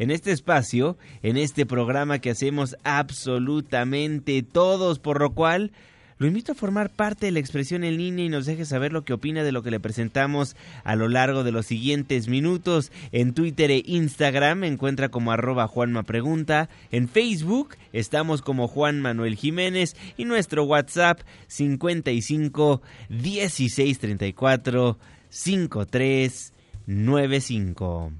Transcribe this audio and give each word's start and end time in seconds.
en 0.00 0.10
este 0.10 0.32
espacio, 0.32 0.96
en 1.22 1.36
este 1.36 1.66
programa 1.66 2.20
que 2.20 2.30
hacemos 2.30 2.74
absolutamente 2.84 4.42
todos, 4.42 4.98
por 4.98 5.20
lo 5.20 5.34
cual 5.34 5.72
lo 6.16 6.26
invito 6.26 6.52
a 6.52 6.54
formar 6.54 6.88
parte 6.88 7.26
de 7.26 7.32
la 7.32 7.38
expresión 7.38 7.84
en 7.84 7.98
línea 7.98 8.24
y 8.24 8.30
nos 8.30 8.46
deje 8.46 8.64
saber 8.64 8.94
lo 8.94 9.04
que 9.04 9.12
opina 9.12 9.44
de 9.44 9.52
lo 9.52 9.62
que 9.62 9.70
le 9.70 9.78
presentamos 9.78 10.56
a 10.84 10.96
lo 10.96 11.08
largo 11.10 11.44
de 11.44 11.52
los 11.52 11.66
siguientes 11.66 12.28
minutos. 12.28 12.92
En 13.12 13.34
Twitter 13.34 13.70
e 13.70 13.82
Instagram 13.84 14.64
encuentra 14.64 15.10
como 15.10 15.32
arroba 15.32 15.68
Juanma 15.68 16.02
Pregunta. 16.02 16.70
En 16.90 17.06
Facebook 17.06 17.76
estamos 17.92 18.40
como 18.40 18.68
Juan 18.68 19.02
Manuel 19.02 19.36
Jiménez 19.36 19.96
y 20.16 20.24
nuestro 20.24 20.64
WhatsApp 20.64 21.20
55 21.46 22.80
16 23.10 23.98
34 23.98 24.98
53 25.28 26.52
95. 26.86 28.12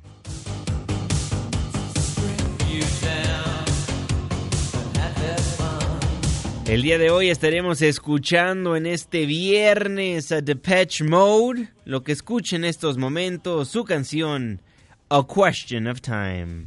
El 6.71 6.83
día 6.83 6.99
de 6.99 7.11
hoy 7.11 7.31
estaremos 7.31 7.83
escuchando 7.83 8.77
en 8.77 8.87
este 8.87 9.27
viernes 9.27 10.31
a 10.31 10.41
Depeche 10.41 11.03
Mode, 11.03 11.69
lo 11.85 12.05
que 12.05 12.13
escucha 12.13 12.55
en 12.55 12.65
estos 12.65 12.97
momentos, 12.97 13.71
su 13.71 13.83
canción 13.83 14.63
A 15.09 15.27
Question 15.27 15.89
of 15.89 16.01
Time. 16.01 16.67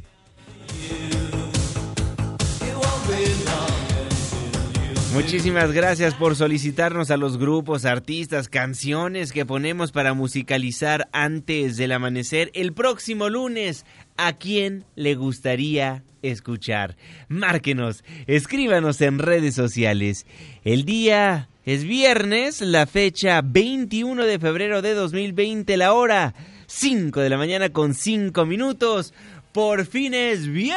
Muchísimas 5.14 5.70
gracias 5.70 6.12
por 6.14 6.34
solicitarnos 6.34 7.12
a 7.12 7.16
los 7.16 7.38
grupos, 7.38 7.84
artistas, 7.84 8.48
canciones 8.48 9.30
que 9.30 9.46
ponemos 9.46 9.92
para 9.92 10.12
musicalizar 10.12 11.08
antes 11.12 11.76
del 11.76 11.92
amanecer 11.92 12.50
el 12.52 12.72
próximo 12.72 13.28
lunes. 13.30 13.86
¿A 14.16 14.32
quién 14.32 14.84
le 14.96 15.14
gustaría 15.14 16.02
escuchar. 16.22 16.96
Márquenos, 17.28 18.02
escríbanos 18.26 19.00
en 19.00 19.18
redes 19.20 19.54
sociales. 19.54 20.26
El 20.64 20.84
día 20.84 21.48
es 21.64 21.84
viernes, 21.84 22.60
la 22.60 22.86
fecha 22.86 23.40
21 23.42 24.24
de 24.24 24.38
febrero 24.38 24.82
de 24.82 24.94
2020, 24.94 25.76
la 25.76 25.92
hora 25.92 26.34
5 26.66 27.20
de 27.20 27.28
la 27.28 27.36
mañana 27.36 27.68
con 27.68 27.94
5 27.94 28.44
minutos. 28.46 29.14
Por 29.54 29.86
fin 29.86 30.12
es 30.14 30.48
viernes. 30.48 30.74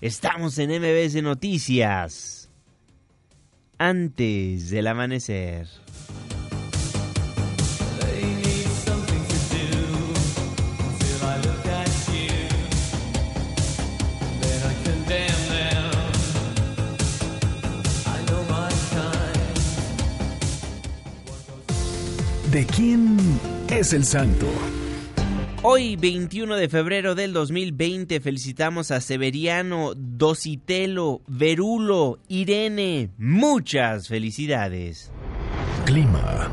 Estamos 0.00 0.56
en 0.56 0.70
MBS 0.70 1.22
Noticias. 1.22 2.48
Antes 3.76 4.70
del 4.70 4.86
amanecer. 4.86 5.68
¿De 22.50 22.64
quién 22.64 23.18
es 23.68 23.92
el 23.92 24.06
santo? 24.06 24.46
Hoy, 25.66 25.96
21 25.96 26.56
de 26.56 26.68
febrero 26.68 27.14
del 27.14 27.32
2020, 27.32 28.20
felicitamos 28.20 28.90
a 28.90 29.00
Severiano, 29.00 29.94
Dositelo, 29.96 31.22
Verulo, 31.26 32.18
Irene. 32.28 33.08
Muchas 33.16 34.08
felicidades. 34.08 35.10
Clima. 35.86 36.52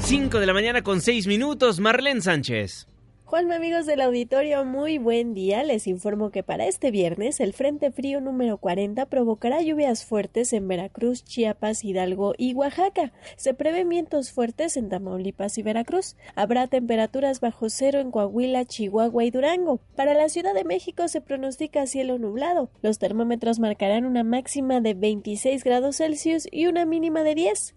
5 0.00 0.40
de 0.40 0.46
la 0.46 0.52
mañana 0.52 0.82
con 0.82 1.00
6 1.00 1.28
minutos, 1.28 1.78
Marlene 1.78 2.20
Sánchez. 2.20 2.88
Juan, 3.30 3.52
amigos 3.52 3.86
del 3.86 4.00
auditorio, 4.00 4.64
muy 4.64 4.98
buen 4.98 5.34
día. 5.34 5.62
Les 5.62 5.86
informo 5.86 6.32
que 6.32 6.42
para 6.42 6.66
este 6.66 6.90
viernes 6.90 7.38
el 7.38 7.52
Frente 7.52 7.92
Frío 7.92 8.20
número 8.20 8.58
40 8.58 9.06
provocará 9.06 9.62
lluvias 9.62 10.04
fuertes 10.04 10.52
en 10.52 10.66
Veracruz, 10.66 11.22
Chiapas, 11.22 11.84
Hidalgo 11.84 12.34
y 12.36 12.54
Oaxaca. 12.54 13.12
Se 13.36 13.54
prevén 13.54 13.88
vientos 13.88 14.32
fuertes 14.32 14.76
en 14.76 14.88
Tamaulipas 14.88 15.58
y 15.58 15.62
Veracruz. 15.62 16.16
Habrá 16.34 16.66
temperaturas 16.66 17.38
bajo 17.38 17.70
cero 17.70 18.00
en 18.00 18.10
Coahuila, 18.10 18.64
Chihuahua 18.64 19.22
y 19.22 19.30
Durango. 19.30 19.78
Para 19.94 20.14
la 20.14 20.28
Ciudad 20.28 20.52
de 20.52 20.64
México 20.64 21.06
se 21.06 21.20
pronostica 21.20 21.86
cielo 21.86 22.18
nublado. 22.18 22.72
Los 22.82 22.98
termómetros 22.98 23.60
marcarán 23.60 24.06
una 24.06 24.24
máxima 24.24 24.80
de 24.80 24.94
26 24.94 25.62
grados 25.62 25.98
Celsius 25.98 26.48
y 26.50 26.66
una 26.66 26.84
mínima 26.84 27.22
de 27.22 27.36
10. 27.36 27.76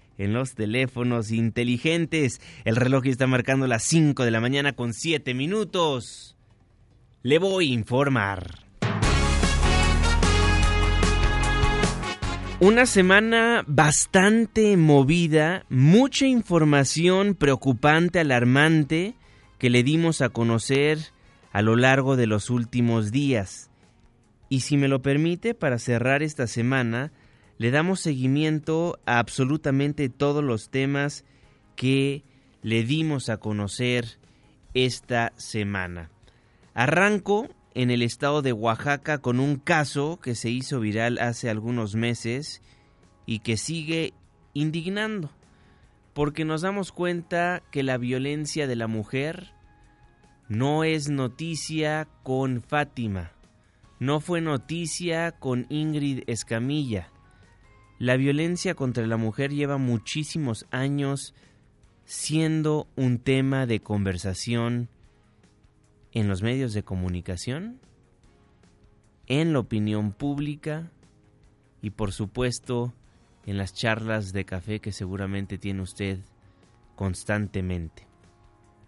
en 0.17 0.33
los 0.33 0.55
teléfonos 0.55 1.31
inteligentes. 1.31 2.41
El 2.65 2.75
reloj 2.75 3.05
está 3.07 3.27
marcando 3.27 3.67
las 3.67 3.83
5 3.83 4.23
de 4.23 4.31
la 4.31 4.41
mañana 4.41 4.73
con 4.73 4.93
7 4.93 5.33
minutos. 5.33 6.35
Le 7.23 7.39
voy 7.39 7.71
a 7.71 7.73
informar. 7.73 8.71
Una 12.59 12.85
semana 12.85 13.63
bastante 13.65 14.77
movida, 14.77 15.65
mucha 15.69 16.27
información 16.27 17.33
preocupante, 17.33 18.19
alarmante, 18.19 19.15
que 19.57 19.71
le 19.71 19.81
dimos 19.81 20.21
a 20.21 20.29
conocer 20.29 20.99
a 21.51 21.63
lo 21.63 21.75
largo 21.75 22.15
de 22.17 22.27
los 22.27 22.51
últimos 22.51 23.11
días. 23.11 23.71
Y 24.47 24.59
si 24.59 24.77
me 24.77 24.87
lo 24.87 25.01
permite, 25.01 25.55
para 25.55 25.79
cerrar 25.79 26.21
esta 26.21 26.45
semana, 26.45 27.11
le 27.61 27.69
damos 27.69 27.99
seguimiento 27.99 28.97
a 29.05 29.19
absolutamente 29.19 30.09
todos 30.09 30.43
los 30.43 30.71
temas 30.71 31.25
que 31.75 32.23
le 32.63 32.81
dimos 32.81 33.29
a 33.29 33.37
conocer 33.37 34.17
esta 34.73 35.31
semana. 35.37 36.09
Arranco 36.73 37.49
en 37.75 37.91
el 37.91 38.01
estado 38.01 38.41
de 38.41 38.51
Oaxaca 38.51 39.19
con 39.19 39.39
un 39.39 39.57
caso 39.57 40.19
que 40.19 40.33
se 40.33 40.49
hizo 40.49 40.79
viral 40.79 41.19
hace 41.19 41.51
algunos 41.51 41.93
meses 41.93 42.63
y 43.27 43.41
que 43.41 43.57
sigue 43.57 44.15
indignando, 44.55 45.29
porque 46.13 46.45
nos 46.45 46.61
damos 46.61 46.91
cuenta 46.91 47.61
que 47.69 47.83
la 47.83 47.99
violencia 47.99 48.65
de 48.65 48.75
la 48.75 48.87
mujer 48.87 49.53
no 50.47 50.83
es 50.83 51.09
noticia 51.09 52.07
con 52.23 52.63
Fátima, 52.63 53.33
no 53.99 54.19
fue 54.19 54.41
noticia 54.41 55.33
con 55.33 55.67
Ingrid 55.69 56.23
Escamilla. 56.25 57.11
La 58.01 58.17
violencia 58.17 58.73
contra 58.73 59.05
la 59.05 59.15
mujer 59.15 59.53
lleva 59.53 59.77
muchísimos 59.77 60.65
años 60.71 61.35
siendo 62.03 62.87
un 62.95 63.19
tema 63.19 63.67
de 63.67 63.79
conversación 63.79 64.89
en 66.11 66.27
los 66.27 66.41
medios 66.41 66.73
de 66.73 66.81
comunicación, 66.81 67.79
en 69.27 69.53
la 69.53 69.59
opinión 69.59 70.13
pública 70.13 70.89
y 71.83 71.91
por 71.91 72.11
supuesto 72.11 72.91
en 73.45 73.59
las 73.59 73.71
charlas 73.75 74.33
de 74.33 74.45
café 74.45 74.79
que 74.79 74.91
seguramente 74.91 75.59
tiene 75.59 75.83
usted 75.83 76.21
constantemente. 76.95 78.07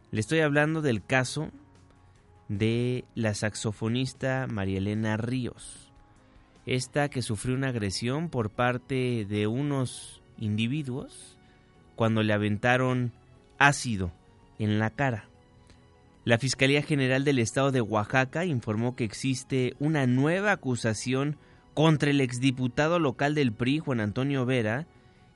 Le 0.10 0.22
estoy 0.22 0.40
hablando 0.40 0.82
del 0.82 1.06
caso 1.06 1.52
de 2.48 3.06
la 3.14 3.36
saxofonista 3.36 4.48
María 4.50 4.80
Elena 4.80 5.18
Ríos, 5.18 5.93
esta 6.66 7.10
que 7.10 7.22
sufrió 7.22 7.56
una 7.56 7.70
agresión 7.70 8.30
por 8.30 8.50
parte 8.50 9.26
de 9.26 9.48
unos 9.48 10.22
individuos 10.38 11.38
cuando 11.96 12.24
le 12.24 12.34
aventaron 12.34 13.12
ácido 13.58 14.12
en 14.60 14.80
la 14.80 14.90
cara. 14.90 15.28
La 16.26 16.38
Fiscalía 16.38 16.82
General 16.82 17.26
del 17.26 17.40
Estado 17.40 17.72
de 17.72 17.82
Oaxaca 17.82 18.46
informó 18.46 18.96
que 18.96 19.04
existe 19.04 19.76
una 19.80 20.08
nueva 20.08 20.54
acusación 20.54 21.38
contra 21.74 22.12
el 22.12 22.22
exdiputado 22.22 22.98
local 22.98 23.36
del 23.36 23.52
PRI, 23.52 23.80
Juan 23.80 24.00
Antonio 24.00 24.46
Vera, 24.46 24.88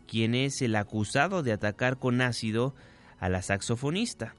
quien 0.08 0.34
es 0.34 0.62
el 0.62 0.76
acusado 0.76 1.44
de 1.44 1.52
atacar 1.52 1.98
con 1.98 2.22
ácido 2.22 2.74
a 3.20 3.28
la 3.28 3.42
saxofonista. 3.42 4.36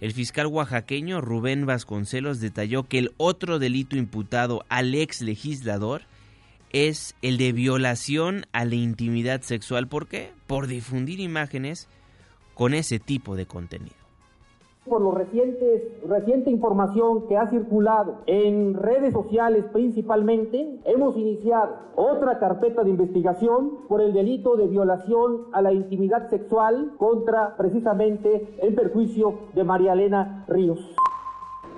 El 0.00 0.12
fiscal 0.12 0.46
oaxaqueño 0.46 1.20
Rubén 1.20 1.66
Vasconcelos 1.66 2.40
detalló 2.40 2.84
que 2.84 2.98
el 2.98 3.12
otro 3.16 3.58
delito 3.58 3.96
imputado 3.96 4.64
al 4.68 4.94
ex 4.94 5.22
legislador 5.22 6.02
es 6.72 7.16
el 7.22 7.38
de 7.38 7.52
violación 7.52 8.46
a 8.52 8.64
la 8.64 8.74
intimidad 8.74 9.42
sexual. 9.42 9.88
¿Por 9.88 10.06
qué? 10.06 10.30
Por 10.46 10.66
difundir 10.66 11.20
imágenes 11.20 11.88
con 12.54 12.74
ese 12.74 12.98
tipo 12.98 13.36
de 13.36 13.46
contenido 13.46 13.98
por 14.88 15.16
recientes, 15.16 15.82
reciente 16.08 16.50
información 16.50 17.28
que 17.28 17.36
ha 17.36 17.48
circulado 17.48 18.22
en 18.26 18.74
redes 18.74 19.12
sociales 19.12 19.64
principalmente, 19.72 20.80
hemos 20.84 21.16
iniciado 21.16 21.76
otra 21.94 22.38
carpeta 22.38 22.82
de 22.82 22.90
investigación 22.90 23.86
por 23.88 24.00
el 24.00 24.12
delito 24.12 24.56
de 24.56 24.66
violación 24.66 25.46
a 25.52 25.62
la 25.62 25.72
intimidad 25.72 26.28
sexual 26.30 26.92
contra 26.96 27.56
precisamente 27.56 28.56
el 28.62 28.74
perjuicio 28.74 29.38
de 29.54 29.64
María 29.64 29.92
Elena 29.92 30.44
Ríos 30.48 30.80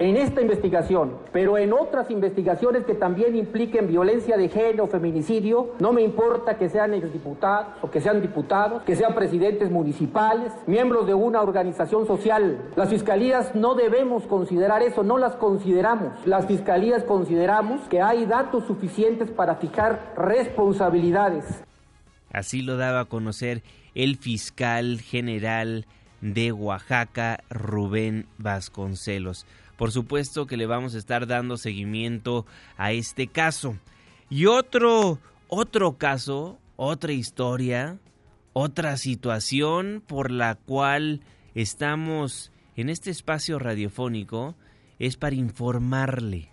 en 0.00 0.16
esta 0.16 0.40
investigación, 0.40 1.12
pero 1.30 1.58
en 1.58 1.74
otras 1.74 2.10
investigaciones 2.10 2.84
que 2.86 2.94
también 2.94 3.36
impliquen 3.36 3.86
violencia 3.86 4.38
de 4.38 4.48
género, 4.48 4.86
feminicidio, 4.86 5.74
no 5.78 5.92
me 5.92 6.00
importa 6.00 6.56
que 6.56 6.70
sean 6.70 6.94
exdiputados 6.94 7.74
o 7.82 7.90
que 7.90 8.00
sean 8.00 8.22
diputados, 8.22 8.82
que 8.82 8.96
sean 8.96 9.14
presidentes 9.14 9.70
municipales, 9.70 10.52
miembros 10.66 11.06
de 11.06 11.12
una 11.12 11.42
organización 11.42 12.06
social. 12.06 12.70
Las 12.76 12.88
fiscalías 12.88 13.54
no 13.54 13.74
debemos 13.74 14.26
considerar 14.26 14.82
eso, 14.82 15.02
no 15.02 15.18
las 15.18 15.36
consideramos. 15.36 16.14
Las 16.26 16.46
fiscalías 16.46 17.04
consideramos 17.04 17.82
que 17.88 18.00
hay 18.00 18.24
datos 18.24 18.64
suficientes 18.66 19.30
para 19.30 19.56
fijar 19.56 20.14
responsabilidades. 20.16 21.44
Así 22.32 22.62
lo 22.62 22.78
daba 22.78 23.00
a 23.00 23.04
conocer 23.04 23.62
el 23.94 24.16
fiscal 24.16 24.98
general 25.02 25.84
de 26.22 26.52
Oaxaca, 26.52 27.40
Rubén 27.50 28.26
Vasconcelos. 28.38 29.44
Por 29.80 29.92
supuesto 29.92 30.46
que 30.46 30.58
le 30.58 30.66
vamos 30.66 30.94
a 30.94 30.98
estar 30.98 31.26
dando 31.26 31.56
seguimiento 31.56 32.44
a 32.76 32.92
este 32.92 33.28
caso. 33.28 33.78
Y 34.28 34.44
otro, 34.44 35.18
otro 35.48 35.96
caso, 35.96 36.58
otra 36.76 37.12
historia, 37.12 37.98
otra 38.52 38.98
situación 38.98 40.04
por 40.06 40.30
la 40.30 40.56
cual 40.56 41.22
estamos 41.54 42.52
en 42.76 42.90
este 42.90 43.08
espacio 43.08 43.58
radiofónico 43.58 44.54
es 44.98 45.16
para 45.16 45.36
informarle, 45.36 46.50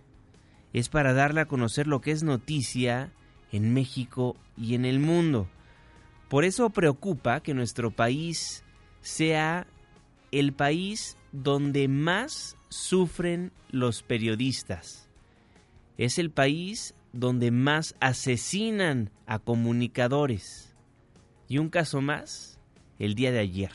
es 0.72 0.88
para 0.88 1.12
darle 1.12 1.42
a 1.42 1.48
conocer 1.50 1.86
lo 1.86 2.00
que 2.00 2.12
es 2.12 2.24
noticia 2.24 3.12
en 3.52 3.74
México 3.74 4.38
y 4.56 4.74
en 4.74 4.86
el 4.86 5.02
mundo. 5.02 5.50
Por 6.30 6.46
eso 6.46 6.70
preocupa 6.70 7.42
que 7.42 7.54
nuestro 7.54 7.92
país 7.92 8.64
sea 9.02 9.68
el 10.32 10.54
país 10.54 11.18
donde 11.34 11.90
más 11.90 12.57
sufren 12.70 13.52
los 13.70 14.04
periodistas. 14.04 15.10
Es 15.98 16.18
el 16.18 16.32
país 16.32 16.94
donde 17.14 17.52
más 17.52 17.96
asesinan 18.00 19.10
a 19.26 19.40
comunicadores. 19.40 20.76
Y 21.48 21.58
un 21.58 21.70
caso 21.70 22.02
más, 22.02 22.60
el 23.00 23.16
día 23.16 23.32
de 23.32 23.40
ayer. 23.40 23.72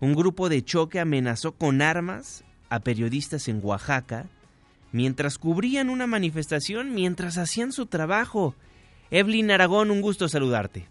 Un 0.00 0.14
grupo 0.14 0.48
de 0.48 0.64
choque 0.64 0.98
amenazó 0.98 1.52
con 1.52 1.82
armas 1.82 2.44
a 2.70 2.80
periodistas 2.80 3.48
en 3.48 3.60
Oaxaca 3.62 4.26
mientras 4.92 5.38
cubrían 5.38 5.90
una 5.90 6.06
manifestación, 6.06 6.94
mientras 6.94 7.38
hacían 7.38 7.72
su 7.72 7.86
trabajo. 7.86 8.54
Evelyn 9.10 9.50
Aragón, 9.50 9.90
un 9.90 10.00
gusto 10.00 10.28
saludarte. 10.28 10.86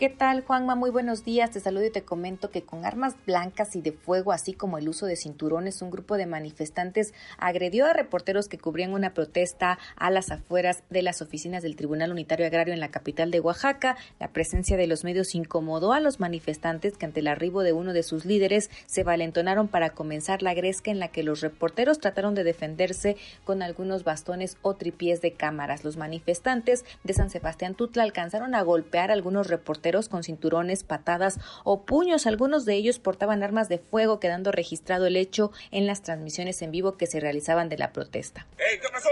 ¿Qué 0.00 0.08
tal, 0.08 0.40
Juanma? 0.46 0.76
Muy 0.76 0.88
buenos 0.88 1.26
días. 1.26 1.50
Te 1.50 1.60
saludo 1.60 1.84
y 1.84 1.90
te 1.90 2.04
comento 2.04 2.50
que 2.50 2.62
con 2.62 2.86
armas 2.86 3.16
blancas 3.26 3.76
y 3.76 3.82
de 3.82 3.92
fuego, 3.92 4.32
así 4.32 4.54
como 4.54 4.78
el 4.78 4.88
uso 4.88 5.04
de 5.04 5.14
cinturones, 5.14 5.82
un 5.82 5.90
grupo 5.90 6.16
de 6.16 6.24
manifestantes 6.24 7.12
agredió 7.36 7.84
a 7.84 7.92
reporteros 7.92 8.48
que 8.48 8.56
cubrían 8.56 8.94
una 8.94 9.12
protesta 9.12 9.78
a 9.96 10.10
las 10.10 10.30
afueras 10.30 10.84
de 10.88 11.02
las 11.02 11.20
oficinas 11.20 11.62
del 11.62 11.76
Tribunal 11.76 12.12
Unitario 12.12 12.46
Agrario 12.46 12.72
en 12.72 12.80
la 12.80 12.90
capital 12.90 13.30
de 13.30 13.40
Oaxaca. 13.40 13.98
La 14.18 14.28
presencia 14.28 14.78
de 14.78 14.86
los 14.86 15.04
medios 15.04 15.34
incomodó 15.34 15.92
a 15.92 16.00
los 16.00 16.18
manifestantes 16.18 16.96
que 16.96 17.04
ante 17.04 17.20
el 17.20 17.28
arribo 17.28 17.62
de 17.62 17.74
uno 17.74 17.92
de 17.92 18.02
sus 18.02 18.24
líderes 18.24 18.70
se 18.86 19.04
valentonaron 19.04 19.68
para 19.68 19.90
comenzar 19.90 20.40
la 20.40 20.54
gresca 20.54 20.90
en 20.90 20.98
la 20.98 21.08
que 21.08 21.22
los 21.22 21.42
reporteros 21.42 21.98
trataron 21.98 22.34
de 22.34 22.44
defenderse 22.44 23.18
con 23.44 23.60
algunos 23.60 24.02
bastones 24.04 24.56
o 24.62 24.76
tripiés 24.76 25.20
de 25.20 25.34
cámaras. 25.34 25.84
Los 25.84 25.98
manifestantes 25.98 26.86
de 27.04 27.12
San 27.12 27.28
Sebastián 27.28 27.74
Tutla 27.74 28.02
alcanzaron 28.02 28.54
a 28.54 28.62
golpear 28.62 29.10
a 29.10 29.12
algunos 29.12 29.48
reporteros 29.48 29.89
con 30.08 30.22
cinturones, 30.22 30.84
patadas 30.84 31.38
o 31.64 31.84
puños. 31.84 32.26
Algunos 32.26 32.64
de 32.64 32.74
ellos 32.74 32.98
portaban 32.98 33.42
armas 33.42 33.68
de 33.68 33.78
fuego, 33.78 34.20
quedando 34.20 34.52
registrado 34.52 35.06
el 35.06 35.16
hecho 35.16 35.50
en 35.70 35.86
las 35.86 36.02
transmisiones 36.02 36.62
en 36.62 36.70
vivo 36.70 36.96
que 36.96 37.06
se 37.06 37.20
realizaban 37.20 37.68
de 37.68 37.78
la 37.78 37.92
protesta. 37.92 38.46
¿Qué 38.56 38.88
pasó? 38.92 39.08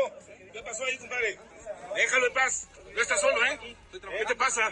¿Qué 0.52 0.62
pasó 0.62 0.85
ahí, 0.85 0.99
compadre? 0.99 1.38
Déjalo 1.97 2.26
en 2.26 2.32
paz. 2.32 2.68
No 2.94 3.02
estás 3.02 3.20
solo, 3.20 3.44
¿eh? 3.47 3.76
¿Qué 3.92 4.25
te 4.26 4.37
pasa? 4.37 4.70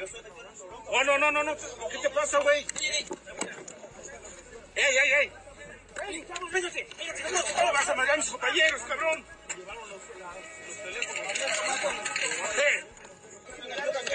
Oh, 0.89 1.05
no, 1.05 1.19
no, 1.19 1.33
no, 1.33 1.43
no. 1.43 1.57
¿Qué 1.57 1.99
te 2.03 2.11
pasa, 2.11 2.39
güey? 2.41 2.65
¡Ey, 2.81 3.07
ey, 4.77 5.13
ey! 5.21 5.33
¡Ey, 6.09 6.25
véngate! 6.53 6.89
¿Cómo 7.59 7.73
vas 7.73 7.89
a 7.89 7.95
marear 7.95 8.15
a 8.15 8.17
mis 8.19 8.31
compañeros, 8.31 8.83
cabrón? 8.83 9.25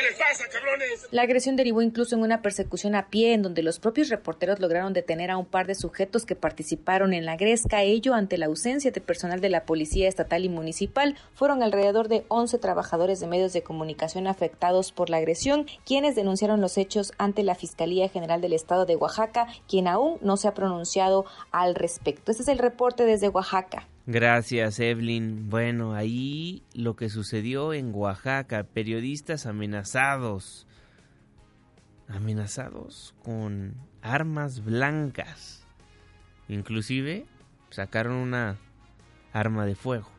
¡Eh! 0.02 0.12
La 1.12 1.24
agresión 1.24 1.56
derivó 1.56 1.82
incluso 1.82 2.16
en 2.16 2.22
una 2.22 2.42
persecución 2.42 2.96
a 2.96 3.10
pie 3.10 3.34
en 3.34 3.42
donde 3.42 3.64
los 3.64 3.80
propios 3.80 4.10
reporteros 4.10 4.60
lograron 4.60 4.94
detener 4.94 5.30
a 5.30 5.38
un 5.38 5.46
par 5.46 5.68
de 5.68 5.76
sujetos 5.76 6.26
que 6.26 6.36
participaron 6.36 7.14
en 7.14 7.26
la 7.26 7.36
gresca, 7.36 7.84
ello 7.84 8.14
ante 8.14 8.38
la 8.38 8.48
ausencia 8.48 8.92
de 8.92 9.02
personal 9.02 9.42
de 9.42 9.50
la 9.50 9.66
policía 9.66 10.08
estatal 10.08 10.46
y 10.46 10.50
municipal. 10.50 11.16
Fueron 11.34 11.64
alrededor 11.64 12.08
de 12.08 12.26
11 12.30 12.58
trabajadores 12.60 13.20
de 13.20 13.28
medios 13.28 13.54
de 13.54 13.64
comunicación 13.64 14.28
afectados 14.28 14.92
por 14.92 15.10
la 15.10 15.18
agresión, 15.18 15.68
quienes 15.86 16.16
denunciaron 16.16 16.62
los 16.62 16.78
hechos 16.78 17.14
ante 17.18 17.44
la 17.44 17.56
Fiscalía 17.56 18.10
General 18.10 18.42
del 18.42 18.54
Estado 18.54 18.86
de 18.86 18.96
Oaxaca, 18.96 19.48
quien 19.68 19.88
aún 19.88 20.18
no 20.22 20.38
se 20.38 20.48
ha 20.48 20.54
pronunciado 20.54 21.26
al 21.52 21.76
respecto. 21.76 22.32
Este 22.32 22.44
es 22.44 22.50
el 22.50 22.60
reporte 22.60 23.06
desde 23.06 23.30
Oaxaca. 23.30 23.88
Gracias, 24.08 24.80
Evelyn. 24.80 25.50
Bueno, 25.50 25.94
ahí 25.94 26.64
lo 26.74 26.96
que 26.96 27.10
sucedió 27.10 27.74
en 27.74 27.94
Oaxaca, 27.94 28.64
periodistas 28.64 29.46
amenazados, 29.46 30.66
amenazados 32.08 33.14
con 33.24 33.76
armas 34.02 34.66
blancas. 34.66 35.68
Inclusive 36.48 37.26
sacaron 37.70 38.16
una 38.16 38.58
arma 39.34 39.66
de 39.66 39.76
fuego. 39.76 40.10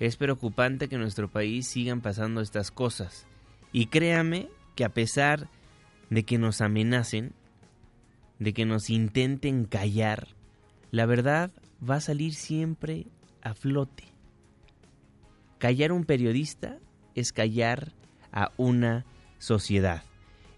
Es 0.00 0.16
preocupante 0.16 0.88
que 0.88 0.96
en 0.96 1.02
nuestro 1.02 1.28
país 1.28 1.68
sigan 1.68 2.00
pasando 2.00 2.40
estas 2.40 2.70
cosas. 2.70 3.26
Y 3.70 3.86
créame 3.86 4.48
que 4.74 4.84
a 4.84 4.88
pesar 4.88 5.48
de 6.10 6.24
que 6.24 6.38
nos 6.38 6.62
amenacen, 6.62 7.32
de 8.38 8.54
que 8.54 8.64
nos 8.64 8.88
intenten 8.90 9.66
callar, 9.66 10.28
la 10.90 11.06
verdad 11.06 11.52
va 11.88 11.96
a 11.96 12.00
salir 12.00 12.34
siempre 12.34 13.06
a 13.42 13.54
flote. 13.54 14.04
callar 15.58 15.90
a 15.90 15.94
un 15.94 16.04
periodista 16.04 16.78
es 17.14 17.32
callar 17.32 17.92
a 18.32 18.52
una 18.56 19.06
sociedad. 19.38 20.02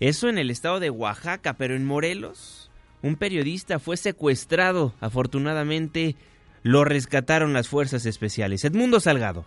Eso 0.01 0.29
en 0.29 0.39
el 0.39 0.51
estado 0.51 0.81
de 0.81 0.91
Oaxaca, 0.91 1.55
pero 1.55 1.75
en 1.75 1.85
Morelos, 1.85 2.71
un 3.03 3.17
periodista 3.17 3.79
fue 3.79 3.97
secuestrado. 3.97 4.95
Afortunadamente, 5.01 6.17
lo 6.63 6.85
rescataron 6.85 7.53
las 7.53 7.69
fuerzas 7.69 8.05
especiales. 8.07 8.65
Edmundo 8.65 9.01
Salgado. 9.01 9.45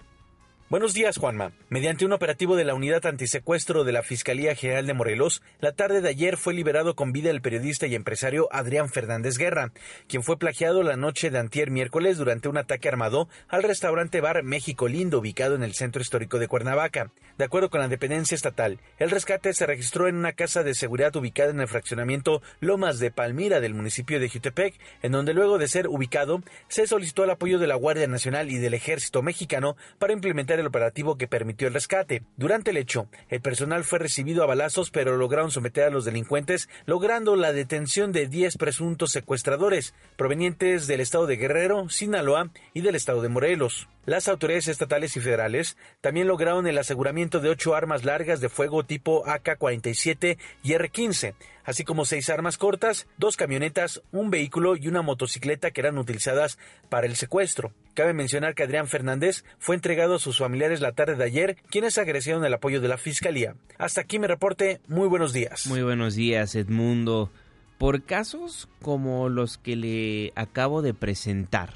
Buenos 0.69 0.93
días, 0.93 1.17
Juanma. 1.17 1.51
Mediante 1.69 2.05
un 2.05 2.13
operativo 2.13 2.55
de 2.55 2.63
la 2.63 2.75
Unidad 2.75 3.03
Antisecuestro 3.07 3.83
de 3.85 3.91
la 3.91 4.03
Fiscalía 4.03 4.53
General 4.53 4.85
de 4.85 4.93
Morelos, 4.93 5.41
la 5.61 5.71
tarde 5.71 5.99
de 5.99 6.09
ayer 6.09 6.37
fue 6.37 6.53
liberado 6.53 6.95
con 6.95 7.11
vida 7.11 7.31
el 7.31 7.41
periodista 7.41 7.87
y 7.87 7.95
empresario 7.95 8.47
Adrián 8.51 8.87
Fernández 8.87 9.39
Guerra, 9.39 9.71
quien 10.07 10.21
fue 10.21 10.37
plagiado 10.37 10.83
la 10.83 10.95
noche 10.95 11.31
de 11.31 11.39
antier 11.39 11.71
miércoles 11.71 12.19
durante 12.19 12.49
un 12.49 12.57
ataque 12.59 12.87
armado 12.87 13.29
al 13.47 13.63
restaurante 13.63 14.21
bar 14.21 14.43
México 14.43 14.87
Lindo 14.87 15.17
ubicado 15.17 15.55
en 15.55 15.63
el 15.63 15.73
centro 15.73 16.03
histórico 16.03 16.37
de 16.37 16.47
Cuernavaca. 16.47 17.09
De 17.39 17.45
acuerdo 17.45 17.71
con 17.71 17.79
la 17.79 17.87
dependencia 17.87 18.35
estatal, 18.35 18.79
el 18.99 19.09
rescate 19.09 19.53
se 19.53 19.65
registró 19.65 20.07
en 20.07 20.17
una 20.17 20.33
casa 20.33 20.61
de 20.61 20.75
seguridad 20.75 21.15
ubicada 21.15 21.49
en 21.49 21.61
el 21.61 21.67
fraccionamiento 21.67 22.43
Lomas 22.59 22.99
de 22.99 23.09
Palmira 23.09 23.59
del 23.59 23.73
municipio 23.73 24.19
de 24.19 24.29
Jutepec, 24.29 24.75
en 25.01 25.13
donde 25.13 25.33
luego 25.33 25.57
de 25.57 25.67
ser 25.67 25.87
ubicado 25.87 26.43
se 26.67 26.85
solicitó 26.85 27.23
el 27.23 27.31
apoyo 27.31 27.57
de 27.57 27.65
la 27.65 27.73
Guardia 27.73 28.05
Nacional 28.05 28.51
y 28.51 28.57
del 28.57 28.75
Ejército 28.75 29.23
Mexicano 29.23 29.75
para 29.97 30.13
implementar 30.13 30.58
el 30.59 30.67
operativo 30.67 31.17
que 31.17 31.27
permitió 31.27 31.67
el 31.67 31.73
rescate. 31.73 32.23
Durante 32.37 32.71
el 32.71 32.77
hecho, 32.77 33.07
el 33.29 33.41
personal 33.41 33.83
fue 33.83 33.99
recibido 33.99 34.43
a 34.43 34.47
balazos, 34.47 34.91
pero 34.91 35.17
lograron 35.17 35.51
someter 35.51 35.85
a 35.85 35.89
los 35.89 36.05
delincuentes, 36.05 36.69
logrando 36.85 37.35
la 37.35 37.51
detención 37.51 38.11
de 38.11 38.27
10 38.27 38.57
presuntos 38.57 39.11
secuestradores 39.11 39.93
provenientes 40.17 40.87
del 40.87 41.01
estado 41.01 41.25
de 41.25 41.37
Guerrero, 41.37 41.89
Sinaloa 41.89 42.51
y 42.73 42.81
del 42.81 42.95
estado 42.95 43.21
de 43.21 43.29
Morelos. 43.29 43.87
Las 44.09 44.27
autoridades 44.27 44.67
estatales 44.67 45.15
y 45.17 45.19
federales 45.19 45.77
también 46.01 46.27
lograron 46.27 46.65
el 46.65 46.79
aseguramiento 46.79 47.41
de 47.41 47.49
ocho 47.49 47.75
armas 47.75 48.05
largas 48.05 48.41
de 48.41 48.49
fuego 48.49 48.83
tipo 48.83 49.23
AK-47 49.27 50.39
y 50.63 50.73
R-15, 50.73 51.35
así 51.63 51.83
como 51.83 52.05
seis 52.05 52.27
armas 52.31 52.57
cortas, 52.57 53.05
dos 53.19 53.37
camionetas, 53.37 54.01
un 54.11 54.31
vehículo 54.31 54.75
y 54.75 54.87
una 54.87 55.03
motocicleta 55.03 55.69
que 55.69 55.81
eran 55.81 55.99
utilizadas 55.99 56.57
para 56.89 57.05
el 57.05 57.15
secuestro. 57.17 57.71
Cabe 57.93 58.15
mencionar 58.15 58.55
que 58.55 58.63
Adrián 58.63 58.87
Fernández 58.87 59.43
fue 59.59 59.75
entregado 59.75 60.15
a 60.15 60.19
sus 60.19 60.39
familiares 60.39 60.81
la 60.81 60.93
tarde 60.93 61.15
de 61.15 61.25
ayer, 61.25 61.57
quienes 61.69 61.99
agradecieron 61.99 62.43
el 62.43 62.53
apoyo 62.55 62.81
de 62.81 62.87
la 62.87 62.97
Fiscalía. 62.97 63.57
Hasta 63.77 64.01
aquí 64.01 64.17
mi 64.17 64.25
reporte. 64.25 64.81
Muy 64.87 65.07
buenos 65.07 65.33
días. 65.33 65.67
Muy 65.67 65.83
buenos 65.83 66.15
días, 66.15 66.55
Edmundo. 66.55 67.29
Por 67.77 68.01
casos 68.01 68.69
como 68.81 69.29
los 69.29 69.59
que 69.59 69.75
le 69.75 70.33
acabo 70.35 70.81
de 70.81 70.95
presentar, 70.95 71.75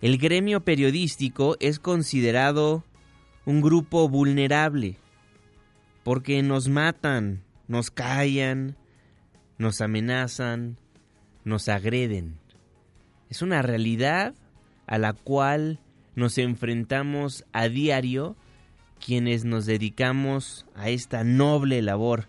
el 0.00 0.18
gremio 0.18 0.60
periodístico 0.60 1.56
es 1.60 1.78
considerado 1.78 2.84
un 3.44 3.60
grupo 3.60 4.08
vulnerable 4.08 4.96
porque 6.04 6.42
nos 6.42 6.68
matan, 6.68 7.42
nos 7.66 7.90
callan, 7.90 8.76
nos 9.58 9.80
amenazan, 9.80 10.78
nos 11.44 11.68
agreden. 11.68 12.38
Es 13.28 13.42
una 13.42 13.60
realidad 13.60 14.34
a 14.86 14.98
la 14.98 15.12
cual 15.12 15.80
nos 16.14 16.38
enfrentamos 16.38 17.44
a 17.52 17.68
diario 17.68 18.36
quienes 19.04 19.44
nos 19.44 19.66
dedicamos 19.66 20.64
a 20.74 20.88
esta 20.88 21.24
noble 21.24 21.82
labor 21.82 22.26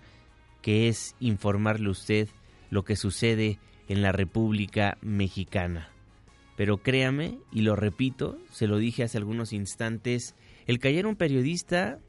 que 0.61 0.87
es 0.87 1.15
informarle 1.19 1.87
a 1.87 1.91
usted 1.91 2.29
lo 2.69 2.83
que 2.83 2.95
sucede 2.95 3.59
en 3.87 4.01
la 4.01 4.11
República 4.11 4.97
Mexicana. 5.01 5.89
Pero 6.59 6.79
créame, 6.79 7.39
y 7.53 7.61
lo 7.61 7.77
repito, 7.77 8.37
se 8.51 8.67
lo 8.67 8.79
dije 8.79 9.03
hace 9.03 9.17
algunos 9.17 9.53
instantes, 9.53 10.35
el 10.67 10.79
callar 10.79 11.05
un 11.05 11.15
periodista 11.15 11.99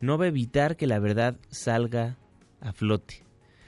no 0.00 0.16
va 0.16 0.24
a 0.24 0.28
evitar 0.28 0.78
que 0.78 0.86
la 0.86 0.98
verdad 0.98 1.36
salga 1.50 2.16
a 2.62 2.72
flote. 2.72 3.22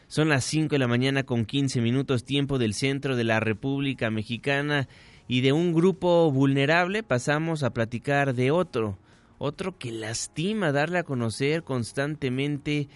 Son 0.06 0.30
las 0.30 0.44
5 0.44 0.70
de 0.70 0.78
la 0.78 0.88
mañana 0.88 1.24
con 1.24 1.44
15 1.44 1.82
minutos 1.82 2.24
tiempo 2.24 2.56
del 2.56 2.72
centro 2.72 3.16
de 3.16 3.24
la 3.24 3.38
República 3.38 4.10
Mexicana 4.10 4.88
y 5.28 5.42
de 5.42 5.52
un 5.52 5.74
grupo 5.74 6.32
vulnerable 6.32 7.02
pasamos 7.02 7.62
a 7.62 7.74
platicar 7.74 8.34
de 8.34 8.50
otro, 8.50 8.96
otro 9.36 9.76
que 9.76 9.92
lastima 9.92 10.72
darle 10.72 11.00
a 11.00 11.04
conocer 11.04 11.64
constantemente 11.64 12.88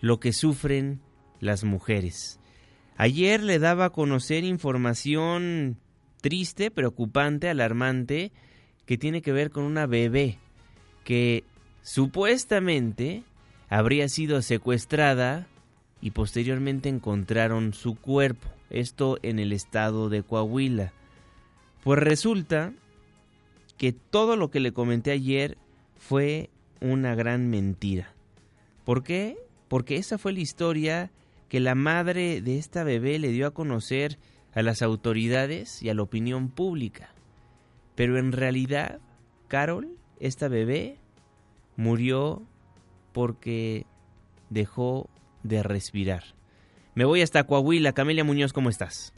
lo 0.00 0.20
que 0.20 0.32
sufren 0.32 1.00
las 1.40 1.64
mujeres. 1.64 2.38
Ayer 2.96 3.42
le 3.42 3.58
daba 3.58 3.86
a 3.86 3.90
conocer 3.90 4.44
información 4.44 5.80
triste, 6.20 6.70
preocupante, 6.70 7.48
alarmante, 7.48 8.32
que 8.84 8.98
tiene 8.98 9.22
que 9.22 9.32
ver 9.32 9.50
con 9.50 9.64
una 9.64 9.86
bebé 9.86 10.38
que 11.04 11.44
supuestamente 11.82 13.22
habría 13.68 14.08
sido 14.08 14.42
secuestrada 14.42 15.46
y 16.00 16.10
posteriormente 16.10 16.88
encontraron 16.88 17.72
su 17.72 17.94
cuerpo, 17.96 18.48
esto 18.70 19.18
en 19.22 19.38
el 19.38 19.52
estado 19.52 20.08
de 20.08 20.22
Coahuila. 20.22 20.92
Pues 21.82 21.98
resulta 21.98 22.72
que 23.76 23.92
todo 23.92 24.36
lo 24.36 24.50
que 24.50 24.60
le 24.60 24.72
comenté 24.72 25.10
ayer 25.10 25.56
fue 25.96 26.50
una 26.80 27.14
gran 27.14 27.48
mentira. 27.48 28.12
¿Por 28.84 29.02
qué? 29.02 29.36
Porque 29.68 29.96
esa 29.96 30.18
fue 30.18 30.32
la 30.32 30.40
historia 30.40 31.10
que 31.48 31.60
la 31.60 31.74
madre 31.74 32.40
de 32.40 32.58
esta 32.58 32.84
bebé 32.84 33.18
le 33.18 33.28
dio 33.28 33.46
a 33.46 33.54
conocer 33.54 34.18
a 34.56 34.62
las 34.62 34.80
autoridades 34.80 35.82
y 35.82 35.90
a 35.90 35.94
la 35.94 36.02
opinión 36.02 36.48
pública. 36.48 37.10
Pero 37.94 38.18
en 38.18 38.32
realidad, 38.32 39.00
Carol, 39.48 39.98
esta 40.18 40.48
bebé, 40.48 40.96
murió 41.76 42.42
porque 43.12 43.84
dejó 44.48 45.10
de 45.42 45.62
respirar. 45.62 46.24
Me 46.94 47.04
voy 47.04 47.20
hasta 47.20 47.44
Coahuila. 47.44 47.92
Camelia 47.92 48.24
Muñoz, 48.24 48.54
¿cómo 48.54 48.70
estás? 48.70 49.12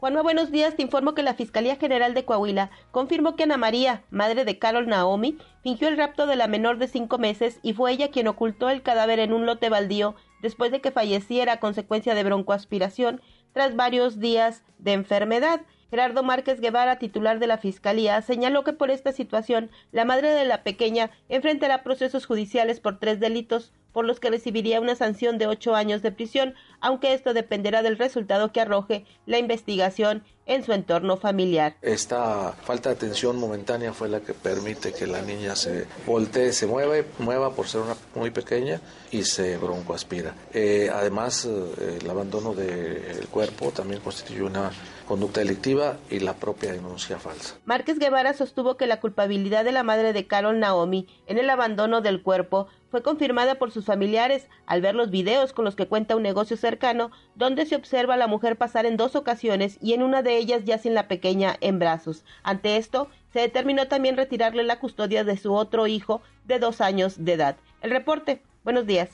Juanma, 0.00 0.22
buenos 0.22 0.50
días. 0.50 0.76
Te 0.76 0.82
informo 0.82 1.14
que 1.14 1.22
la 1.22 1.34
Fiscalía 1.34 1.76
General 1.76 2.14
de 2.14 2.24
Coahuila 2.24 2.70
confirmó 2.90 3.36
que 3.36 3.42
Ana 3.42 3.58
María, 3.58 4.04
madre 4.10 4.46
de 4.46 4.58
Carol 4.58 4.86
Naomi, 4.86 5.36
fingió 5.62 5.88
el 5.88 5.98
rapto 5.98 6.26
de 6.26 6.36
la 6.36 6.46
menor 6.46 6.78
de 6.78 6.88
cinco 6.88 7.18
meses 7.18 7.58
y 7.62 7.74
fue 7.74 7.92
ella 7.92 8.10
quien 8.10 8.28
ocultó 8.28 8.70
el 8.70 8.82
cadáver 8.82 9.18
en 9.18 9.34
un 9.34 9.44
lote 9.44 9.68
baldío 9.68 10.14
después 10.40 10.70
de 10.70 10.80
que 10.80 10.92
falleciera 10.92 11.54
a 11.54 11.60
consecuencia 11.60 12.14
de 12.14 12.22
broncoaspiración 12.22 13.20
tras 13.52 13.76
varios 13.76 14.18
días 14.18 14.62
de 14.78 14.92
enfermedad. 14.92 15.60
Gerardo 15.90 16.22
Márquez 16.22 16.60
Guevara, 16.60 16.98
titular 16.98 17.38
de 17.38 17.46
la 17.46 17.58
Fiscalía, 17.58 18.20
señaló 18.20 18.62
que 18.62 18.74
por 18.74 18.90
esta 18.90 19.12
situación 19.12 19.70
la 19.90 20.04
madre 20.04 20.30
de 20.30 20.44
la 20.44 20.62
pequeña 20.62 21.10
enfrentará 21.28 21.82
procesos 21.82 22.26
judiciales 22.26 22.78
por 22.78 22.98
tres 22.98 23.20
delitos, 23.20 23.72
por 23.92 24.04
los 24.04 24.20
que 24.20 24.30
recibiría 24.30 24.80
una 24.80 24.94
sanción 24.94 25.38
de 25.38 25.46
ocho 25.46 25.74
años 25.74 26.02
de 26.02 26.12
prisión, 26.12 26.54
aunque 26.80 27.14
esto 27.14 27.34
dependerá 27.34 27.82
del 27.82 27.98
resultado 27.98 28.52
que 28.52 28.60
arroje 28.60 29.04
la 29.26 29.38
investigación 29.38 30.24
en 30.46 30.64
su 30.64 30.72
entorno 30.72 31.18
familiar. 31.18 31.76
Esta 31.82 32.52
falta 32.52 32.88
de 32.88 32.96
atención 32.96 33.36
momentánea 33.36 33.92
fue 33.92 34.08
la 34.08 34.20
que 34.20 34.32
permite 34.32 34.92
que 34.92 35.06
la 35.06 35.20
niña 35.20 35.54
se 35.54 35.86
voltee, 36.06 36.52
se 36.52 36.66
mueva, 36.66 36.94
mueva 37.18 37.54
por 37.54 37.68
ser 37.68 37.82
una 37.82 37.96
muy 38.14 38.30
pequeña 38.30 38.80
y 39.10 39.24
se 39.24 39.58
broncoaspira. 39.58 40.34
Eh, 40.54 40.90
además, 40.92 41.44
eh, 41.44 41.98
el 42.00 42.08
abandono 42.08 42.54
del 42.54 43.28
cuerpo 43.28 43.70
también 43.72 44.00
constituye 44.00 44.42
una 44.42 44.70
conducta 45.08 45.40
delictiva 45.40 45.96
y 46.10 46.20
la 46.20 46.34
propia 46.34 46.70
denuncia 46.70 47.18
falsa. 47.18 47.56
Márquez 47.64 47.98
Guevara 47.98 48.34
sostuvo 48.34 48.76
que 48.76 48.86
la 48.86 49.00
culpabilidad 49.00 49.64
de 49.64 49.72
la 49.72 49.82
madre 49.82 50.12
de 50.12 50.26
Carol 50.26 50.60
Naomi 50.60 51.08
en 51.26 51.38
el 51.38 51.48
abandono 51.48 52.02
del 52.02 52.22
cuerpo 52.22 52.68
fue 52.90 53.02
confirmada 53.02 53.56
por 53.56 53.70
sus 53.70 53.86
familiares 53.86 54.46
al 54.66 54.82
ver 54.82 54.94
los 54.94 55.10
videos 55.10 55.52
con 55.54 55.64
los 55.64 55.76
que 55.76 55.88
cuenta 55.88 56.14
un 56.14 56.22
negocio 56.22 56.56
cercano 56.56 57.10
donde 57.34 57.64
se 57.64 57.76
observa 57.76 58.14
a 58.14 58.18
la 58.18 58.26
mujer 58.26 58.56
pasar 58.56 58.84
en 58.84 58.98
dos 58.98 59.16
ocasiones 59.16 59.78
y 59.80 59.94
en 59.94 60.02
una 60.02 60.22
de 60.22 60.36
ellas 60.36 60.64
ya 60.64 60.78
sin 60.78 60.94
la 60.94 61.08
pequeña 61.08 61.56
en 61.60 61.78
brazos. 61.78 62.24
Ante 62.42 62.76
esto, 62.76 63.08
se 63.32 63.40
determinó 63.40 63.88
también 63.88 64.16
retirarle 64.16 64.62
la 64.62 64.78
custodia 64.78 65.24
de 65.24 65.36
su 65.38 65.54
otro 65.54 65.86
hijo 65.86 66.20
de 66.44 66.58
dos 66.58 66.80
años 66.80 67.24
de 67.24 67.32
edad. 67.32 67.56
El 67.80 67.90
reporte. 67.90 68.42
Buenos 68.62 68.86
días. 68.86 69.08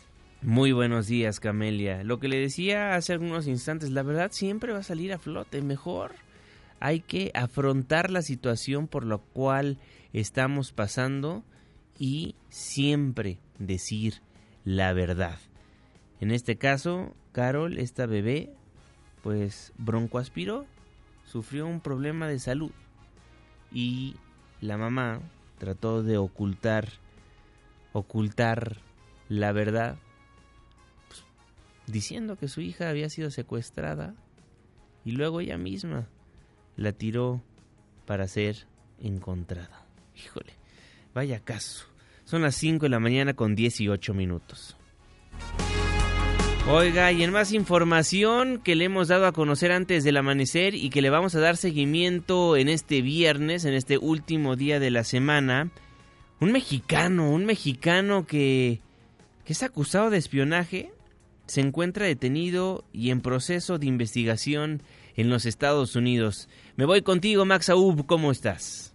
Muy 0.45 0.73
buenos 0.73 1.07
días, 1.07 1.41
Camelia. 1.41 2.05
Lo 2.05 2.21
que 2.21 2.29
le 2.29 2.39
decía 2.39 2.97
hace 2.97 3.15
algunos 3.15 3.47
instantes, 3.47 3.91
la 3.93 4.03
verdad 4.03 4.31
siempre 4.31 4.75
va 4.75 4.81
a 4.81 4.83
salir 4.83 5.11
a 5.15 5.19
flote. 5.19 5.63
Mejor 5.63 6.13
hay 6.81 7.01
que 7.01 7.31
afrontar 7.33 8.11
la 8.11 8.21
situación 8.21 8.87
por 8.87 9.07
la 9.07 9.17
cual 9.17 9.79
estamos 10.13 10.73
pasando 10.73 11.43
y 11.99 12.35
siempre 12.51 13.39
decir 13.59 14.21
la 14.67 14.93
verdad. 14.93 15.39
En 16.21 16.31
este 16.31 16.57
caso, 16.57 17.15
Carol, 17.33 17.79
esta 17.79 18.05
bebé, 18.05 18.51
pues 19.23 19.73
broncoaspiró, 19.79 20.67
sufrió 21.25 21.67
un 21.67 21.81
problema 21.81 22.29
de 22.29 22.39
salud 22.39 22.73
y 23.73 24.17
la 24.61 24.77
mamá 24.77 25.21
trató 25.57 26.03
de 26.03 26.19
ocultar 26.19 26.91
ocultar 27.95 28.77
la 29.31 29.53
verdad 29.53 29.97
diciendo 31.87 32.37
que 32.37 32.49
su 32.49 32.61
hija 32.61 32.88
había 32.88 33.09
sido 33.11 33.31
secuestrada 33.31 34.14
y 35.05 35.12
luego 35.12 35.41
ella 35.41 35.59
misma 35.59 36.09
la 36.76 36.93
tiró 36.93 37.43
para 38.07 38.26
ser 38.29 38.67
encontrada. 39.00 39.87
Híjole, 40.17 40.55
Vaya 41.14 41.38
caso. 41.38 41.87
Son 42.25 42.43
las 42.43 42.57
5 42.57 42.87
de 42.87 42.91
la 42.91 42.99
mañana 42.99 43.35
con 43.35 43.55
18 43.55 44.14
minutos. 44.14 44.76
Oiga, 46.69 47.12
y 47.12 47.23
en 47.23 47.31
más 47.31 47.53
información 47.53 48.59
que 48.59 48.75
le 48.75 48.87
hemos 48.87 49.09
dado 49.09 49.26
a 49.26 49.33
conocer 49.33 49.71
antes 49.71 50.03
del 50.03 50.17
amanecer 50.17 50.75
y 50.75 50.91
que 50.91 51.03
le 51.03 51.11
vamos 51.11 51.35
a 51.35 51.41
dar 51.41 51.57
seguimiento 51.57 52.57
en 52.57 52.69
este 52.69 53.00
viernes, 53.00 53.64
en 53.64 53.75
este 53.75 53.99
último 53.99 54.57
día 54.57 54.81
de 54.81 54.91
la 54.91 55.05
semana, 55.05 55.71
un 56.41 56.50
mexicano, 56.50 57.31
un 57.31 57.45
mexicano 57.45 58.26
que, 58.26 58.81
que 59.45 59.53
es 59.53 59.62
acusado 59.62 60.11
de 60.11 60.19
espionaje, 60.19 60.91
se 61.47 61.61
encuentra 61.61 62.07
detenido 62.07 62.85
y 62.93 63.11
en 63.11 63.21
proceso 63.21 63.79
de 63.79 63.87
investigación 63.87 64.83
en 65.17 65.31
los 65.31 65.47
Estados 65.47 65.97
Unidos. 65.97 66.49
Me 66.77 66.85
voy 66.85 67.03
contigo, 67.03 67.45
Max 67.45 67.69
Aub, 67.71 68.07
¿cómo 68.07 68.31
estás? 68.31 68.95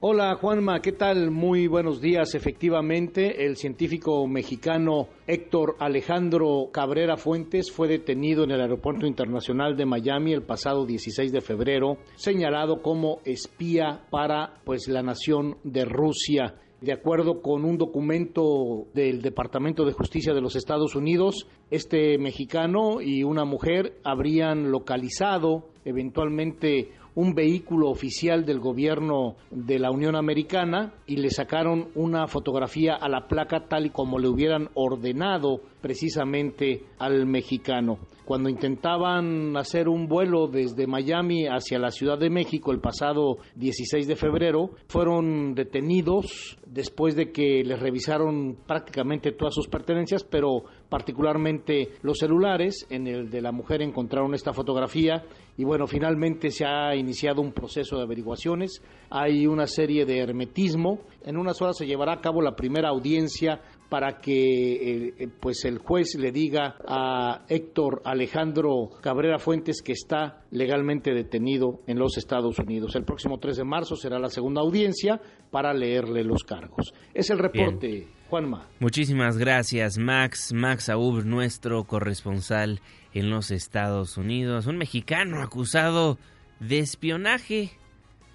Hola 0.00 0.36
Juanma, 0.36 0.80
¿qué 0.80 0.92
tal? 0.92 1.32
Muy 1.32 1.66
buenos 1.66 2.00
días. 2.00 2.36
Efectivamente, 2.36 3.44
el 3.46 3.56
científico 3.56 4.28
mexicano 4.28 5.08
Héctor 5.26 5.74
Alejandro 5.80 6.68
Cabrera 6.72 7.16
Fuentes 7.16 7.72
fue 7.72 7.88
detenido 7.88 8.44
en 8.44 8.52
el 8.52 8.60
Aeropuerto 8.60 9.08
Internacional 9.08 9.76
de 9.76 9.86
Miami 9.86 10.32
el 10.32 10.42
pasado 10.42 10.86
16 10.86 11.32
de 11.32 11.40
febrero, 11.40 11.98
señalado 12.14 12.80
como 12.80 13.18
espía 13.24 14.04
para 14.08 14.60
pues 14.64 14.86
la 14.86 15.02
nación 15.02 15.58
de 15.64 15.84
Rusia. 15.84 16.54
De 16.80 16.92
acuerdo 16.92 17.42
con 17.42 17.64
un 17.64 17.76
documento 17.76 18.86
del 18.94 19.20
Departamento 19.20 19.84
de 19.84 19.92
Justicia 19.92 20.32
de 20.32 20.40
los 20.40 20.54
Estados 20.54 20.94
Unidos, 20.94 21.48
este 21.72 22.18
mexicano 22.18 23.00
y 23.00 23.24
una 23.24 23.44
mujer 23.44 23.98
habrían 24.04 24.70
localizado 24.70 25.70
eventualmente 25.84 26.92
un 27.18 27.34
vehículo 27.34 27.90
oficial 27.90 28.44
del 28.44 28.60
gobierno 28.60 29.34
de 29.50 29.80
la 29.80 29.90
Unión 29.90 30.14
Americana 30.14 30.94
y 31.04 31.16
le 31.16 31.30
sacaron 31.30 31.88
una 31.96 32.28
fotografía 32.28 32.94
a 32.94 33.08
la 33.08 33.26
placa 33.26 33.66
tal 33.68 33.86
y 33.86 33.90
como 33.90 34.20
le 34.20 34.28
hubieran 34.28 34.68
ordenado 34.74 35.60
precisamente 35.80 36.84
al 37.00 37.26
mexicano. 37.26 37.98
Cuando 38.24 38.48
intentaban 38.48 39.56
hacer 39.56 39.88
un 39.88 40.06
vuelo 40.06 40.46
desde 40.46 40.86
Miami 40.86 41.46
hacia 41.46 41.80
la 41.80 41.90
Ciudad 41.90 42.18
de 42.18 42.30
México 42.30 42.70
el 42.70 42.80
pasado 42.80 43.38
16 43.56 44.06
de 44.06 44.14
febrero, 44.14 44.70
fueron 44.86 45.54
detenidos 45.54 46.56
después 46.66 47.16
de 47.16 47.32
que 47.32 47.64
les 47.64 47.80
revisaron 47.80 48.58
prácticamente 48.64 49.32
todas 49.32 49.54
sus 49.54 49.66
pertenencias, 49.66 50.22
pero 50.22 50.64
particularmente 50.88 51.90
los 52.02 52.18
celulares. 52.18 52.86
En 52.90 53.06
el 53.06 53.30
de 53.30 53.42
la 53.42 53.52
mujer 53.52 53.82
encontraron 53.82 54.34
esta 54.34 54.52
fotografía 54.52 55.24
y 55.56 55.64
bueno, 55.64 55.86
finalmente 55.86 56.50
se 56.50 56.64
ha 56.64 56.94
iniciado 56.94 57.42
un 57.42 57.52
proceso 57.52 57.96
de 57.96 58.04
averiguaciones. 58.04 58.80
Hay 59.10 59.46
una 59.46 59.66
serie 59.66 60.06
de 60.06 60.18
hermetismo. 60.18 61.00
En 61.24 61.36
unas 61.36 61.60
horas 61.60 61.76
se 61.76 61.86
llevará 61.86 62.12
a 62.12 62.20
cabo 62.20 62.40
la 62.40 62.54
primera 62.54 62.90
audiencia 62.90 63.60
para 63.88 64.18
que 64.18 65.12
eh, 65.18 65.28
pues 65.40 65.64
el 65.64 65.78
juez 65.78 66.14
le 66.18 66.30
diga 66.30 66.76
a 66.86 67.44
Héctor 67.48 68.02
Alejandro 68.04 68.90
Cabrera 69.00 69.38
Fuentes 69.38 69.82
que 69.82 69.92
está 69.92 70.42
legalmente 70.50 71.12
detenido 71.12 71.80
en 71.86 71.98
los 71.98 72.18
Estados 72.18 72.58
Unidos. 72.58 72.94
El 72.96 73.04
próximo 73.04 73.38
3 73.38 73.56
de 73.56 73.64
marzo 73.64 73.96
será 73.96 74.18
la 74.18 74.28
segunda 74.28 74.60
audiencia 74.60 75.20
para 75.50 75.72
leerle 75.72 76.22
los 76.22 76.44
cargos. 76.44 76.92
Es 77.14 77.30
el 77.30 77.38
reporte, 77.38 78.06
Juanma. 78.28 78.66
Muchísimas 78.78 79.38
gracias, 79.38 79.96
Max. 79.98 80.52
Max 80.52 80.88
Aub, 80.88 81.24
nuestro 81.24 81.84
corresponsal 81.84 82.80
en 83.14 83.30
los 83.30 83.50
Estados 83.50 84.16
Unidos. 84.16 84.66
Un 84.66 84.76
mexicano 84.76 85.40
acusado 85.42 86.18
de 86.60 86.78
espionaje. 86.78 87.70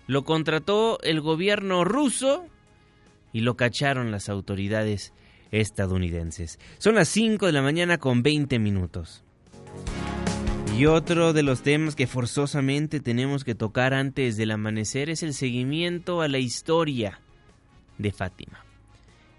Lo 0.07 0.23
contrató 0.23 0.99
el 1.01 1.21
gobierno 1.21 1.83
ruso 1.83 2.45
y 3.31 3.41
lo 3.41 3.55
cacharon 3.55 4.11
las 4.11 4.29
autoridades 4.29 5.13
estadounidenses. 5.51 6.59
Son 6.79 6.95
las 6.95 7.07
5 7.09 7.45
de 7.45 7.51
la 7.51 7.61
mañana 7.61 7.99
con 7.99 8.23
20 8.23 8.59
minutos. 8.59 9.23
Y 10.75 10.87
otro 10.87 11.33
de 11.33 11.43
los 11.43 11.61
temas 11.61 11.95
que 11.95 12.07
forzosamente 12.07 12.99
tenemos 12.99 13.43
que 13.43 13.53
tocar 13.53 13.93
antes 13.93 14.37
del 14.37 14.51
amanecer 14.51 15.11
es 15.11 15.21
el 15.21 15.35
seguimiento 15.35 16.21
a 16.21 16.27
la 16.27 16.39
historia 16.39 17.21
de 17.99 18.11
Fátima. 18.11 18.62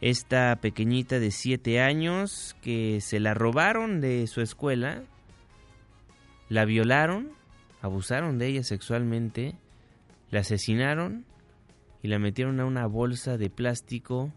Esta 0.05 0.55
pequeñita 0.61 1.19
de 1.19 1.31
7 1.31 1.81
años 1.81 2.55
que 2.61 3.01
se 3.01 3.21
la 3.21 3.33
robaron 3.33 4.03
de 4.03 4.27
su 4.27 4.43
escuela, 4.43 5.03
la 6.51 6.67
violaron, 6.67 7.31
abusaron 7.81 8.37
de 8.37 8.49
ella 8.49 8.65
sexualmente, 8.65 9.57
la 10.31 10.41
asesinaron 10.41 11.25
y 12.03 12.09
la 12.09 12.19
metieron 12.19 12.61
a 12.61 12.67
una 12.67 12.87
bolsa 12.87 13.39
de 13.39 13.49
plástico 13.49 14.31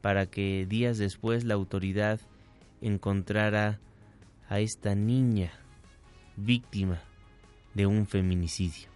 para 0.00 0.24
que 0.24 0.64
días 0.66 0.96
después 0.96 1.44
la 1.44 1.52
autoridad 1.52 2.18
encontrara 2.80 3.78
a 4.48 4.60
esta 4.60 4.94
niña 4.94 5.52
víctima 6.38 7.02
de 7.74 7.84
un 7.84 8.06
feminicidio. 8.06 8.88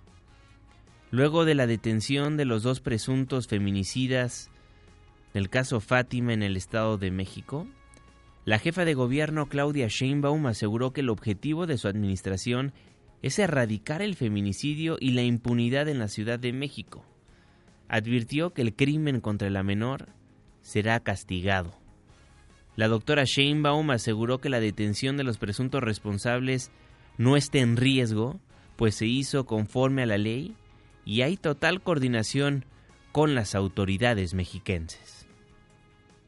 Luego 1.10 1.44
de 1.44 1.54
la 1.54 1.66
detención 1.66 2.38
de 2.38 2.46
los 2.46 2.62
dos 2.62 2.80
presuntos 2.80 3.46
feminicidas 3.46 4.50
del 5.34 5.48
caso 5.48 5.80
Fátima 5.80 6.32
en 6.32 6.42
el 6.42 6.56
Estado 6.56 6.98
de 6.98 7.10
México, 7.10 7.66
la 8.44 8.58
jefa 8.58 8.84
de 8.84 8.94
gobierno 8.94 9.46
Claudia 9.46 9.86
Sheinbaum 9.88 10.46
aseguró 10.46 10.92
que 10.92 11.02
el 11.02 11.10
objetivo 11.10 11.66
de 11.66 11.78
su 11.78 11.88
administración 11.88 12.72
es 13.22 13.38
erradicar 13.38 14.02
el 14.02 14.16
feminicidio 14.16 14.96
y 14.98 15.12
la 15.12 15.22
impunidad 15.22 15.88
en 15.88 15.98
la 15.98 16.08
Ciudad 16.08 16.38
de 16.38 16.52
México. 16.52 17.04
Advirtió 17.88 18.52
que 18.52 18.62
el 18.62 18.74
crimen 18.74 19.20
contra 19.20 19.50
la 19.50 19.62
menor 19.62 20.08
será 20.62 21.00
castigado. 21.00 21.74
La 22.76 22.88
doctora 22.88 23.24
Sheinbaum 23.24 23.90
aseguró 23.90 24.38
que 24.38 24.48
la 24.48 24.60
detención 24.60 25.16
de 25.16 25.24
los 25.24 25.38
presuntos 25.38 25.82
responsables 25.82 26.70
no 27.18 27.36
está 27.36 27.58
en 27.58 27.76
riesgo, 27.76 28.40
pues 28.76 28.94
se 28.94 29.06
hizo 29.06 29.44
conforme 29.44 30.04
a 30.04 30.06
la 30.06 30.16
ley 30.16 30.54
y 31.04 31.22
hay 31.22 31.36
total 31.36 31.82
coordinación 31.82 32.64
con 33.12 33.34
las 33.34 33.54
autoridades 33.54 34.32
mexiquenses. 34.32 35.19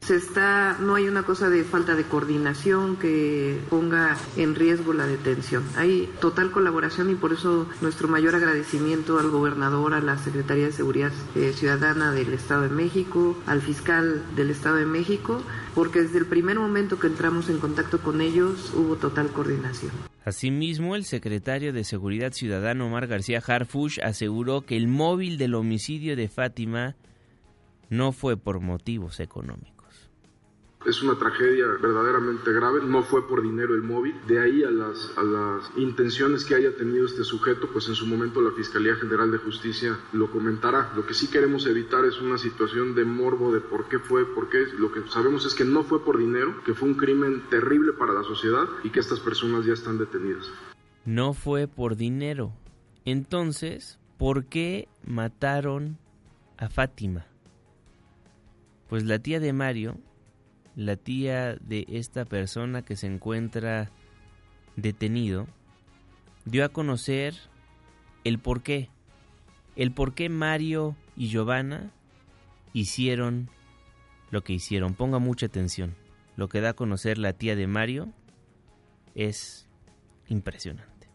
Se 0.02 0.16
está, 0.16 0.78
no 0.80 0.96
hay 0.96 1.06
una 1.06 1.22
cosa 1.22 1.48
de 1.48 1.62
falta 1.62 1.94
de 1.94 2.02
coordinación 2.02 2.96
que 2.96 3.60
ponga 3.70 4.16
en 4.36 4.56
riesgo 4.56 4.92
la 4.92 5.06
detención. 5.06 5.62
Hay 5.76 6.10
total 6.20 6.50
colaboración 6.50 7.08
y 7.10 7.14
por 7.14 7.32
eso 7.32 7.68
nuestro 7.80 8.08
mayor 8.08 8.34
agradecimiento 8.34 9.20
al 9.20 9.30
gobernador, 9.30 9.94
a 9.94 10.00
la 10.00 10.18
Secretaría 10.18 10.66
de 10.66 10.72
Seguridad 10.72 11.12
eh, 11.36 11.52
Ciudadana 11.54 12.10
del 12.10 12.32
Estado 12.32 12.62
de 12.62 12.70
México, 12.70 13.38
al 13.46 13.62
fiscal 13.62 14.24
del 14.34 14.50
Estado 14.50 14.76
de 14.76 14.86
México, 14.86 15.40
porque 15.72 16.02
desde 16.02 16.18
el 16.18 16.26
primer 16.26 16.58
momento 16.58 16.98
que 16.98 17.06
entramos 17.06 17.48
en 17.48 17.58
contacto 17.58 18.00
con 18.00 18.20
ellos 18.20 18.72
hubo 18.74 18.96
total 18.96 19.28
coordinación. 19.28 19.92
Asimismo, 20.24 20.96
el 20.96 21.04
secretario 21.04 21.72
de 21.72 21.84
Seguridad 21.84 22.32
Ciudadana 22.32 22.84
Omar 22.84 23.06
García 23.06 23.40
Harfush 23.44 24.00
aseguró 24.02 24.62
que 24.62 24.76
el 24.76 24.88
móvil 24.88 25.38
del 25.38 25.54
homicidio 25.54 26.16
de 26.16 26.28
Fátima 26.28 26.96
no 27.88 28.10
fue 28.10 28.36
por 28.36 28.58
motivos 28.58 29.20
económicos. 29.20 29.71
Es 30.84 31.02
una 31.02 31.16
tragedia 31.16 31.66
verdaderamente 31.80 32.52
grave, 32.52 32.80
no 32.84 33.02
fue 33.02 33.26
por 33.28 33.42
dinero 33.42 33.74
el 33.74 33.82
móvil, 33.82 34.14
de 34.26 34.40
ahí 34.40 34.64
a 34.64 34.70
las, 34.70 35.12
intenciones 35.76 36.44
que 36.44 36.54
haya 36.54 36.74
tenido 36.76 37.06
este 37.06 37.24
sujeto, 37.24 37.68
pues 37.72 37.88
en 37.88 37.94
su 37.94 38.06
momento 38.06 38.40
la 38.40 38.50
Fiscalía 38.50 38.96
General 38.96 39.30
de 39.30 39.38
Justicia 39.38 39.98
lo 40.12 40.30
comentará. 40.30 40.92
Lo 40.96 41.06
que 41.06 41.14
sí 41.14 41.28
queremos 41.28 41.66
evitar 41.66 42.04
es 42.04 42.20
una 42.20 42.38
situación 42.38 42.94
de 42.94 43.04
morbo 43.04 43.52
de 43.52 43.60
por 43.60 43.88
qué 43.88 43.98
fue, 43.98 44.24
por 44.24 44.48
qué. 44.48 44.66
Lo 44.78 44.92
que 44.92 45.02
sabemos 45.08 45.46
es 45.46 45.54
que 45.54 45.64
no 45.64 45.84
fue 45.84 46.04
por 46.04 46.18
dinero, 46.18 46.62
que 46.64 46.74
fue 46.74 46.88
un 46.88 46.94
crimen 46.94 47.42
terrible 47.48 47.92
para 47.92 48.12
la 48.12 48.22
sociedad 48.24 48.66
y 48.82 48.90
que 48.90 49.00
estas 49.00 49.20
personas 49.20 49.64
ya 49.64 49.72
están 49.72 49.98
detenidas. 49.98 50.50
No 51.04 51.32
fue 51.32 51.68
por 51.68 51.96
dinero. 51.96 52.52
Entonces, 53.04 53.98
¿por 54.18 54.44
qué 54.46 54.88
mataron 55.04 55.98
a 56.56 56.68
Fátima? 56.68 57.26
Pues 58.88 59.04
la 59.04 59.18
tía 59.18 59.40
de 59.40 59.52
Mario 59.52 59.98
la 60.76 60.96
tía 60.96 61.56
de 61.56 61.86
esta 61.88 62.24
persona 62.24 62.82
que 62.82 62.96
se 62.96 63.06
encuentra 63.06 63.90
detenido, 64.76 65.46
dio 66.44 66.64
a 66.64 66.70
conocer 66.70 67.34
el 68.24 68.38
por 68.38 68.62
qué, 68.62 68.88
el 69.76 69.92
por 69.92 70.14
qué 70.14 70.28
Mario 70.28 70.96
y 71.16 71.28
Giovanna 71.28 71.90
hicieron 72.72 73.50
lo 74.30 74.42
que 74.42 74.54
hicieron. 74.54 74.94
Ponga 74.94 75.18
mucha 75.18 75.46
atención. 75.46 75.94
Lo 76.36 76.48
que 76.48 76.60
da 76.60 76.70
a 76.70 76.74
conocer 76.74 77.18
la 77.18 77.34
tía 77.34 77.54
de 77.54 77.66
Mario 77.66 78.08
es 79.14 79.68
impresionante. 80.28 81.08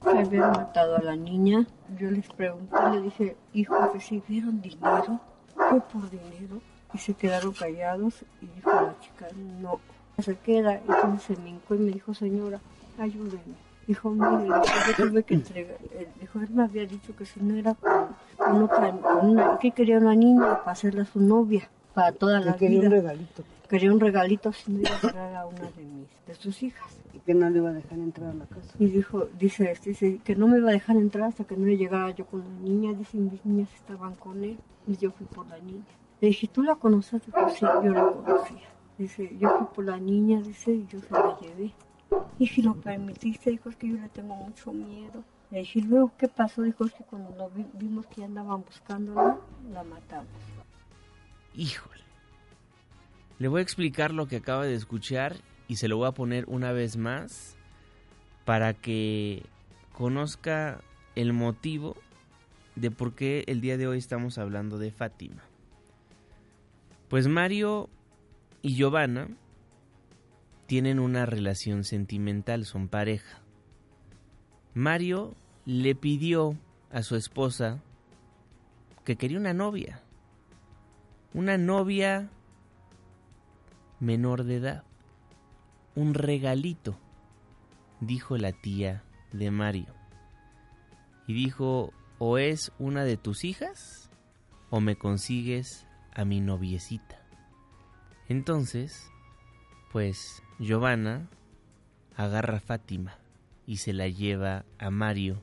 Habían 0.00 0.50
matado 0.50 0.96
a 0.96 1.02
la 1.02 1.14
niña. 1.14 1.66
Yo 1.98 2.10
les 2.10 2.26
pregunté, 2.28 2.76
le 2.92 3.02
dije, 3.02 3.36
hijo, 3.52 3.76
¿recibieron 3.92 4.60
dinero? 4.60 5.20
¿Fue 5.54 5.80
por 5.80 6.10
dinero? 6.10 6.60
Y 6.94 6.98
se 6.98 7.14
quedaron 7.14 7.52
callados 7.52 8.24
y 8.40 8.46
dijo 8.46 8.70
la 8.70 8.94
chica, 9.00 9.28
no, 9.60 9.80
se 10.18 10.36
queda. 10.36 10.74
Entonces 10.74 11.36
se 11.36 11.42
me 11.42 11.50
y 11.50 11.82
me 11.82 11.92
dijo, 11.92 12.14
señora, 12.14 12.60
ayúdeme. 12.98 13.56
Dijo, 13.86 14.10
mire, 14.10 14.48
yo 14.98 15.08
tuve 15.08 15.22
que 15.24 15.34
entregar. 15.34 15.76
Dijo, 16.20 16.40
él 16.40 16.50
me 16.50 16.64
había 16.64 16.86
dicho 16.86 17.16
que 17.16 17.24
si 17.24 17.40
no 17.40 17.56
era 17.56 17.74
con, 17.74 18.62
otra, 18.62 18.92
con 18.92 19.30
una, 19.30 19.58
que 19.58 19.72
quería 19.72 19.98
una 19.98 20.14
niña 20.14 20.60
para 20.60 20.72
hacerla 20.72 21.04
su 21.04 21.20
novia, 21.20 21.68
para 21.94 22.12
toda 22.12 22.40
la 22.40 22.56
quería 22.56 22.80
vida. 22.80 22.88
un 22.88 22.94
regalito. 22.94 23.44
Quería 23.68 23.92
un 23.92 24.00
regalito 24.00 24.52
si 24.52 24.72
no 24.72 24.80
iba 24.80 24.90
a 24.90 24.94
entrar 24.94 25.34
a 25.34 25.46
una 25.46 25.70
de 25.70 25.84
mis, 25.84 26.08
de 26.26 26.34
sus 26.34 26.62
hijas. 26.62 26.86
Y 27.12 27.18
que 27.20 27.34
no 27.34 27.50
le 27.50 27.58
iba 27.58 27.70
a 27.70 27.72
dejar 27.72 27.98
entrar 27.98 28.30
a 28.30 28.34
la 28.34 28.46
casa. 28.46 28.74
Y 28.78 28.86
dijo, 28.86 29.28
dice, 29.38 29.70
este, 29.70 29.90
dice 29.90 30.20
que 30.24 30.36
no 30.36 30.46
me 30.46 30.58
iba 30.58 30.70
a 30.70 30.72
dejar 30.72 30.96
entrar 30.96 31.28
hasta 31.28 31.44
que 31.44 31.56
no 31.56 31.66
llegara 31.66 32.10
yo 32.10 32.26
con 32.26 32.40
la 32.40 32.60
niña. 32.60 32.92
Dice, 32.92 33.16
mis 33.18 33.44
niñas 33.44 33.68
estaban 33.74 34.14
con 34.14 34.44
él. 34.44 34.58
Y 34.86 34.96
yo 34.96 35.10
fui 35.10 35.26
por 35.26 35.46
la 35.48 35.58
niña. 35.58 35.84
Le 36.22 36.28
dije, 36.28 36.46
¿tú 36.46 36.62
la 36.62 36.76
conoces? 36.76 37.20
Dijo, 37.26 37.48
sí, 37.50 37.66
yo 37.84 37.92
la 37.92 38.08
conocía. 38.12 38.68
Dice, 38.96 39.36
yo 39.40 39.58
fui 39.58 39.66
por 39.74 39.84
la 39.86 39.98
niña, 39.98 40.40
dice, 40.40 40.70
y 40.70 40.86
yo 40.86 41.00
se 41.00 41.10
la 41.10 41.36
llevé. 41.40 41.72
Y 42.38 42.46
si 42.46 42.62
lo 42.62 42.74
permitiste, 42.74 43.50
dijo, 43.50 43.68
es 43.70 43.76
que 43.76 43.88
yo 43.88 43.96
le 43.96 44.08
tengo 44.08 44.36
mucho 44.36 44.72
miedo. 44.72 45.24
Le 45.50 45.58
dije, 45.58 45.80
¿y 45.80 45.82
luego 45.82 46.12
qué 46.16 46.28
pasó? 46.28 46.62
Dijo, 46.62 46.84
es 46.84 46.92
que 46.92 47.02
cuando 47.02 47.34
lo 47.36 47.50
vi- 47.50 47.66
vimos 47.74 48.06
que 48.06 48.22
andaban 48.22 48.62
buscándola, 48.62 49.36
la 49.72 49.82
matamos. 49.82 50.28
Híjole. 51.54 52.00
Le 53.40 53.48
voy 53.48 53.58
a 53.58 53.62
explicar 53.62 54.12
lo 54.14 54.28
que 54.28 54.36
acaba 54.36 54.64
de 54.64 54.74
escuchar 54.76 55.34
y 55.66 55.74
se 55.74 55.88
lo 55.88 55.96
voy 55.96 56.06
a 56.06 56.12
poner 56.12 56.44
una 56.46 56.70
vez 56.70 56.96
más 56.96 57.56
para 58.44 58.74
que 58.74 59.42
conozca 59.92 60.80
el 61.16 61.32
motivo 61.32 61.96
de 62.76 62.92
por 62.92 63.12
qué 63.16 63.42
el 63.48 63.60
día 63.60 63.76
de 63.76 63.88
hoy 63.88 63.98
estamos 63.98 64.38
hablando 64.38 64.78
de 64.78 64.92
Fátima. 64.92 65.42
Pues 67.12 67.28
Mario 67.28 67.90
y 68.62 68.74
Giovanna 68.74 69.28
tienen 70.64 70.98
una 70.98 71.26
relación 71.26 71.84
sentimental, 71.84 72.64
son 72.64 72.88
pareja. 72.88 73.42
Mario 74.72 75.34
le 75.66 75.94
pidió 75.94 76.56
a 76.90 77.02
su 77.02 77.16
esposa 77.16 77.82
que 79.04 79.16
quería 79.16 79.36
una 79.36 79.52
novia. 79.52 80.00
Una 81.34 81.58
novia 81.58 82.30
menor 84.00 84.44
de 84.44 84.56
edad. 84.56 84.84
Un 85.94 86.14
regalito, 86.14 86.98
dijo 88.00 88.38
la 88.38 88.52
tía 88.52 89.04
de 89.32 89.50
Mario. 89.50 89.94
Y 91.26 91.34
dijo, 91.34 91.92
o 92.18 92.38
es 92.38 92.72
una 92.78 93.04
de 93.04 93.18
tus 93.18 93.44
hijas 93.44 94.08
o 94.70 94.80
me 94.80 94.96
consigues 94.96 95.86
a 96.14 96.24
mi 96.24 96.40
noviecita. 96.40 97.20
Entonces, 98.28 99.10
pues 99.90 100.42
Giovanna 100.58 101.28
agarra 102.16 102.58
a 102.58 102.60
Fátima 102.60 103.18
y 103.66 103.78
se 103.78 103.92
la 103.92 104.08
lleva 104.08 104.64
a 104.78 104.90
Mario 104.90 105.42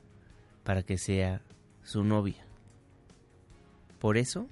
para 0.64 0.82
que 0.82 0.98
sea 0.98 1.42
su 1.82 2.04
novia. 2.04 2.44
Por 3.98 4.16
eso 4.16 4.48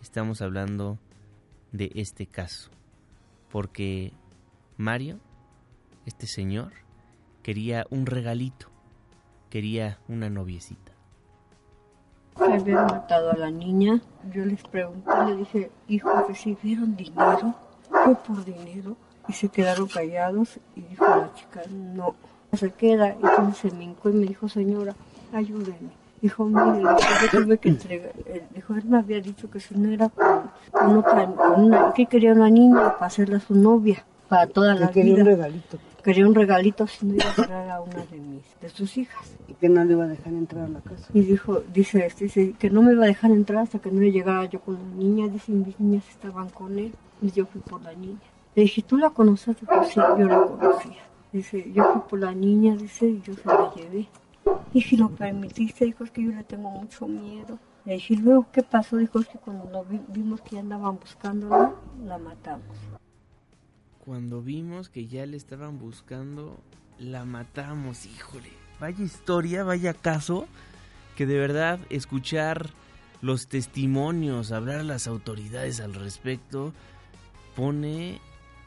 estamos 0.00 0.42
hablando 0.42 0.98
de 1.72 1.90
este 1.94 2.26
caso, 2.26 2.70
porque 3.50 4.12
Mario, 4.76 5.20
este 6.06 6.26
señor, 6.26 6.72
quería 7.42 7.86
un 7.90 8.06
regalito, 8.06 8.70
quería 9.50 9.98
una 10.08 10.28
noviecita. 10.28 10.91
Habían 12.40 12.86
matado 12.86 13.30
a 13.30 13.36
la 13.36 13.50
niña. 13.50 14.00
Yo 14.32 14.44
les 14.44 14.62
pregunté, 14.62 15.10
le 15.26 15.36
dije, 15.36 15.70
hijos, 15.88 16.12
¿recibieron 16.28 16.96
dinero? 16.96 17.54
Fue 17.90 18.14
por 18.16 18.44
dinero. 18.44 18.96
Y 19.28 19.32
se 19.32 19.48
quedaron 19.48 19.86
callados 19.88 20.58
y 20.74 20.80
dijo 20.82 21.04
la 21.06 21.32
chica, 21.34 21.62
no. 21.70 22.14
Se 22.52 22.70
queda, 22.70 23.08
y 23.10 23.24
entonces 23.24 23.56
se 23.70 23.76
me 23.76 23.84
y 23.84 23.96
me 24.12 24.26
dijo, 24.26 24.48
señora, 24.48 24.94
ayúdeme. 25.32 25.90
Dijo, 26.20 26.44
mire, 26.44 26.82
yo 26.82 27.40
tuve 27.44 27.58
que 27.58 27.68
entregar. 27.70 28.12
Él, 28.26 28.42
dijo, 28.54 28.74
él 28.74 28.84
me 28.84 28.98
había 28.98 29.20
dicho 29.20 29.50
que 29.50 29.58
si 29.58 29.74
no 29.74 29.90
era 29.90 30.08
con, 30.08 30.50
con 30.70 30.98
otra, 30.98 31.26
con 31.26 31.64
una, 31.64 31.92
que 31.94 32.06
quería 32.06 32.32
una 32.32 32.48
niña 32.50 32.94
para 32.94 33.06
hacerla 33.06 33.40
su 33.40 33.54
novia, 33.54 34.04
para 34.28 34.46
toda 34.46 34.74
la 34.74 34.88
Que 34.88 35.00
quería 35.00 35.14
vida. 35.14 35.22
un 35.22 35.28
regalito. 35.30 35.78
Quería 36.02 36.26
un 36.26 36.34
regalito 36.34 36.86
si 36.86 37.06
no 37.06 37.14
iba 37.14 37.24
a 37.24 37.34
entrar 37.36 37.70
a 37.70 37.80
una 37.80 38.04
de 38.06 38.18
mis, 38.18 38.42
de 38.60 38.68
sus 38.68 38.96
hijas. 38.98 39.36
Y 39.48 39.54
que 39.54 39.68
no 39.68 39.84
le 39.84 39.92
iba 39.92 40.04
a 40.04 40.08
dejar 40.08 40.32
entrar 40.32 40.64
a 40.64 40.68
la 40.68 40.80
casa. 40.80 41.08
Y 41.14 41.20
dijo, 41.20 41.60
dice, 41.72 42.04
este, 42.06 42.24
dice 42.24 42.54
que 42.58 42.70
no 42.70 42.82
me 42.82 42.92
iba 42.92 43.04
a 43.04 43.06
dejar 43.06 43.30
entrar 43.30 43.62
hasta 43.62 43.78
que 43.78 43.90
no 43.92 44.02
llegara 44.02 44.44
yo 44.46 44.60
con 44.60 44.74
la 44.74 44.96
niña. 44.96 45.28
Dice, 45.28 45.52
mis 45.52 45.78
niñas 45.78 46.08
estaban 46.08 46.48
con 46.50 46.78
él. 46.78 46.92
Y 47.20 47.30
yo 47.30 47.46
fui 47.46 47.60
por 47.60 47.82
la 47.82 47.94
niña. 47.94 48.18
Le 48.54 48.62
dije, 48.62 48.82
¿tú 48.82 48.96
la 48.98 49.10
conoces? 49.10 49.56
Dijo, 49.60 49.84
sí, 49.84 49.94
yo 50.18 50.26
la 50.26 50.42
conocía. 50.44 51.02
Dice, 51.32 51.72
yo 51.72 51.84
fui 51.92 52.02
por 52.10 52.18
la 52.18 52.32
niña, 52.34 52.76
dice, 52.76 53.06
y 53.06 53.22
yo 53.22 53.34
se 53.34 53.46
la 53.46 53.72
llevé. 53.74 54.08
Y 54.74 54.82
si 54.82 54.96
lo 54.96 55.08
permitiste, 55.08 55.84
dijo, 55.84 56.02
es 56.04 56.10
que 56.10 56.22
yo 56.24 56.32
le 56.32 56.42
tengo 56.44 56.68
mucho 56.70 57.06
miedo. 57.06 57.58
Le 57.84 57.94
dije, 57.94 58.14
¿y 58.14 58.16
luego 58.18 58.46
qué 58.52 58.62
pasó? 58.62 58.96
Dijo, 58.96 59.20
es 59.20 59.28
que 59.28 59.38
cuando 59.38 59.70
lo 59.70 59.84
vi- 59.84 60.00
vimos 60.08 60.40
que 60.42 60.56
ya 60.56 60.60
andaban 60.60 60.98
buscándola, 60.98 61.72
la 62.04 62.18
matamos. 62.18 62.66
Cuando 64.04 64.42
vimos 64.42 64.88
que 64.88 65.06
ya 65.06 65.24
le 65.26 65.36
estaban 65.36 65.78
buscando, 65.78 66.58
la 66.98 67.24
matamos, 67.24 68.04
híjole. 68.04 68.50
Vaya 68.80 69.04
historia, 69.04 69.62
vaya 69.62 69.94
caso, 69.94 70.48
que 71.16 71.24
de 71.24 71.38
verdad 71.38 71.78
escuchar 71.88 72.70
los 73.20 73.46
testimonios, 73.46 74.50
hablar 74.50 74.80
a 74.80 74.82
las 74.82 75.06
autoridades 75.06 75.78
al 75.78 75.94
respecto, 75.94 76.74
pone 77.54 78.20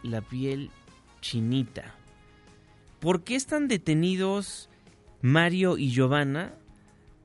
la 0.04 0.22
piel 0.22 0.72
chinita. 1.20 1.96
¿Por 3.02 3.26
qué 3.26 3.36
están 3.36 3.68
detenidos 3.68 4.70
Mario 5.22 5.78
y 5.78 5.92
Giovanna? 5.92 6.54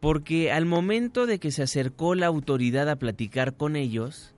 Porque 0.00 0.50
al 0.50 0.66
momento 0.66 1.26
de 1.26 1.38
que 1.38 1.52
se 1.52 1.62
acercó 1.62 2.16
la 2.16 2.26
autoridad 2.26 2.88
a 2.88 2.96
platicar 2.96 3.54
con 3.54 3.76
ellos, 3.76 4.34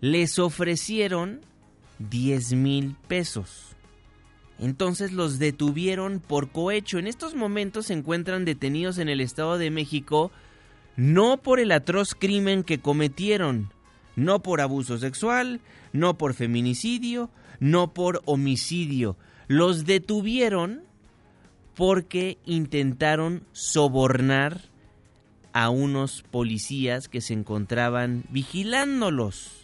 les 0.00 0.38
ofrecieron 0.38 1.40
10 2.08 2.54
mil 2.54 2.96
pesos. 3.08 3.76
Entonces 4.58 5.12
los 5.12 5.38
detuvieron 5.38 6.20
por 6.20 6.50
cohecho. 6.50 6.98
En 6.98 7.06
estos 7.06 7.34
momentos 7.34 7.86
se 7.86 7.94
encuentran 7.94 8.44
detenidos 8.44 8.98
en 8.98 9.08
el 9.08 9.20
Estado 9.20 9.56
de 9.56 9.70
México 9.70 10.30
no 11.00 11.38
por 11.38 11.60
el 11.60 11.72
atroz 11.72 12.14
crimen 12.14 12.62
que 12.62 12.78
cometieron, 12.78 13.72
no 14.16 14.42
por 14.42 14.60
abuso 14.60 14.98
sexual, 14.98 15.60
no 15.94 16.18
por 16.18 16.34
feminicidio, 16.34 17.30
no 17.58 17.94
por 17.94 18.20
homicidio. 18.26 19.16
Los 19.48 19.86
detuvieron 19.86 20.82
porque 21.74 22.36
intentaron 22.44 23.44
sobornar 23.52 24.60
a 25.54 25.70
unos 25.70 26.22
policías 26.30 27.08
que 27.08 27.22
se 27.22 27.32
encontraban 27.32 28.24
vigilándolos. 28.28 29.59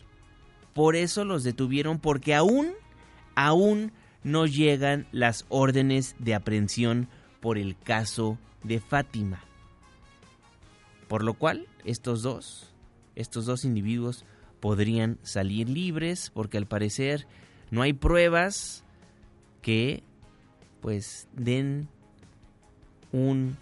Por 0.76 0.94
eso 0.94 1.24
los 1.24 1.42
detuvieron 1.42 1.98
porque 1.98 2.34
aún, 2.34 2.74
aún 3.34 3.92
no 4.22 4.44
llegan 4.44 5.06
las 5.10 5.46
órdenes 5.48 6.16
de 6.18 6.34
aprehensión 6.34 7.08
por 7.40 7.56
el 7.56 7.78
caso 7.78 8.38
de 8.62 8.78
Fátima. 8.78 9.42
Por 11.08 11.24
lo 11.24 11.32
cual, 11.32 11.66
estos 11.86 12.20
dos, 12.20 12.74
estos 13.14 13.46
dos 13.46 13.64
individuos 13.64 14.26
podrían 14.60 15.18
salir 15.22 15.70
libres 15.70 16.30
porque 16.34 16.58
al 16.58 16.66
parecer 16.66 17.26
no 17.70 17.80
hay 17.80 17.94
pruebas 17.94 18.84
que 19.62 20.02
pues 20.82 21.26
den 21.32 21.88
un 23.12 23.56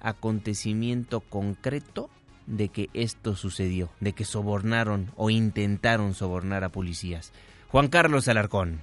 acontecimiento 0.00 1.20
concreto 1.20 2.08
de 2.50 2.68
que 2.68 2.90
esto 2.92 3.34
sucedió, 3.36 3.90
de 4.00 4.12
que 4.12 4.24
sobornaron 4.24 5.10
o 5.16 5.30
intentaron 5.30 6.14
sobornar 6.14 6.64
a 6.64 6.68
policías. 6.68 7.32
Juan 7.68 7.88
Carlos 7.88 8.28
Alarcón. 8.28 8.80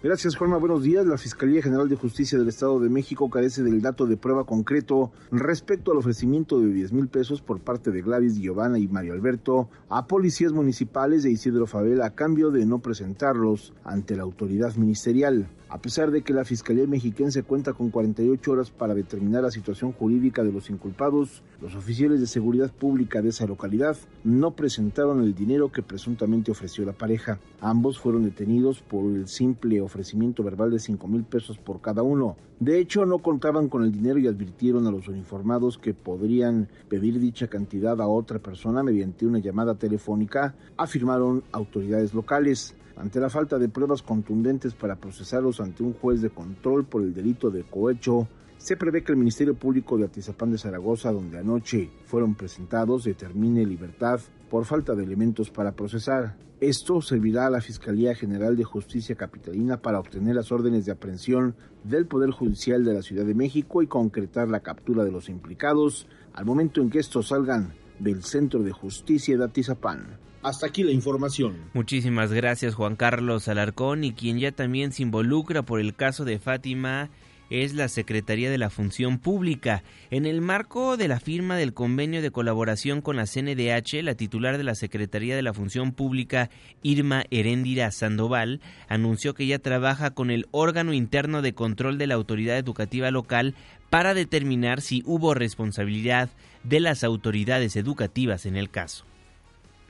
Gracias, 0.00 0.36
Juanma. 0.36 0.58
Buenos 0.58 0.84
días. 0.84 1.04
La 1.06 1.18
Fiscalía 1.18 1.60
General 1.60 1.88
de 1.88 1.96
Justicia 1.96 2.38
del 2.38 2.48
Estado 2.48 2.78
de 2.78 2.88
México 2.88 3.30
carece 3.30 3.64
del 3.64 3.82
dato 3.82 4.06
de 4.06 4.16
prueba 4.16 4.44
concreto 4.44 5.10
respecto 5.32 5.90
al 5.90 5.98
ofrecimiento 5.98 6.60
de 6.60 6.72
10 6.72 6.92
mil 6.92 7.08
pesos 7.08 7.42
por 7.42 7.58
parte 7.58 7.90
de 7.90 8.02
Gladys, 8.02 8.38
Giovanna 8.38 8.78
y 8.78 8.86
Mario 8.86 9.14
Alberto 9.14 9.68
a 9.88 10.06
policías 10.06 10.52
municipales 10.52 11.24
de 11.24 11.32
Isidro 11.32 11.66
Favela 11.66 12.06
a 12.06 12.14
cambio 12.14 12.52
de 12.52 12.64
no 12.64 12.78
presentarlos 12.78 13.72
ante 13.82 14.14
la 14.14 14.22
autoridad 14.22 14.76
ministerial. 14.76 15.48
A 15.70 15.82
pesar 15.82 16.10
de 16.10 16.22
que 16.22 16.32
la 16.32 16.46
Fiscalía 16.46 16.86
Mexiquense 16.86 17.42
cuenta 17.42 17.74
con 17.74 17.90
48 17.90 18.52
horas 18.52 18.70
para 18.70 18.94
determinar 18.94 19.42
la 19.42 19.50
situación 19.50 19.92
jurídica 19.92 20.42
de 20.42 20.50
los 20.50 20.70
inculpados, 20.70 21.42
los 21.60 21.74
oficiales 21.74 22.20
de 22.20 22.26
seguridad 22.26 22.72
pública 22.72 23.20
de 23.20 23.28
esa 23.28 23.46
localidad 23.46 23.94
no 24.24 24.52
presentaron 24.52 25.22
el 25.22 25.34
dinero 25.34 25.70
que 25.70 25.82
presuntamente 25.82 26.50
ofreció 26.50 26.86
la 26.86 26.94
pareja. 26.94 27.38
Ambos 27.60 27.98
fueron 27.98 28.24
detenidos 28.24 28.80
por 28.80 29.04
el 29.14 29.28
simple 29.28 29.82
ofrecimiento 29.82 30.42
verbal 30.42 30.70
de 30.70 30.78
5 30.78 31.06
mil 31.06 31.24
pesos 31.24 31.58
por 31.58 31.82
cada 31.82 32.02
uno. 32.02 32.36
De 32.60 32.78
hecho, 32.78 33.06
no 33.06 33.18
contaban 33.18 33.68
con 33.68 33.84
el 33.84 33.92
dinero 33.92 34.18
y 34.18 34.26
advirtieron 34.26 34.86
a 34.86 34.90
los 34.90 35.06
uniformados 35.06 35.78
que 35.78 35.94
podrían 35.94 36.68
pedir 36.88 37.20
dicha 37.20 37.46
cantidad 37.46 38.00
a 38.00 38.08
otra 38.08 38.40
persona 38.40 38.82
mediante 38.82 39.26
una 39.26 39.38
llamada 39.38 39.74
telefónica, 39.74 40.54
afirmaron 40.76 41.44
autoridades 41.52 42.14
locales. 42.14 42.74
Ante 42.98 43.20
la 43.20 43.30
falta 43.30 43.58
de 43.58 43.68
pruebas 43.68 44.02
contundentes 44.02 44.74
para 44.74 44.96
procesarlos 44.96 45.60
ante 45.60 45.84
un 45.84 45.92
juez 45.92 46.20
de 46.20 46.30
control 46.30 46.84
por 46.84 47.02
el 47.02 47.14
delito 47.14 47.50
de 47.50 47.62
cohecho, 47.62 48.28
Se 48.58 48.76
prevé 48.76 49.04
que 49.04 49.12
el 49.12 49.18
Ministerio 49.18 49.54
Público 49.54 49.96
de 49.96 50.06
Atizapán 50.06 50.50
de 50.50 50.58
Zaragoza, 50.58 51.12
donde 51.12 51.38
anoche 51.38 51.90
fueron 52.06 52.34
presentados, 52.34 53.04
determine 53.04 53.64
libertad 53.64 54.18
por 54.50 54.64
falta 54.64 54.96
de 54.96 55.04
elementos 55.04 55.48
para 55.48 55.76
procesar. 55.76 56.36
Esto 56.60 57.00
servirá 57.00 57.46
a 57.46 57.50
la 57.50 57.60
Fiscalía 57.60 58.16
General 58.16 58.56
de 58.56 58.64
Justicia 58.64 59.14
Capitalina 59.14 59.80
para 59.80 60.00
obtener 60.00 60.34
las 60.34 60.50
órdenes 60.50 60.84
de 60.86 60.90
aprehensión 60.90 61.54
del 61.84 62.06
Poder 62.06 62.32
Judicial 62.32 62.84
de 62.84 62.94
la 62.94 63.02
Ciudad 63.02 63.24
de 63.24 63.34
México 63.34 63.80
y 63.80 63.86
concretar 63.86 64.48
la 64.48 64.58
captura 64.58 65.04
de 65.04 65.12
los 65.12 65.28
implicados 65.28 66.08
al 66.32 66.44
momento 66.44 66.82
en 66.82 66.90
que 66.90 66.98
estos 66.98 67.28
salgan 67.28 67.74
del 68.00 68.24
Centro 68.24 68.64
de 68.64 68.72
Justicia 68.72 69.38
de 69.38 69.44
Atizapán. 69.44 70.18
Hasta 70.42 70.66
aquí 70.66 70.84
la 70.84 70.92
información. 70.92 71.56
Muchísimas 71.74 72.32
gracias 72.32 72.74
Juan 72.74 72.96
Carlos 72.96 73.48
Alarcón 73.48 74.04
y 74.04 74.12
quien 74.12 74.38
ya 74.38 74.52
también 74.52 74.92
se 74.92 75.02
involucra 75.02 75.62
por 75.62 75.80
el 75.80 75.94
caso 75.94 76.24
de 76.24 76.38
Fátima 76.38 77.10
es 77.50 77.74
la 77.74 77.88
Secretaría 77.88 78.50
de 78.50 78.58
la 78.58 78.70
Función 78.70 79.18
Pública. 79.18 79.82
En 80.10 80.26
el 80.26 80.40
marco 80.40 80.96
de 80.96 81.08
la 81.08 81.20
firma 81.20 81.56
del 81.56 81.72
convenio 81.72 82.22
de 82.22 82.30
colaboración 82.30 83.00
con 83.00 83.16
la 83.16 83.26
CNDH, 83.26 84.02
la 84.02 84.14
titular 84.14 84.58
de 84.58 84.64
la 84.64 84.74
Secretaría 84.74 85.34
de 85.34 85.42
la 85.42 85.54
Función 85.54 85.92
Pública, 85.92 86.50
Irma 86.82 87.24
Heréndira 87.30 87.90
Sandoval, 87.90 88.60
anunció 88.88 89.34
que 89.34 89.46
ya 89.46 89.58
trabaja 89.58 90.10
con 90.10 90.30
el 90.30 90.46
órgano 90.50 90.92
interno 90.92 91.42
de 91.42 91.54
control 91.54 91.98
de 91.98 92.06
la 92.06 92.14
autoridad 92.14 92.58
educativa 92.58 93.10
local 93.10 93.54
para 93.90 94.14
determinar 94.14 94.80
si 94.80 95.02
hubo 95.06 95.34
responsabilidad 95.34 96.28
de 96.64 96.80
las 96.80 97.04
autoridades 97.04 97.76
educativas 97.76 98.44
en 98.44 98.56
el 98.56 98.68
caso. 98.70 99.04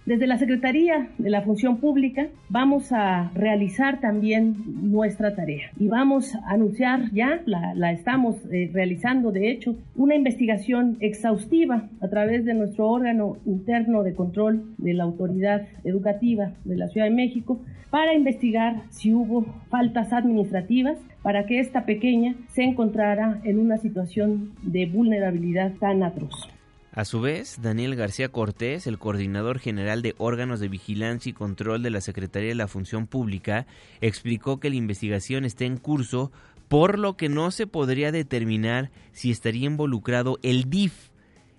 Desde 0.09 0.27
la 0.27 0.39
Secretaría 0.39 1.11
de 1.19 1.29
la 1.29 1.43
Función 1.43 1.77
Pública 1.81 2.29
vamos 2.49 2.93
a 2.93 3.31
realizar 3.35 4.01
también 4.01 4.55
nuestra 4.91 5.37
tarea 5.37 5.71
y 5.79 5.89
vamos 5.89 6.35
a 6.35 6.49
anunciar 6.49 7.13
ya, 7.13 7.43
la, 7.45 7.93
estamos 7.93 8.37
eh, 8.51 8.71
realizando 8.73 9.33
de 9.33 9.51
hecho, 9.51 9.77
una 9.97 10.15
investigación 10.15 10.97
exhaustiva 11.01 11.91
a 12.01 12.09
través 12.09 12.47
de 12.47 12.55
nuestro 12.55 12.89
órgano 12.89 13.37
interno 13.45 14.03
de 14.03 14.15
control 14.15 14.75
de 14.79 14.95
la 14.95 15.05
autoridad 15.05 15.69
educativa 15.85 16.53
de 16.65 16.77
la 16.79 16.89
Ciudad 16.89 17.07
de 17.07 17.15
México 17.15 17.61
para 17.91 18.15
investigar 18.15 18.85
si 18.89 19.13
hubo 19.13 19.45
faltas 19.69 20.15
administrativas 20.15 20.97
para 21.21 21.45
que 21.45 21.61
esta 21.61 21.85
pequeña 21.85 22.35
se 22.49 22.63
encontrara 22.63 23.43
en 23.45 23.59
una 23.59 23.77
situación 23.77 24.53
de 24.63 24.87
vulnerabilidad 24.87 25.75
tan 25.79 26.03
atroz. 26.03 26.49
A 26.93 27.05
su 27.05 27.21
vez, 27.21 27.61
Daniel 27.61 27.97
García 27.97 28.31
Cortés, 28.31 28.87
el 28.87 28.99
coordinador 28.99 29.59
general 29.59 30.01
de 30.03 30.15
órganos 30.19 30.59
de 30.59 30.69
vigilancia 30.69 31.31
y 31.31 31.35
control 31.35 31.83
de 31.83 31.91
la 31.91 32.01
Secretaría 32.01 32.49
de 32.49 32.55
la 32.55 32.67
Función 32.67 33.07
Pública, 33.07 33.67
explicó 34.01 34.59
que 34.59 34.71
la 34.71 34.77
investigación 34.77 35.45
está 35.45 35.65
en 35.65 35.77
curso, 35.77 36.33
por 36.69 36.99
lo 36.99 37.17
que 37.17 37.29
no 37.29 37.51
se 37.51 37.67
podría 37.67 38.11
determinar 38.11 38.91
si 39.13 39.31
estaría 39.31 39.67
involucrado 39.67 40.39
el 40.43 40.71
DIF, 40.71 41.11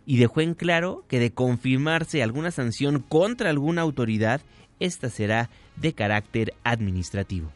y 0.06 0.18
dejó 0.18 0.42
en 0.42 0.56
claro 0.56 1.06
que 1.08 1.20
de 1.20 1.32
confirmarse 1.32 2.24
alguna 2.24 2.50
sanción 2.50 3.00
contra 3.00 3.52
alguna 3.52 3.84
autoridad, 3.84 4.42
esta 4.80 5.10
será 5.10 5.52
de 5.76 5.94
carácter 5.94 6.54
administrativo 6.64 7.52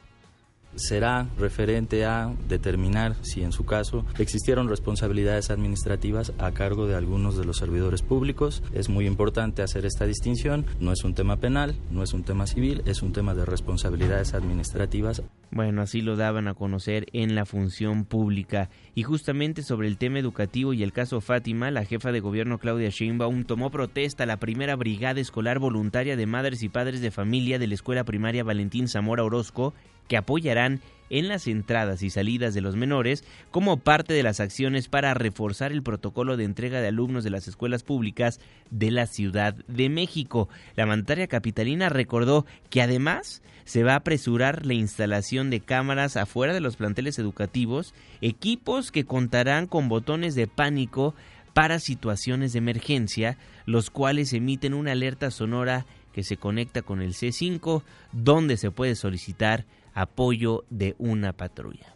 será 0.76 1.28
referente 1.38 2.06
a 2.06 2.34
determinar 2.48 3.16
si 3.22 3.44
en 3.44 3.52
su 3.52 3.66
caso 3.66 4.06
existieron 4.18 4.70
responsabilidades 4.70 5.50
administrativas 5.50 6.34
a 6.38 6.52
cargo 6.52 6.88
de 6.88 6.96
algunos 6.96 7.38
de 7.38 7.46
los 7.46 7.58
servidores 7.58 8.02
públicos. 8.02 8.64
Es 8.74 8.90
muy 8.90 9.08
importante 9.08 9.62
hacer 9.62 9.86
esta 9.86 10.06
distinción. 10.06 10.66
No 10.80 10.92
es 10.92 11.04
un 11.04 11.14
tema 11.14 11.38
penal, 11.38 11.76
no 11.92 12.04
es 12.04 12.14
un 12.14 12.24
tema 12.24 12.48
civil, 12.48 12.82
es 12.86 13.02
un 13.02 13.14
tema 13.14 13.34
de 13.34 13.46
responsabilidades 13.46 14.34
administrativas. 14.34 15.24
Bueno, 15.52 15.84
así 15.84 16.02
lo 16.02 16.16
daban 16.16 16.48
a 16.48 16.56
conocer 16.56 17.06
en 17.14 17.36
la 17.36 17.46
función 17.46 18.06
pública. 18.06 18.70
Y 18.96 19.04
justamente 19.04 19.62
sobre 19.62 19.88
el 19.88 19.98
tema 19.98 20.18
educativo 20.18 20.74
y 20.74 20.82
el 20.82 20.94
caso 20.94 21.22
Fátima, 21.22 21.70
la 21.70 21.86
jefa 21.86 22.12
de 22.12 22.22
gobierno 22.22 22.58
Claudia 22.58 22.90
Sheinbaum 22.90 23.44
tomó 23.44 23.70
protesta 23.70 24.24
a 24.24 24.28
la 24.28 24.38
primera 24.38 24.76
brigada 24.76 25.20
escolar 25.20 25.60
voluntaria 25.60 26.16
de 26.16 26.26
madres 26.26 26.64
y 26.64 26.70
padres 26.70 27.02
de 27.02 27.12
familia 27.12 27.60
de 27.60 27.68
la 27.68 27.76
escuela 27.76 28.04
primaria 28.04 28.44
Valentín 28.44 28.88
Zamora 28.88 29.24
Orozco 29.24 29.74
que 30.08 30.18
apoyarán 30.18 30.82
en 31.10 31.28
las 31.28 31.48
entradas 31.48 32.02
y 32.02 32.10
salidas 32.10 32.56
de 32.56 32.62
los 32.62 32.76
menores 32.76 33.24
como 33.52 33.78
parte 33.78 34.14
de 34.14 34.24
las 34.24 34.40
acciones 34.40 34.88
para 34.88 35.14
reforzar 35.14 35.72
el 35.72 35.84
protocolo 35.84 36.38
de 36.38 36.44
entrega 36.44 36.82
de 36.82 36.88
alumnos 36.88 37.24
de 37.24 37.30
las 37.30 37.48
escuelas 37.48 37.84
públicas 37.84 38.40
de 38.72 38.90
la 38.90 39.06
Ciudad 39.06 39.54
de 39.68 39.90
México. 39.90 40.50
La 40.76 40.88
mandataria 40.88 41.28
capitalina 41.28 41.90
recordó 41.90 42.48
que 42.72 42.82
además 42.82 43.44
se 43.64 43.84
va 43.84 43.94
a 43.94 43.98
apresurar 43.98 44.66
la 44.66 44.74
instalación 44.74 45.52
de 45.52 45.60
cámaras 45.60 46.18
afuera 46.18 46.54
de 46.54 46.62
los 46.62 46.78
planteles 46.78 47.20
educativos, 47.20 47.94
equipos 48.22 48.92
que 48.92 49.06
contarán 49.06 49.68
con 49.68 49.90
botones 49.90 50.34
de 50.34 50.48
pánico 50.48 51.14
para 51.54 51.78
situaciones 51.78 52.54
de 52.54 52.60
emergencia, 52.60 53.38
los 53.66 53.92
cuales 53.92 54.34
emiten 54.34 54.74
una 54.74 54.94
alerta 54.94 55.30
sonora 55.30 55.86
que 56.12 56.24
se 56.24 56.38
conecta 56.38 56.82
con 56.82 57.02
el 57.02 57.14
C5, 57.14 57.84
donde 58.12 58.58
se 58.58 58.72
puede 58.72 58.96
solicitar 58.96 59.66
apoyo 59.94 60.66
de 60.70 60.96
una 60.98 61.34
patrulla. 61.34 61.96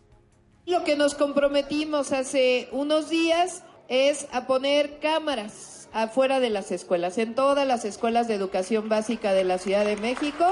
Lo 0.65 0.83
que 0.83 0.95
nos 0.95 1.15
comprometimos 1.15 2.11
hace 2.11 2.67
unos 2.71 3.09
días 3.09 3.63
es 3.87 4.27
a 4.31 4.47
poner 4.47 4.99
cámaras 4.99 5.87
afuera 5.93 6.39
de 6.39 6.49
las 6.49 6.71
escuelas, 6.71 7.17
en 7.17 7.35
todas 7.35 7.65
las 7.65 7.85
escuelas 7.85 8.27
de 8.27 8.35
educación 8.35 8.89
básica 8.89 9.33
de 9.33 9.43
la 9.43 9.57
Ciudad 9.57 9.85
de 9.85 9.95
México. 9.95 10.45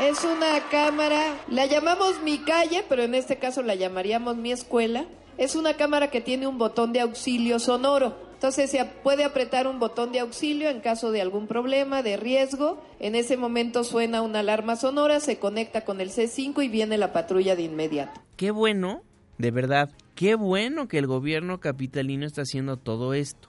Es 0.00 0.24
una 0.24 0.68
cámara, 0.70 1.36
la 1.48 1.66
llamamos 1.66 2.20
mi 2.22 2.38
calle, 2.38 2.84
pero 2.88 3.02
en 3.04 3.14
este 3.14 3.38
caso 3.38 3.62
la 3.62 3.76
llamaríamos 3.76 4.36
mi 4.36 4.52
escuela. 4.52 5.06
Es 5.38 5.54
una 5.54 5.74
cámara 5.74 6.10
que 6.10 6.20
tiene 6.20 6.46
un 6.46 6.58
botón 6.58 6.92
de 6.92 7.00
auxilio 7.00 7.58
sonoro. 7.58 8.25
Entonces 8.36 8.70
se 8.70 8.84
puede 8.84 9.24
apretar 9.24 9.66
un 9.66 9.80
botón 9.80 10.12
de 10.12 10.20
auxilio 10.20 10.68
en 10.68 10.80
caso 10.80 11.10
de 11.10 11.22
algún 11.22 11.46
problema, 11.46 12.02
de 12.02 12.18
riesgo. 12.18 12.84
En 13.00 13.14
ese 13.14 13.38
momento 13.38 13.82
suena 13.82 14.20
una 14.20 14.40
alarma 14.40 14.76
sonora, 14.76 15.20
se 15.20 15.38
conecta 15.38 15.86
con 15.86 16.02
el 16.02 16.10
C5 16.10 16.62
y 16.62 16.68
viene 16.68 16.98
la 16.98 17.14
patrulla 17.14 17.56
de 17.56 17.62
inmediato. 17.62 18.20
Qué 18.36 18.50
bueno, 18.50 19.02
de 19.38 19.50
verdad, 19.50 19.90
qué 20.14 20.34
bueno 20.34 20.86
que 20.86 20.98
el 20.98 21.06
gobierno 21.06 21.60
capitalino 21.60 22.26
está 22.26 22.42
haciendo 22.42 22.76
todo 22.76 23.14
esto. 23.14 23.48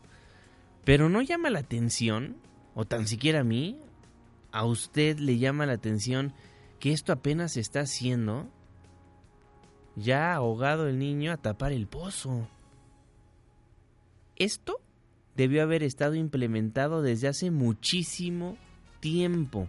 Pero 0.85 1.09
no 1.09 1.21
llama 1.21 1.49
la 1.49 1.59
atención, 1.59 2.37
o 2.73 2.85
tan 2.85 3.07
siquiera 3.07 3.41
a 3.41 3.43
mí, 3.43 3.77
a 4.53 4.63
usted 4.63 5.19
le 5.19 5.37
llama 5.37 5.65
la 5.65 5.73
atención 5.73 6.33
que 6.79 6.93
esto 6.93 7.11
apenas 7.11 7.51
se 7.51 7.59
está 7.59 7.81
haciendo. 7.81 8.47
Ya 9.97 10.33
ahogado 10.33 10.87
el 10.87 10.97
niño 10.97 11.33
a 11.33 11.37
tapar 11.37 11.73
el 11.73 11.87
pozo. 11.87 12.47
Esto 14.37 14.79
debió 15.35 15.63
haber 15.63 15.83
estado 15.83 16.15
implementado 16.15 17.01
desde 17.01 17.27
hace 17.27 17.51
muchísimo 17.51 18.57
tiempo. 18.99 19.67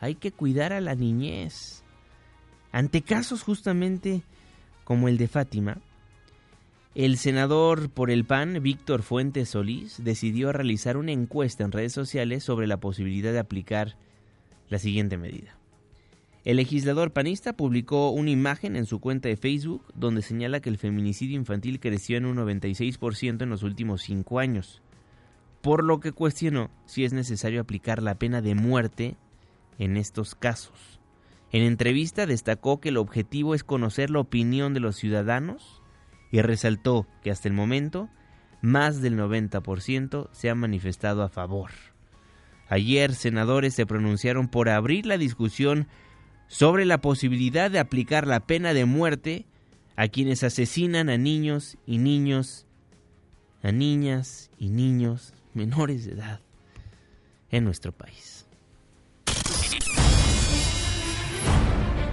Hay 0.00 0.14
que 0.14 0.32
cuidar 0.32 0.72
a 0.72 0.80
la 0.80 0.94
niñez. 0.94 1.82
Ante 2.72 3.02
casos 3.02 3.42
justamente 3.42 4.22
como 4.84 5.08
el 5.08 5.16
de 5.16 5.28
Fátima, 5.28 5.78
el 6.94 7.16
senador 7.18 7.90
por 7.90 8.10
el 8.10 8.24
PAN, 8.24 8.62
Víctor 8.62 9.02
Fuentes 9.02 9.50
Solís, 9.50 10.04
decidió 10.04 10.52
realizar 10.52 10.96
una 10.96 11.12
encuesta 11.12 11.64
en 11.64 11.72
redes 11.72 11.92
sociales 11.92 12.44
sobre 12.44 12.66
la 12.66 12.78
posibilidad 12.78 13.32
de 13.32 13.40
aplicar 13.40 13.96
la 14.68 14.78
siguiente 14.78 15.16
medida. 15.16 15.56
El 16.44 16.58
legislador 16.58 17.10
panista 17.10 17.54
publicó 17.54 18.10
una 18.10 18.30
imagen 18.30 18.76
en 18.76 18.84
su 18.84 19.00
cuenta 19.00 19.30
de 19.30 19.36
Facebook 19.38 19.82
donde 19.94 20.20
señala 20.20 20.60
que 20.60 20.68
el 20.68 20.76
feminicidio 20.76 21.36
infantil 21.36 21.80
creció 21.80 22.18
en 22.18 22.26
un 22.26 22.36
96% 22.36 23.42
en 23.42 23.48
los 23.48 23.62
últimos 23.62 24.02
cinco 24.02 24.38
años, 24.38 24.82
por 25.62 25.82
lo 25.82 26.00
que 26.00 26.12
cuestionó 26.12 26.70
si 26.84 27.04
es 27.04 27.14
necesario 27.14 27.62
aplicar 27.62 28.02
la 28.02 28.16
pena 28.16 28.42
de 28.42 28.54
muerte 28.54 29.16
en 29.78 29.96
estos 29.96 30.34
casos. 30.34 31.00
En 31.50 31.62
entrevista 31.62 32.26
destacó 32.26 32.78
que 32.78 32.90
el 32.90 32.98
objetivo 32.98 33.54
es 33.54 33.64
conocer 33.64 34.10
la 34.10 34.20
opinión 34.20 34.74
de 34.74 34.80
los 34.80 34.96
ciudadanos 34.96 35.80
y 36.30 36.42
resaltó 36.42 37.06
que 37.22 37.30
hasta 37.30 37.48
el 37.48 37.54
momento 37.54 38.10
más 38.60 39.00
del 39.00 39.16
90% 39.16 40.28
se 40.32 40.50
ha 40.50 40.54
manifestado 40.54 41.22
a 41.22 41.30
favor. 41.30 41.70
Ayer 42.68 43.14
senadores 43.14 43.74
se 43.74 43.86
pronunciaron 43.86 44.48
por 44.48 44.68
abrir 44.68 45.06
la 45.06 45.16
discusión 45.16 45.86
sobre 46.54 46.84
la 46.84 46.98
posibilidad 46.98 47.68
de 47.68 47.80
aplicar 47.80 48.28
la 48.28 48.38
pena 48.38 48.74
de 48.74 48.84
muerte 48.84 49.44
a 49.96 50.06
quienes 50.06 50.44
asesinan 50.44 51.08
a 51.08 51.18
niños 51.18 51.76
y 51.84 51.98
niños, 51.98 52.64
a 53.64 53.72
niñas 53.72 54.52
y 54.56 54.68
niños 54.68 55.34
menores 55.52 56.06
de 56.06 56.12
edad 56.12 56.38
en 57.50 57.64
nuestro 57.64 57.90
país. 57.90 58.46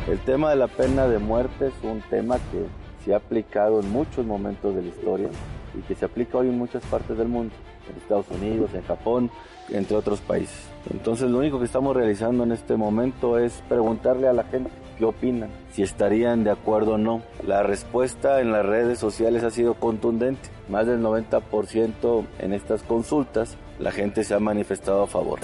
El 0.08 0.18
tema 0.26 0.50
de 0.50 0.56
la 0.56 0.68
pena 0.68 1.06
de 1.06 1.20
muerte 1.20 1.68
es 1.68 1.74
un 1.84 2.02
tema 2.10 2.40
que 2.52 2.66
se 3.04 3.14
ha 3.14 3.18
aplicado 3.18 3.80
en 3.80 3.92
muchos 3.92 4.26
momentos 4.26 4.76
de 4.76 4.82
la 4.82 4.88
historia 4.90 5.30
y 5.78 5.82
que 5.82 5.96
se 5.96 6.06
aplica 6.06 6.38
hoy 6.38 6.50
en 6.50 6.58
muchas 6.58 6.84
partes 6.86 7.18
del 7.18 7.28
mundo. 7.28 7.54
en 7.90 7.98
Estados 7.98 8.30
Unidos, 8.30 8.70
en 8.76 8.84
Japón, 8.84 9.32
entre 9.70 9.98
otros 9.98 10.22
países. 10.22 10.70
Entonces 10.92 11.30
lo 11.30 11.40
único 11.40 11.60
que 11.60 11.66
estamos 11.66 11.96
realizando 11.96 12.44
en 12.44 12.52
este 12.52 12.76
momento 12.78 13.38
es 13.38 13.54
preguntarle 13.68 14.28
a 14.28 14.34
la 14.34 14.44
gente 14.44 14.70
qué 14.98 15.06
opinan, 15.06 15.50
si 15.72 15.82
estarían 15.82 16.44
de 16.44 16.52
acuerdo 16.52 16.94
o 16.94 16.98
no. 16.98 17.22
La 17.46 17.64
respuesta 17.64 18.40
en 18.40 18.52
las 18.52 18.66
redes 18.66 19.00
sociales 19.00 19.44
ha 19.44 19.50
sido 19.50 19.74
contundente. 19.74 20.50
Más 20.70 20.86
del 20.86 21.02
90% 21.02 22.26
en 22.40 22.54
estas 22.54 22.84
consultas 22.84 23.58
la 23.80 23.92
gente 23.92 24.24
se 24.24 24.36
ha 24.36 24.40
manifestado 24.40 25.04
a 25.04 25.08
favor. 25.08 25.40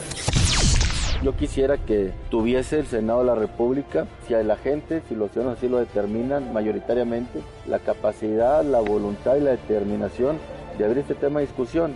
Yo 1.24 1.36
quisiera 1.36 1.78
que 1.78 2.14
tuviese 2.30 2.80
el 2.80 2.86
Senado 2.86 3.20
de 3.20 3.26
la 3.26 3.36
República, 3.36 4.06
si 4.28 4.36
hay 4.36 4.44
la 4.44 4.56
gente, 4.56 5.02
si 5.10 5.16
los 5.16 5.32
ciudadanos 5.32 5.58
así 5.58 5.68
lo 5.68 5.80
determinan 5.80 6.54
mayoritariamente, 6.54 7.42
la 7.66 7.80
capacidad, 7.80 8.64
la 8.64 8.82
voluntad 8.82 9.36
y 9.36 9.42
la 9.42 9.52
determinación 9.52 10.38
de 10.78 10.86
abrir 10.86 11.00
este 11.00 11.16
tema 11.16 11.40
de 11.40 11.48
discusión 11.48 11.96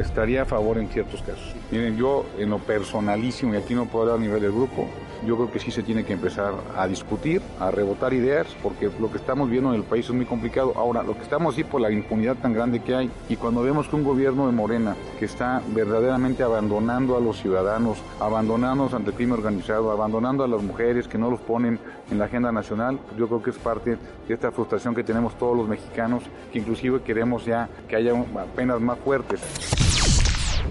estaría 0.00 0.42
a 0.42 0.44
favor 0.44 0.78
en 0.78 0.88
ciertos 0.88 1.22
casos. 1.22 1.54
Miren, 1.70 1.96
yo 1.96 2.24
en 2.38 2.50
lo 2.50 2.58
personalísimo, 2.58 3.54
y 3.54 3.56
aquí 3.56 3.74
no 3.74 3.86
puedo 3.86 4.04
hablar 4.04 4.18
a 4.18 4.20
nivel 4.20 4.42
del 4.42 4.52
grupo, 4.52 4.86
yo 5.24 5.36
creo 5.36 5.50
que 5.50 5.58
sí 5.58 5.70
se 5.70 5.82
tiene 5.82 6.04
que 6.04 6.12
empezar 6.12 6.54
a 6.76 6.86
discutir, 6.86 7.40
a 7.58 7.70
rebotar 7.70 8.12
ideas, 8.12 8.46
porque 8.62 8.90
lo 9.00 9.10
que 9.10 9.16
estamos 9.16 9.48
viendo 9.48 9.70
en 9.70 9.76
el 9.76 9.82
país 9.82 10.06
es 10.06 10.12
muy 10.12 10.26
complicado. 10.26 10.74
Ahora, 10.76 11.02
lo 11.02 11.16
que 11.16 11.22
estamos 11.22 11.54
así 11.54 11.64
por 11.64 11.80
la 11.80 11.90
impunidad 11.90 12.36
tan 12.36 12.52
grande 12.52 12.80
que 12.80 12.94
hay, 12.94 13.10
y 13.28 13.36
cuando 13.36 13.62
vemos 13.62 13.88
que 13.88 13.96
un 13.96 14.04
gobierno 14.04 14.46
de 14.46 14.52
Morena 14.52 14.94
que 15.18 15.24
está 15.24 15.62
verdaderamente 15.68 16.42
abandonando 16.42 17.16
a 17.16 17.20
los 17.20 17.40
ciudadanos, 17.40 17.98
abandonándonos 18.20 18.94
ante 18.94 19.10
el 19.10 19.16
crimen 19.16 19.38
organizado, 19.38 19.90
abandonando 19.90 20.44
a 20.44 20.48
las 20.48 20.62
mujeres 20.62 21.08
que 21.08 21.18
no 21.18 21.30
los 21.30 21.40
ponen 21.40 21.78
en 22.10 22.18
la 22.18 22.26
agenda 22.26 22.52
nacional, 22.52 22.98
yo 23.18 23.26
creo 23.26 23.42
que 23.42 23.50
es 23.50 23.58
parte 23.58 23.96
de 24.28 24.34
esta 24.34 24.52
frustración 24.52 24.94
que 24.94 25.02
tenemos 25.02 25.36
todos 25.38 25.56
los 25.56 25.68
mexicanos, 25.68 26.22
que 26.52 26.58
inclusive 26.58 27.00
queremos 27.02 27.44
ya 27.44 27.68
que 27.88 27.96
haya 27.96 28.12
penas 28.54 28.80
más 28.80 28.98
fuertes. 28.98 29.85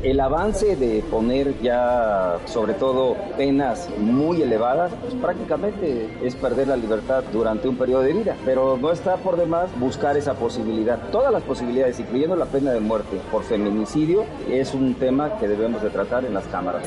El 0.03 0.19
avance 0.19 0.75
de 0.75 1.03
poner 1.09 1.59
ya 1.63 2.37
sobre 2.45 2.75
todo 2.75 3.15
penas 3.37 3.89
muy 3.97 4.39
elevadas, 4.41 4.91
pues 5.01 5.15
prácticamente 5.15 6.07
es 6.23 6.35
perder 6.35 6.67
la 6.67 6.75
libertad 6.75 7.23
durante 7.33 7.67
un 7.67 7.75
periodo 7.75 8.03
de 8.03 8.13
vida. 8.13 8.35
Pero 8.45 8.77
no 8.79 8.91
está 8.91 9.15
por 9.17 9.35
demás 9.35 9.67
buscar 9.79 10.15
esa 10.15 10.35
posibilidad. 10.35 10.99
Todas 11.11 11.33
las 11.33 11.41
posibilidades, 11.41 11.99
incluyendo 11.99 12.35
la 12.35 12.45
pena 12.45 12.71
de 12.71 12.81
muerte 12.81 13.19
por 13.31 13.43
feminicidio, 13.43 14.25
es 14.47 14.75
un 14.75 14.93
tema 14.93 15.39
que 15.39 15.47
debemos 15.47 15.81
de 15.81 15.89
tratar 15.89 16.23
en 16.23 16.35
las 16.35 16.45
cámaras. 16.45 16.83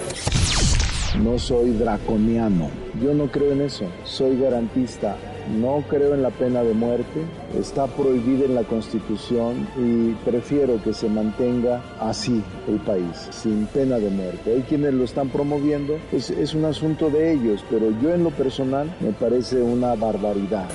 No 1.21 1.39
soy 1.41 1.73
draconiano. 1.73 2.71
Yo 3.03 3.15
no 3.15 3.27
creo 3.27 3.51
en 3.51 3.63
eso. 3.63 3.87
Soy 4.05 4.39
garantista. 4.39 5.17
No 5.57 5.83
creo 5.89 6.15
en 6.15 6.23
la 6.23 6.31
pena 6.31 6.63
de 6.63 6.75
muerte, 6.75 7.25
está 7.59 7.87
prohibida 7.87 8.45
en 8.45 8.55
la 8.55 8.65
Constitución 8.65 9.67
y 9.79 10.13
prefiero 10.25 10.83
que 10.83 10.93
se 10.93 11.09
mantenga 11.09 11.83
así 12.01 12.43
el 12.69 12.77
país, 12.77 13.29
sin 13.31 13.67
pena 13.67 13.99
de 13.99 14.11
muerte. 14.11 14.55
Hay 14.55 14.63
quienes 14.63 14.95
lo 14.95 15.05
están 15.05 15.29
promoviendo, 15.31 15.99
es, 16.13 16.55
un 16.55 16.65
asunto 16.65 17.11
de 17.11 17.33
ellos, 17.33 17.65
pero 17.71 17.91
yo 18.03 18.13
en 18.13 18.25
lo 18.25 18.31
personal 18.31 18.95
me 19.01 19.13
parece 19.13 19.63
una 19.63 19.95
barbaridad. 19.95 20.69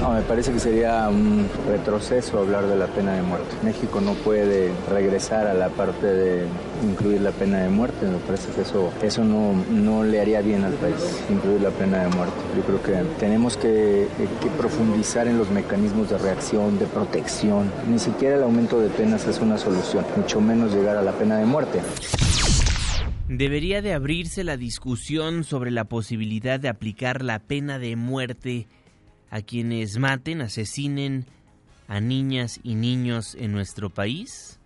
No, 0.00 0.14
me 0.14 0.22
parece 0.22 0.52
que 0.52 0.58
sería 0.58 1.08
un 1.08 1.48
retroceso 1.68 2.38
hablar 2.38 2.66
de 2.66 2.76
la 2.76 2.86
pena 2.86 3.14
de 3.14 3.22
muerte. 3.22 3.54
México 3.62 4.00
no 4.00 4.14
puede 4.14 4.72
regresar 4.90 5.46
a 5.46 5.54
la 5.54 5.68
parte 5.68 6.06
de 6.06 6.46
incluir 6.82 7.20
la 7.20 7.30
pena 7.30 7.60
de 7.60 7.68
muerte. 7.68 8.06
Me 8.06 8.18
parece 8.18 8.52
que 8.52 8.62
eso, 8.62 8.92
eso 9.02 9.24
no, 9.24 9.54
no 9.70 10.04
le 10.04 10.20
haría 10.20 10.40
bien 10.40 10.64
al 10.64 10.72
país, 10.74 11.22
incluir 11.30 11.60
la 11.60 11.70
pena 11.70 12.02
de 12.02 12.08
muerte. 12.16 12.34
Yo 12.56 12.62
creo 12.62 12.82
que 12.82 13.10
tenemos 13.18 13.56
que, 13.56 14.08
profundizar 14.58 15.26
en 15.26 15.38
los 15.38 15.50
mecanismos 15.50 16.10
de 16.10 16.18
reacción, 16.18 16.78
de 16.78 16.86
protección. 16.86 17.70
Ni 17.88 17.98
siquiera 17.98 18.36
el 18.36 18.42
aumento 18.42 18.80
de 18.80 18.88
penas 18.88 19.26
es 19.26 19.40
una 19.40 19.58
solución, 19.58 20.04
mucho 20.16 20.40
menos 20.40 20.74
llegar 20.74 20.96
a 20.96 21.02
la 21.02 21.12
pena 21.12 21.38
de 21.38 21.46
muerte. 21.46 21.80
Debería 23.28 23.80
de 23.80 23.94
abrirse 23.94 24.44
la 24.44 24.56
discusión 24.56 25.44
sobre 25.44 25.70
la 25.70 25.84
posibilidad 25.84 26.60
de 26.60 26.68
aplicar 26.68 27.22
la 27.22 27.38
pena 27.38 27.78
de 27.78 27.96
muerte 27.96 28.68
a 29.32 29.40
quienes 29.40 29.96
maten, 29.96 30.42
asesinen 30.42 31.24
a 31.88 32.00
niñas 32.00 32.60
y 32.62 32.74
niños 32.74 33.34
en 33.34 33.52
nuestro 33.52 33.88
país? 33.88 34.60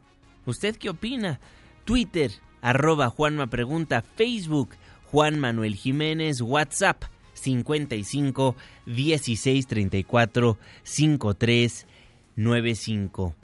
¿Usted 0.45 0.77
qué 0.77 0.91
opina? 0.91 1.39
Twitter, 1.85 2.33
arroba 2.61 3.09
Juanma 3.09 3.47
Pregunta, 3.47 4.03
Facebook, 4.03 4.71
Juan 5.13 5.39
Manuel 5.39 5.77
Jiménez, 5.77 6.41
WhatsApp, 6.41 7.05
55 7.35 8.57
16 8.87 9.67
34 9.69 10.59
53 10.83 11.87
95. 12.35 13.35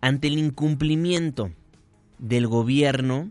Ante 0.00 0.28
el 0.28 0.38
incumplimiento 0.38 1.52
del 2.18 2.46
gobierno, 2.46 3.30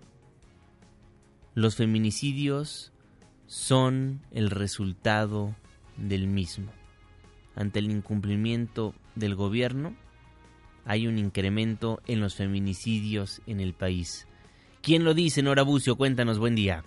los 1.55 1.75
feminicidios 1.75 2.91
son 3.47 4.21
el 4.29 4.51
resultado 4.51 5.55
del 5.97 6.27
mismo 6.27 6.71
ante 7.55 7.79
el 7.79 7.91
incumplimiento 7.91 8.93
del 9.15 9.35
gobierno, 9.35 9.95
hay 10.85 11.07
un 11.07 11.17
incremento 11.17 12.01
en 12.05 12.19
los 12.19 12.35
feminicidios 12.35 13.41
en 13.47 13.59
el 13.59 13.73
país. 13.73 14.27
¿Quién 14.81 15.03
lo 15.03 15.13
dice, 15.13 15.41
Nora 15.41 15.63
Bucio? 15.63 15.95
Cuéntanos, 15.95 16.37
buen 16.37 16.55
día. 16.55 16.83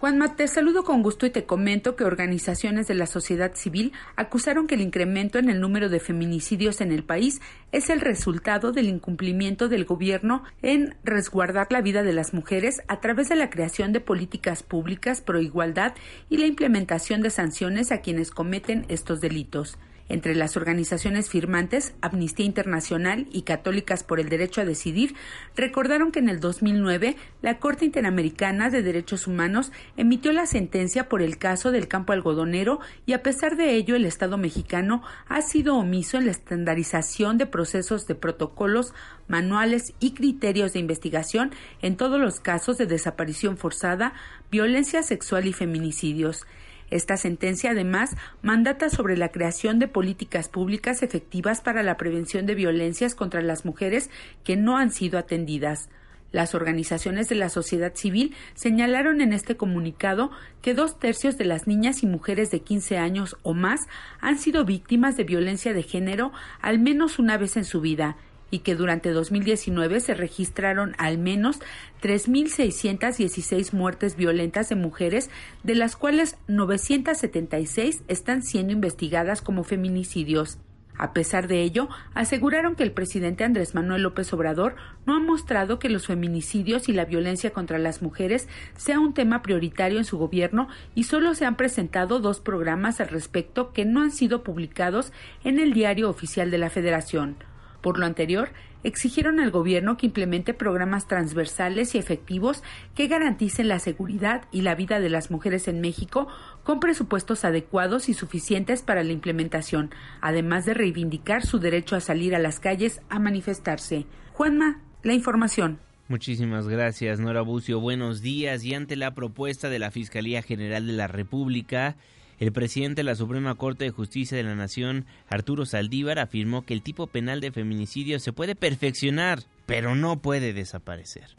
Juanma, 0.00 0.36
te 0.36 0.46
saludo 0.46 0.84
con 0.84 1.02
gusto 1.02 1.26
y 1.26 1.30
te 1.30 1.44
comento 1.44 1.96
que 1.96 2.04
organizaciones 2.04 2.86
de 2.86 2.94
la 2.94 3.08
sociedad 3.08 3.56
civil 3.56 3.92
acusaron 4.14 4.68
que 4.68 4.76
el 4.76 4.80
incremento 4.80 5.40
en 5.40 5.50
el 5.50 5.60
número 5.60 5.88
de 5.88 5.98
feminicidios 5.98 6.80
en 6.80 6.92
el 6.92 7.02
país 7.02 7.40
es 7.72 7.90
el 7.90 8.00
resultado 8.00 8.70
del 8.70 8.86
incumplimiento 8.86 9.68
del 9.68 9.84
gobierno 9.84 10.44
en 10.62 10.94
resguardar 11.02 11.72
la 11.72 11.80
vida 11.80 12.04
de 12.04 12.12
las 12.12 12.32
mujeres 12.32 12.80
a 12.86 13.00
través 13.00 13.28
de 13.28 13.34
la 13.34 13.50
creación 13.50 13.92
de 13.92 13.98
políticas 13.98 14.62
públicas 14.62 15.20
pro 15.20 15.40
igualdad 15.40 15.94
y 16.30 16.36
la 16.36 16.46
implementación 16.46 17.20
de 17.20 17.30
sanciones 17.30 17.90
a 17.90 18.00
quienes 18.00 18.30
cometen 18.30 18.86
estos 18.88 19.20
delitos. 19.20 19.78
Entre 20.08 20.34
las 20.34 20.56
organizaciones 20.56 21.28
firmantes, 21.28 21.94
Amnistía 22.00 22.46
Internacional 22.46 23.26
y 23.30 23.42
Católicas 23.42 24.04
por 24.04 24.20
el 24.20 24.30
Derecho 24.30 24.62
a 24.62 24.64
Decidir 24.64 25.14
recordaron 25.54 26.12
que 26.12 26.18
en 26.20 26.30
el 26.30 26.40
2009 26.40 27.16
la 27.42 27.58
Corte 27.58 27.84
Interamericana 27.84 28.70
de 28.70 28.82
Derechos 28.82 29.26
Humanos 29.26 29.70
emitió 29.96 30.32
la 30.32 30.46
sentencia 30.46 31.08
por 31.08 31.20
el 31.20 31.36
caso 31.36 31.70
del 31.72 31.88
campo 31.88 32.14
algodonero 32.14 32.80
y 33.04 33.12
a 33.12 33.22
pesar 33.22 33.56
de 33.56 33.74
ello 33.74 33.96
el 33.96 34.06
Estado 34.06 34.38
mexicano 34.38 35.02
ha 35.28 35.42
sido 35.42 35.76
omiso 35.76 36.16
en 36.16 36.24
la 36.24 36.32
estandarización 36.32 37.36
de 37.36 37.46
procesos 37.46 38.06
de 38.06 38.14
protocolos, 38.14 38.94
manuales 39.26 39.92
y 40.00 40.12
criterios 40.12 40.72
de 40.72 40.80
investigación 40.80 41.52
en 41.82 41.96
todos 41.96 42.18
los 42.18 42.40
casos 42.40 42.78
de 42.78 42.86
desaparición 42.86 43.58
forzada, 43.58 44.14
violencia 44.50 45.02
sexual 45.02 45.46
y 45.46 45.52
feminicidios. 45.52 46.46
Esta 46.90 47.16
sentencia, 47.16 47.72
además, 47.72 48.16
mandata 48.42 48.88
sobre 48.88 49.16
la 49.16 49.28
creación 49.28 49.78
de 49.78 49.88
políticas 49.88 50.48
públicas 50.48 51.02
efectivas 51.02 51.60
para 51.60 51.82
la 51.82 51.96
prevención 51.96 52.46
de 52.46 52.54
violencias 52.54 53.14
contra 53.14 53.42
las 53.42 53.64
mujeres 53.64 54.10
que 54.44 54.56
no 54.56 54.78
han 54.78 54.90
sido 54.90 55.18
atendidas. 55.18 55.90
Las 56.30 56.54
organizaciones 56.54 57.28
de 57.30 57.36
la 57.36 57.48
sociedad 57.48 57.94
civil 57.94 58.34
señalaron 58.54 59.22
en 59.22 59.32
este 59.32 59.56
comunicado 59.56 60.30
que 60.60 60.74
dos 60.74 60.98
tercios 60.98 61.38
de 61.38 61.46
las 61.46 61.66
niñas 61.66 62.02
y 62.02 62.06
mujeres 62.06 62.50
de 62.50 62.60
15 62.60 62.98
años 62.98 63.36
o 63.42 63.54
más 63.54 63.88
han 64.20 64.38
sido 64.38 64.66
víctimas 64.66 65.16
de 65.16 65.24
violencia 65.24 65.72
de 65.72 65.82
género 65.82 66.32
al 66.60 66.78
menos 66.78 67.18
una 67.18 67.38
vez 67.38 67.56
en 67.56 67.64
su 67.64 67.80
vida 67.80 68.16
y 68.50 68.60
que 68.60 68.74
durante 68.74 69.10
2019 69.10 70.00
se 70.00 70.14
registraron 70.14 70.94
al 70.98 71.18
menos 71.18 71.60
3.616 72.02 73.72
muertes 73.72 74.16
violentas 74.16 74.68
de 74.68 74.76
mujeres, 74.76 75.30
de 75.62 75.74
las 75.74 75.96
cuales 75.96 76.36
976 76.48 78.02
están 78.08 78.42
siendo 78.42 78.72
investigadas 78.72 79.42
como 79.42 79.64
feminicidios. 79.64 80.58
A 80.98 81.12
pesar 81.12 81.46
de 81.46 81.62
ello, 81.62 81.88
aseguraron 82.12 82.74
que 82.74 82.82
el 82.82 82.90
presidente 82.90 83.44
Andrés 83.44 83.74
Manuel 83.74 84.02
López 84.02 84.32
Obrador 84.32 84.74
no 85.06 85.14
ha 85.14 85.20
mostrado 85.20 85.78
que 85.78 85.88
los 85.88 86.08
feminicidios 86.08 86.88
y 86.88 86.92
la 86.92 87.04
violencia 87.04 87.50
contra 87.50 87.78
las 87.78 88.02
mujeres 88.02 88.48
sea 88.76 88.98
un 88.98 89.14
tema 89.14 89.40
prioritario 89.40 89.98
en 89.98 90.04
su 90.04 90.18
gobierno 90.18 90.68
y 90.96 91.04
solo 91.04 91.34
se 91.34 91.46
han 91.46 91.56
presentado 91.56 92.18
dos 92.18 92.40
programas 92.40 93.00
al 93.00 93.08
respecto 93.08 93.72
que 93.72 93.84
no 93.84 94.02
han 94.02 94.10
sido 94.10 94.42
publicados 94.42 95.12
en 95.44 95.60
el 95.60 95.72
diario 95.72 96.10
oficial 96.10 96.50
de 96.50 96.58
la 96.58 96.68
Federación. 96.68 97.36
Por 97.80 97.98
lo 97.98 98.06
anterior, 98.06 98.50
exigieron 98.82 99.40
al 99.40 99.50
gobierno 99.50 99.96
que 99.96 100.06
implemente 100.06 100.54
programas 100.54 101.06
transversales 101.06 101.94
y 101.94 101.98
efectivos 101.98 102.62
que 102.94 103.06
garanticen 103.06 103.68
la 103.68 103.78
seguridad 103.78 104.42
y 104.52 104.62
la 104.62 104.74
vida 104.74 105.00
de 105.00 105.08
las 105.08 105.30
mujeres 105.30 105.68
en 105.68 105.80
México 105.80 106.28
con 106.64 106.80
presupuestos 106.80 107.44
adecuados 107.44 108.08
y 108.08 108.14
suficientes 108.14 108.82
para 108.82 109.04
la 109.04 109.12
implementación, 109.12 109.90
además 110.20 110.64
de 110.64 110.74
reivindicar 110.74 111.44
su 111.44 111.58
derecho 111.58 111.96
a 111.96 112.00
salir 112.00 112.34
a 112.34 112.38
las 112.38 112.60
calles 112.60 113.00
a 113.08 113.18
manifestarse. 113.18 114.06
Juanma, 114.32 114.82
la 115.02 115.14
información. 115.14 115.78
Muchísimas 116.08 116.68
gracias, 116.68 117.20
Nora 117.20 117.42
Bucio. 117.42 117.80
Buenos 117.80 118.22
días. 118.22 118.64
Y 118.64 118.74
ante 118.74 118.96
la 118.96 119.14
propuesta 119.14 119.68
de 119.68 119.78
la 119.78 119.90
Fiscalía 119.90 120.40
General 120.40 120.86
de 120.86 120.94
la 120.94 121.06
República, 121.06 121.96
El 122.38 122.52
presidente 122.52 123.00
de 123.00 123.04
la 123.04 123.16
Suprema 123.16 123.56
Corte 123.56 123.84
de 123.84 123.90
Justicia 123.90 124.36
de 124.36 124.44
la 124.44 124.54
Nación, 124.54 125.06
Arturo 125.28 125.66
Saldívar, 125.66 126.18
afirmó 126.18 126.64
que 126.64 126.74
el 126.74 126.82
tipo 126.82 127.08
penal 127.08 127.40
de 127.40 127.50
feminicidio 127.50 128.20
se 128.20 128.32
puede 128.32 128.54
perfeccionar, 128.54 129.40
pero 129.66 129.94
no 129.94 130.20
puede 130.20 130.52
desaparecer. 130.52 131.36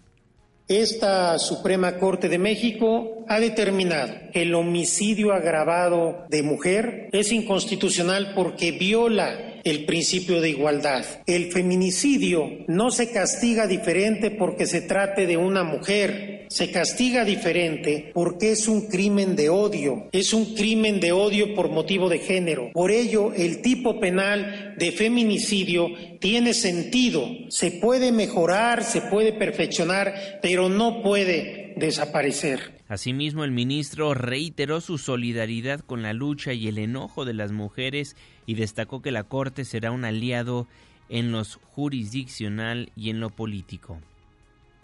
Esta 0.69 1.39
Suprema 1.39 1.97
Corte 1.97 2.29
de 2.29 2.37
México 2.37 3.25
ha 3.27 3.39
determinado 3.39 4.13
que 4.31 4.43
el 4.43 4.53
homicidio 4.53 5.33
agravado 5.33 6.25
de 6.29 6.43
mujer 6.43 7.09
es 7.11 7.31
inconstitucional 7.31 8.33
porque 8.35 8.73
viola 8.73 9.49
el 9.63 9.85
principio 9.85 10.41
de 10.41 10.51
igualdad. 10.51 11.05
El 11.25 11.51
feminicidio 11.51 12.49
no 12.67 12.91
se 12.91 13.11
castiga 13.11 13.65
diferente 13.65 14.29
porque 14.29 14.67
se 14.67 14.81
trate 14.81 15.25
de 15.25 15.37
una 15.37 15.63
mujer, 15.63 16.38
se 16.49 16.71
castiga 16.71 17.23
diferente 17.23 18.11
porque 18.13 18.51
es 18.51 18.67
un 18.67 18.87
crimen 18.87 19.35
de 19.35 19.49
odio, 19.49 20.09
es 20.11 20.33
un 20.33 20.55
crimen 20.55 20.99
de 20.99 21.11
odio 21.11 21.53
por 21.55 21.69
motivo 21.69 22.09
de 22.09 22.19
género. 22.19 22.71
Por 22.73 22.91
ello, 22.91 23.33
el 23.33 23.61
tipo 23.61 23.99
penal 23.99 24.75
de 24.77 24.91
feminicidio 24.91 25.89
tiene 26.19 26.53
sentido, 26.53 27.29
se 27.49 27.71
puede 27.71 28.11
mejorar, 28.11 28.83
se 28.83 29.01
puede 29.01 29.31
perfeccionar, 29.31 30.39
pero 30.41 30.69
no 30.69 31.01
puede 31.01 31.73
desaparecer. 31.77 32.79
Asimismo, 32.87 33.43
el 33.43 33.51
ministro 33.51 34.15
reiteró 34.15 34.81
su 34.81 34.97
solidaridad 34.97 35.81
con 35.81 36.01
la 36.01 36.13
lucha 36.13 36.53
y 36.53 36.67
el 36.67 36.79
enojo 36.79 37.23
de 37.23 37.35
las 37.35 37.51
mujeres 37.51 38.15
y 38.47 38.55
destacó 38.55 39.03
que 39.03 39.11
la 39.11 39.23
Corte 39.23 39.63
será 39.63 39.91
un 39.91 40.03
aliado 40.03 40.67
en 41.09 41.31
lo 41.31 41.43
jurisdiccional 41.43 42.91
y 42.95 43.11
en 43.11 43.19
lo 43.19 43.29
político. 43.29 43.99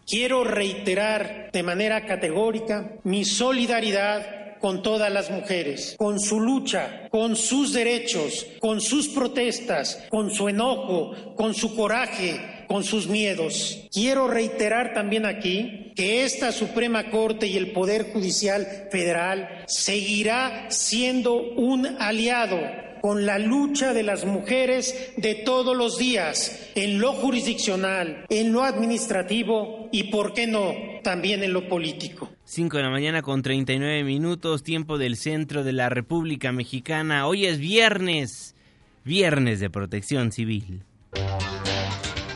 Quiero 0.08 0.44
reiterar 0.44 1.50
de 1.52 1.64
manera 1.64 2.06
categórica 2.06 2.94
mi 3.04 3.26
solidaridad 3.26 4.60
con 4.60 4.84
todas 4.84 5.12
las 5.12 5.32
mujeres, 5.32 5.96
con 5.98 6.20
su 6.20 6.40
lucha, 6.40 7.08
con 7.10 7.36
sus 7.36 7.74
derechos, 7.74 8.46
con 8.60 8.82
sus 8.82 9.08
protestas, 9.10 10.06
con 10.10 10.30
su 10.30 10.48
enojo, 10.48 11.36
con 11.36 11.56
su 11.56 11.76
coraje, 11.76 12.66
con 12.68 12.84
sus 12.84 13.08
miedos. 13.08 13.88
Quiero 13.92 14.28
reiterar 14.28 14.94
también 14.94 15.26
aquí 15.26 15.92
que 15.96 16.24
esta 16.24 16.52
Suprema 16.52 17.10
Corte 17.10 17.48
y 17.48 17.58
el 17.58 17.72
Poder 17.72 18.12
Judicial 18.14 18.88
Federal 18.92 19.64
seguirá 19.68 20.68
siendo 20.70 21.36
un 21.36 21.98
aliado 22.00 22.85
con 23.06 23.28
la 23.28 23.38
lucha 23.38 23.94
de 23.94 24.02
las 24.02 24.26
mujeres 24.26 25.12
de 25.16 25.36
todos 25.36 25.78
los 25.78 26.00
días, 26.00 26.72
en 26.74 27.00
lo 27.00 27.14
jurisdiccional, 27.14 28.26
en 28.30 28.52
lo 28.52 28.64
administrativo 28.64 29.90
y, 29.92 30.06
por 30.06 30.34
qué 30.34 30.48
no, 30.48 30.74
también 31.04 31.44
en 31.44 31.54
lo 31.54 31.70
político. 31.70 32.32
5 32.46 32.78
de 32.78 32.82
la 32.82 32.90
mañana 32.90 33.22
con 33.22 33.44
39 33.44 34.04
minutos, 34.04 34.64
tiempo 34.64 34.98
del 34.98 35.18
centro 35.18 35.64
de 35.64 35.74
la 35.74 35.88
República 35.90 36.52
Mexicana. 36.52 37.28
Hoy 37.28 37.46
es 37.46 37.60
viernes, 37.60 38.56
viernes 39.04 39.60
de 39.60 39.70
protección 39.70 40.32
civil. 40.32 40.82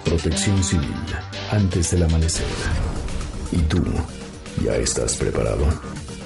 Protección 0.06 0.64
civil, 0.64 0.94
antes 1.50 1.90
del 1.90 2.04
amanecer. 2.04 2.46
¿Y 3.52 3.58
tú, 3.64 3.84
ya 4.64 4.76
estás 4.76 5.18
preparado? 5.18 5.66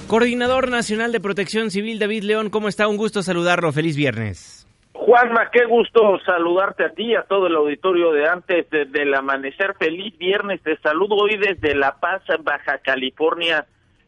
Coordinador 0.06 0.70
Nacional 0.70 1.12
de 1.12 1.20
Protección 1.20 1.70
Civil, 1.70 1.98
David 1.98 2.24
León, 2.24 2.50
¿cómo 2.50 2.68
está? 2.68 2.88
Un 2.88 2.96
gusto 2.96 3.22
saludarlo. 3.22 3.72
Feliz 3.72 3.96
viernes. 3.96 4.66
Juanma, 4.92 5.50
qué 5.50 5.64
gusto 5.64 6.18
saludarte 6.24 6.84
a 6.84 6.90
ti 6.90 7.14
a 7.14 7.22
todo 7.22 7.46
el 7.46 7.56
auditorio 7.56 8.12
de 8.12 8.28
antes 8.28 8.68
del 8.70 9.14
amanecer. 9.14 9.74
Feliz 9.78 10.16
viernes. 10.18 10.62
Te 10.62 10.76
saludo 10.78 11.16
hoy 11.16 11.36
desde 11.36 11.74
La 11.74 11.98
Paz, 11.98 12.22
Baja 12.42 12.78
California 12.78 13.66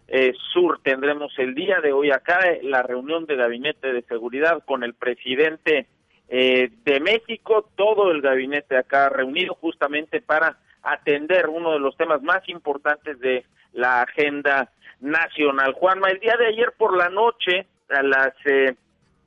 eh, 0.09 0.33
Sur. 0.53 0.81
Tendremos 0.83 1.33
el 1.39 1.55
día 1.55 1.81
de 1.81 1.93
hoy 1.93 2.11
acá 2.11 2.41
la 2.63 2.83
reunión 2.83 3.27
de 3.27 3.37
gabinete 3.37 3.93
de 3.93 4.03
seguridad 4.03 4.63
con 4.65 4.85
el 4.85 4.95
presidente 4.95 5.87
eh, 6.29 6.71
de 6.85 7.01
México, 7.01 7.69
todo 7.75 8.11
el 8.11 8.21
gabinete 8.21 8.77
acá 8.77 9.09
reunido 9.09 9.55
justamente 9.55 10.21
para 10.21 10.59
atender 10.87 11.49
uno 11.49 11.73
de 11.73 11.81
los 11.81 11.97
temas 11.97 12.23
más 12.23 12.49
importantes 12.49 13.19
de 13.21 13.45
la 13.73 14.03
agenda 14.03 14.71
nacional. 15.01 15.73
Juanma, 15.75 16.09
el 16.09 16.21
día 16.21 16.37
de 16.37 16.47
ayer 16.47 16.73
por 16.77 16.97
la 16.97 17.09
noche, 17.09 17.67
a 17.89 18.03
las 18.03 18.35
eh, 18.47 18.75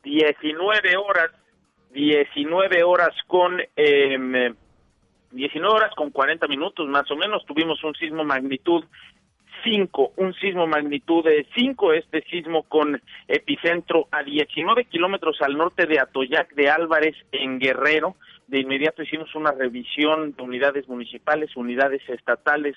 19 0.03 0.97
horas, 0.97 1.32
19 1.91 2.84
horas 2.84 3.16
con 3.28 3.60
eh, 3.76 4.53
19 5.32 5.76
horas 5.76 5.93
con 5.95 6.10
40 6.10 6.47
minutos 6.47 6.88
más 6.88 7.10
o 7.12 7.16
menos, 7.16 7.45
tuvimos 7.45 7.84
un 7.84 7.93
sismo 7.95 8.24
magnitud 8.24 8.84
5, 9.64 10.14
un 10.18 10.34
sismo 10.36 10.68
magnitud 10.68 11.24
de 11.24 11.45
5, 11.55 11.93
este 11.93 12.22
sismo 12.24 12.64
con 12.64 13.01
epicentro 13.28 14.07
a 14.12 14.24
19 14.24 14.86
kilómetros 14.86 15.41
al 15.41 15.57
norte 15.57 15.86
de 15.86 15.99
Atoyac 15.99 16.53
de 16.55 16.70
Álvarez 16.70 17.16
en 17.32 17.60
Guerrero. 17.60 18.16
De 18.50 18.60
inmediato 18.60 19.04
hicimos 19.04 19.34
una 19.36 19.52
revisión 19.52 20.34
de 20.36 20.41
unidades 20.41 20.88
municipales, 20.89 21.56
unidades 21.56 22.02
estatales 22.10 22.76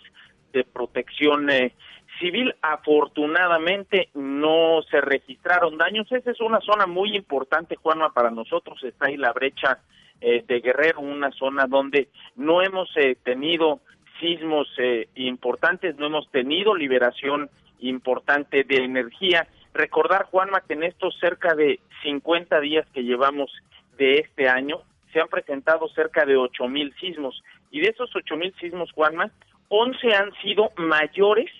de 0.53 0.64
protección 0.64 1.49
eh, 1.49 1.73
civil. 2.20 2.55
Afortunadamente 2.61 4.11
no 4.12 4.83
se 4.91 5.01
registraron 5.01 5.79
daños. 5.79 6.12
Esa 6.12 6.31
es 6.31 6.41
una 6.43 6.61
zona 6.61 6.87
muy 6.87 7.16
importante, 7.16 7.77
Juanma, 7.77 8.12
para 8.12 8.31
nosotros. 8.31 8.85
Está 8.85 9.07
ahí 9.07 9.16
la 9.16 9.33
brecha 9.33 9.79
eh, 10.20 10.45
de 10.47 10.61
Guerrero, 10.61 11.01
una 11.01 11.31
zona 11.33 11.66
donde 11.66 12.09
no 12.37 12.61
hemos 12.61 12.95
eh, 12.97 13.16
tenido 13.25 13.81
sismos 14.20 14.68
eh, 14.77 15.09
importantes, 15.14 15.97
no 15.97 16.07
hemos 16.07 16.31
tenido 16.31 16.75
liberación 16.75 17.49
importante 17.81 18.64
de 18.64 18.85
energía. 18.85 19.49
Recordar, 19.73 20.27
Juanma, 20.27 20.61
que 20.61 20.75
en 20.75 20.85
estos 20.85 21.18
cerca 21.18 21.55
de 21.55 21.81
50 22.03 22.61
días 22.61 22.87
que 22.93 23.03
llevamos 23.03 23.51
de 23.97 24.18
este 24.18 24.51
año, 24.51 24.83
se 25.13 25.21
han 25.21 25.29
presentado 25.29 25.89
cerca 25.89 26.25
de 26.25 26.37
8 26.37 26.69
mil 26.69 26.95
sismos. 27.01 27.43
Y 27.71 27.81
de 27.81 27.89
esos 27.89 28.11
8 28.15 28.37
mil 28.37 28.55
sismos, 28.61 28.93
Juanma, 28.93 29.31
11 29.69 30.15
han 30.15 30.33
sido 30.43 30.71
mayores 30.77 31.51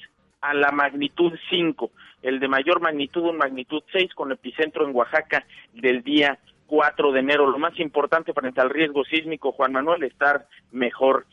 a 0.41 0.55
la 0.55 0.71
magnitud 0.71 1.33
5. 1.51 1.91
El 2.23 2.41
de 2.41 2.49
mayor 2.49 2.81
magnitud, 2.81 3.23
un 3.23 3.37
magnitud 3.37 3.83
6, 3.93 4.15
con 4.15 4.33
epicentro 4.33 4.87
en 4.87 4.95
Oaxaca 4.95 5.45
del 5.73 6.03
día 6.03 6.39
4 6.67 7.13
de 7.13 7.21
enero. 7.21 7.51
Lo 7.51 7.59
más 7.59 7.79
importante 7.81 8.33
frente 8.33 8.61
al 8.61 8.71
riesgo 8.71 9.05
sísmico, 9.05 9.53
Juan 9.53 9.73
Manuel, 9.73 10.05
estar 10.05 10.47
mejor 10.71 11.27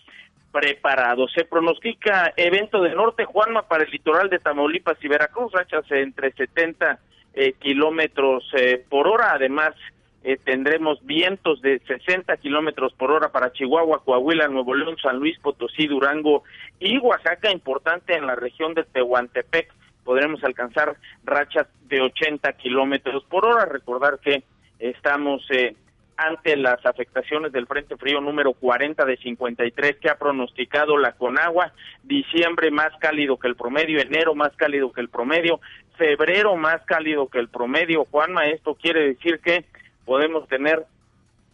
preparado. 0.52 1.28
Se 1.28 1.46
pronostica 1.46 2.34
evento 2.36 2.82
de 2.82 2.96
norte, 2.96 3.26
Juanma, 3.26 3.64
para 3.64 3.84
el 3.84 3.92
litoral 3.92 4.30
de 4.30 4.40
Tamaulipas 4.40 4.98
y 5.04 5.08
Veracruz, 5.08 5.52
rachas 5.52 5.86
entre 5.92 6.32
70 6.32 7.00
eh, 7.34 7.54
kilómetros 7.54 8.44
eh, 8.54 8.84
por 8.90 9.08
hora. 9.08 9.34
Además, 9.34 9.76
eh, 10.24 10.38
tendremos 10.44 11.04
vientos 11.06 11.62
de 11.62 11.80
60 11.80 12.36
kilómetros 12.38 12.94
por 12.94 13.12
hora 13.12 13.32
para 13.32 13.54
Chihuahua, 13.54 14.04
Coahuila, 14.04 14.48
Nuevo 14.50 14.76
León, 14.76 14.98
San 15.02 15.18
Luis 15.18 15.40
Potosí, 15.40 15.88
Durango 15.88 16.44
y 16.80 16.98
Oaxaca, 16.98 17.52
importante 17.52 18.16
en 18.16 18.28
la 18.28 18.36
región 18.36 18.74
de 18.74 18.84
Tehuantepec. 18.84 19.72
Podremos 20.04 20.44
alcanzar 20.44 20.98
rachas 21.24 21.68
de 21.88 22.02
80 22.02 22.52
kilómetros 22.54 23.24
por 23.26 23.46
hora. 23.46 23.66
Recordar 23.66 24.20
que 24.20 24.44
estamos 24.80 25.42
eh, 25.52 25.76
ante 26.18 26.58
las 26.58 26.86
afectaciones 26.86 27.54
del 27.54 27.66
Frente 27.66 27.96
Frío 27.96 28.20
número 28.20 28.52
40 28.54 29.06
de 29.06 29.16
53 29.18 29.98
que 30.02 30.10
ha 30.10 30.18
pronosticado 30.18 30.98
la 30.98 31.14
Conagua, 31.14 31.72
diciembre 32.04 32.72
más 32.72 32.92
cálido 33.00 33.38
que 33.38 33.48
el 33.48 33.56
promedio, 33.56 34.02
enero 34.02 34.36
más 34.36 34.54
cálido 34.58 34.92
que 34.92 35.00
el 35.00 35.08
promedio, 35.08 35.62
febrero 35.98 36.58
más 36.58 36.82
cálido 36.86 37.30
que 37.30 37.40
el 37.40 37.48
promedio. 37.48 38.04
Juanma, 38.04 38.48
esto 38.48 38.76
quiere 38.76 39.08
decir 39.08 39.40
que 39.40 39.64
podemos 40.10 40.48
tener 40.48 40.86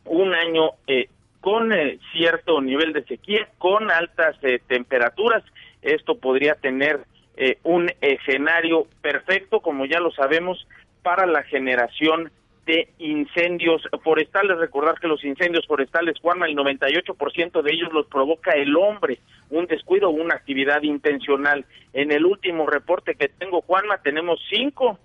un 0.06 0.34
año 0.34 0.70
eh, 0.88 1.10
con 1.42 1.74
eh, 1.74 2.00
cierto 2.14 2.62
nivel 2.62 2.94
de 2.94 3.04
sequía, 3.04 3.50
con 3.58 3.92
altas 3.92 4.38
eh, 4.44 4.62
temperaturas. 4.66 5.44
Esto 5.82 6.18
podría 6.18 6.56
tener 6.56 7.02
eh, 7.36 7.58
un 7.64 7.92
escenario 8.00 8.88
perfecto, 9.02 9.60
como 9.60 9.86
ya 9.86 10.00
lo 10.00 10.10
sabemos, 10.12 10.66
para 11.04 11.26
la 11.26 11.44
generación 11.44 12.32
de 12.66 12.88
incendios 12.98 13.82
forestales. 14.02 14.58
Recordar 14.58 15.02
que 15.02 15.10
los 15.10 15.26
incendios 15.26 15.68
forestales, 15.68 16.18
Juanma, 16.22 16.46
el 16.46 16.56
98% 16.56 17.62
de 17.62 17.74
ellos 17.74 17.92
los 17.92 18.08
provoca 18.08 18.54
el 18.54 18.74
hombre, 18.78 19.20
un 19.50 19.66
descuido 19.66 20.12
una 20.12 20.36
actividad 20.36 20.82
intencional. 20.84 21.66
En 21.92 22.14
el 22.14 22.26
último 22.26 22.68
reporte 22.68 23.16
que 23.16 23.28
tengo, 23.28 23.60
Juanma, 23.64 23.98
tenemos 23.98 24.40
cinco, 24.50 24.98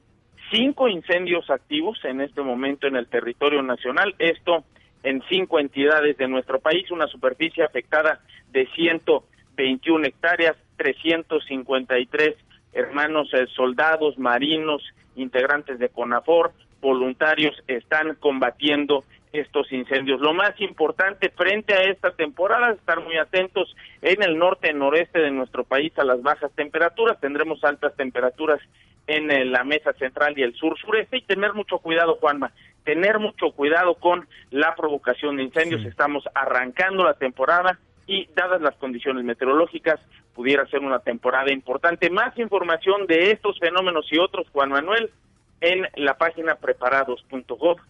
cinco 0.51 0.89
incendios 0.89 1.49
activos 1.51 1.99
en 2.05 2.21
este 2.21 2.43
momento 2.43 2.87
en 2.87 2.97
el 2.97 3.07
territorio 3.07 3.63
nacional. 3.63 4.15
Esto 4.19 4.65
en 5.03 5.23
cinco 5.29 5.59
entidades 5.59 6.17
de 6.19 6.29
nuestro 6.29 6.61
país, 6.61 6.91
una 6.91 7.07
superficie 7.07 7.65
afectada 7.65 8.21
de 8.53 8.67
121 8.75 10.07
hectáreas, 10.07 10.57
353 10.77 12.37
hermanos 12.73 13.29
eh, 13.33 13.47
soldados, 13.55 14.19
marinos, 14.19 14.83
integrantes 15.17 15.79
de 15.79 15.89
CONAFOR, 15.89 16.53
voluntarios 16.81 17.55
están 17.67 18.15
combatiendo 18.17 19.05
estos 19.33 19.71
incendios. 19.73 20.21
Lo 20.21 20.35
más 20.35 20.61
importante 20.61 21.31
frente 21.31 21.75
a 21.75 21.83
esta 21.83 22.11
temporada 22.13 22.71
es 22.71 22.79
estar 22.79 23.01
muy 23.01 23.17
atentos 23.17 23.75
en 24.03 24.23
el 24.23 24.39
norte 24.39 24.73
noreste 24.73 25.21
de 25.21 25.31
nuestro 25.31 25.65
país 25.65 25.93
a 25.99 26.05
las 26.05 26.23
bajas 26.23 26.51
temperaturas. 26.55 27.21
Tendremos 27.21 27.63
altas 27.63 27.95
temperaturas 27.97 28.61
en 29.11 29.31
eh, 29.31 29.45
la 29.45 29.65
mesa 29.65 29.93
central 29.95 30.39
y 30.39 30.43
el 30.43 30.55
sur 30.55 30.79
sureste 30.79 31.19
y 31.19 31.23
tener 31.23 31.53
mucho 31.53 31.79
cuidado, 31.79 32.17
Juanma, 32.21 32.53
tener 32.85 33.19
mucho 33.19 33.51
cuidado 33.51 33.95
con 33.95 34.29
la 34.51 34.77
provocación 34.77 35.37
de 35.37 35.43
incendios. 35.43 35.85
Estamos 35.85 36.25
arrancando 36.33 37.03
la 37.03 37.15
temporada 37.15 37.79
y 38.07 38.29
dadas 38.37 38.63
las 38.63 38.77
condiciones 38.77 39.25
meteorológicas 39.25 39.99
pudiera 40.35 40.65
ser 40.67 40.81
una 40.81 41.01
temporada 41.01 41.53
importante. 41.53 42.09
Más 42.09 42.39
información 42.39 43.07
de 43.07 43.33
estos 43.33 43.59
fenómenos 43.59 44.07
y 44.13 44.19
otros, 44.19 44.47
Juan 44.53 44.71
Manuel, 44.71 45.11
en 45.61 45.89
la 45.97 46.15
página 46.15 46.55
preparados.gov.mx. 46.55 47.81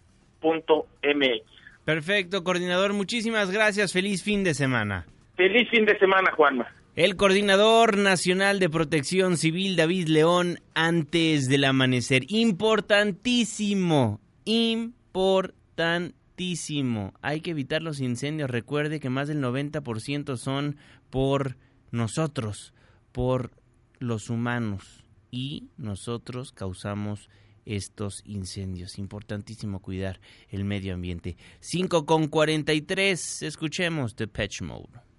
Perfecto, 1.85 2.45
coordinador, 2.45 2.95
muchísimas 2.95 3.51
gracias. 3.51 3.93
Feliz 3.93 4.25
fin 4.25 4.43
de 4.43 4.55
semana. 4.55 5.05
Feliz 5.37 5.68
fin 5.71 5.85
de 5.85 5.99
semana, 5.99 6.33
Juanma. 6.33 6.66
El 6.97 7.14
coordinador 7.14 7.99
nacional 7.99 8.59
de 8.59 8.68
protección 8.68 9.36
civil, 9.36 9.76
David 9.76 10.09
León, 10.09 10.59
antes 10.74 11.49
del 11.49 11.62
amanecer. 11.62 12.24
Importantísimo, 12.26 14.18
importantísimo. 14.45 17.14
Hay 17.22 17.43
que 17.43 17.53
evitar 17.53 17.80
los 17.80 18.01
incendios. 18.01 18.51
Recuerde 18.51 18.99
que 18.99 19.09
más 19.09 19.28
del 19.28 19.41
90% 19.41 20.36
son 20.36 20.78
por 21.11 21.57
nosotros, 21.93 22.74
por 23.12 23.53
los 24.01 24.28
humanos. 24.28 25.05
Y 25.30 25.68
nosotros 25.76 26.51
causamos 26.51 27.28
estos 27.66 28.20
incendios. 28.24 28.99
Importantísimo 28.99 29.80
cuidar 29.80 30.20
el 30.49 30.64
medio 30.64 30.95
ambiente. 30.95 31.36
5 31.61 32.05
con 32.05 32.26
43. 32.26 33.43
Escuchemos 33.43 34.16
The 34.16 34.26
Patch 34.26 34.62
Mode. 34.62 35.10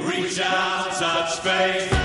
Reach 0.00 0.40
out, 0.40 0.92
touch 0.98 1.40
faith. 1.40 2.04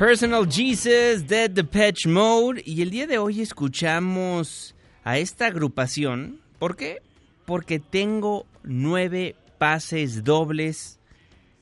Personal 0.00 0.46
Jesus, 0.46 1.22
Dead 1.22 1.54
the 1.54 1.62
Patch 1.62 2.06
Mode. 2.06 2.62
Y 2.64 2.80
el 2.80 2.90
día 2.90 3.06
de 3.06 3.18
hoy 3.18 3.42
escuchamos 3.42 4.74
a 5.04 5.18
esta 5.18 5.46
agrupación. 5.46 6.40
¿Por 6.58 6.76
qué? 6.76 7.02
Porque 7.44 7.78
tengo 7.78 8.46
nueve 8.62 9.36
pases 9.58 10.24
dobles 10.24 10.98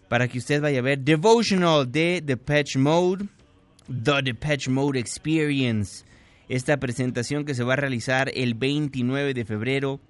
para 0.08 0.28
que 0.28 0.38
usted 0.38 0.60
vaya 0.60 0.78
a 0.78 0.82
ver 0.82 1.00
Devotional 1.00 1.90
de 1.90 2.22
The 2.24 2.36
Patch 2.36 2.76
Mode, 2.76 3.26
The 3.86 4.22
Depeche 4.22 4.70
Mode 4.70 4.98
Experience. 4.98 6.04
Esta 6.48 6.78
presentación 6.78 7.44
que 7.44 7.54
se 7.54 7.62
va 7.62 7.74
a 7.74 7.76
realizar 7.76 8.30
el 8.34 8.54
29 8.54 9.34
de 9.34 9.44
febrero 9.44 10.00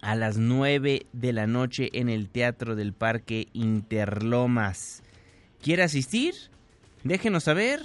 a 0.00 0.16
las 0.16 0.38
9 0.38 1.06
de 1.12 1.32
la 1.32 1.46
noche 1.46 1.90
en 1.92 2.08
el 2.08 2.28
Teatro 2.28 2.74
del 2.74 2.92
Parque 2.92 3.48
Interlomas. 3.52 5.02
¿Quiere 5.62 5.84
asistir? 5.84 6.34
Déjenos 7.04 7.44
saber. 7.44 7.80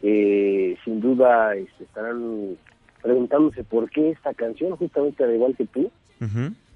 que 0.00 0.78
sin 0.84 1.00
duda 1.00 1.56
este, 1.56 1.84
estarán 1.84 2.56
preguntándose 3.02 3.64
por 3.64 3.90
qué 3.90 4.10
esta 4.10 4.32
canción, 4.32 4.76
justamente 4.76 5.24
al 5.24 5.34
igual 5.34 5.56
que 5.56 5.66
tú, 5.66 5.90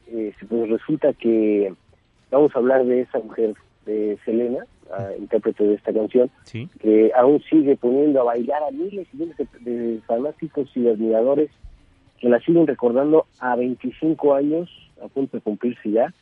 eh, 0.08 0.32
pues 0.48 0.68
resulta 0.68 1.12
que 1.12 1.72
vamos 2.30 2.54
a 2.54 2.58
hablar 2.58 2.84
de 2.84 3.02
esa 3.02 3.18
mujer, 3.18 3.54
de 3.84 4.18
Selena, 4.24 4.64
intérprete 5.18 5.64
de 5.64 5.74
esta 5.74 5.92
canción, 5.92 6.30
que 6.80 7.12
aún 7.16 7.42
sigue 7.48 7.76
poniendo 7.76 8.20
a 8.20 8.24
bailar 8.24 8.62
a 8.62 8.70
miles 8.70 9.06
y 9.12 9.16
miles 9.16 9.36
de, 9.36 9.46
de 9.60 10.00
fanáticos 10.06 10.68
y 10.76 10.88
admiradores 10.88 11.50
que 12.20 12.28
la 12.28 12.40
siguen 12.40 12.66
recordando 12.66 13.26
a 13.40 13.56
25 13.56 14.34
años, 14.34 14.70
a 15.02 15.08
punto 15.08 15.36
de 15.36 15.42
cumplirse 15.42 15.90
ya, 15.90 16.12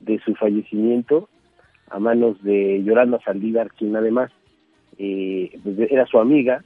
de 0.00 0.18
su 0.20 0.34
fallecimiento 0.34 1.28
a 1.90 1.98
manos 1.98 2.42
de 2.42 2.82
Yolanda 2.84 3.20
Saldívar, 3.24 3.70
quien 3.72 3.94
además 3.96 4.30
eh, 4.98 5.58
pues, 5.62 5.78
era 5.90 6.06
su 6.06 6.18
amiga, 6.18 6.62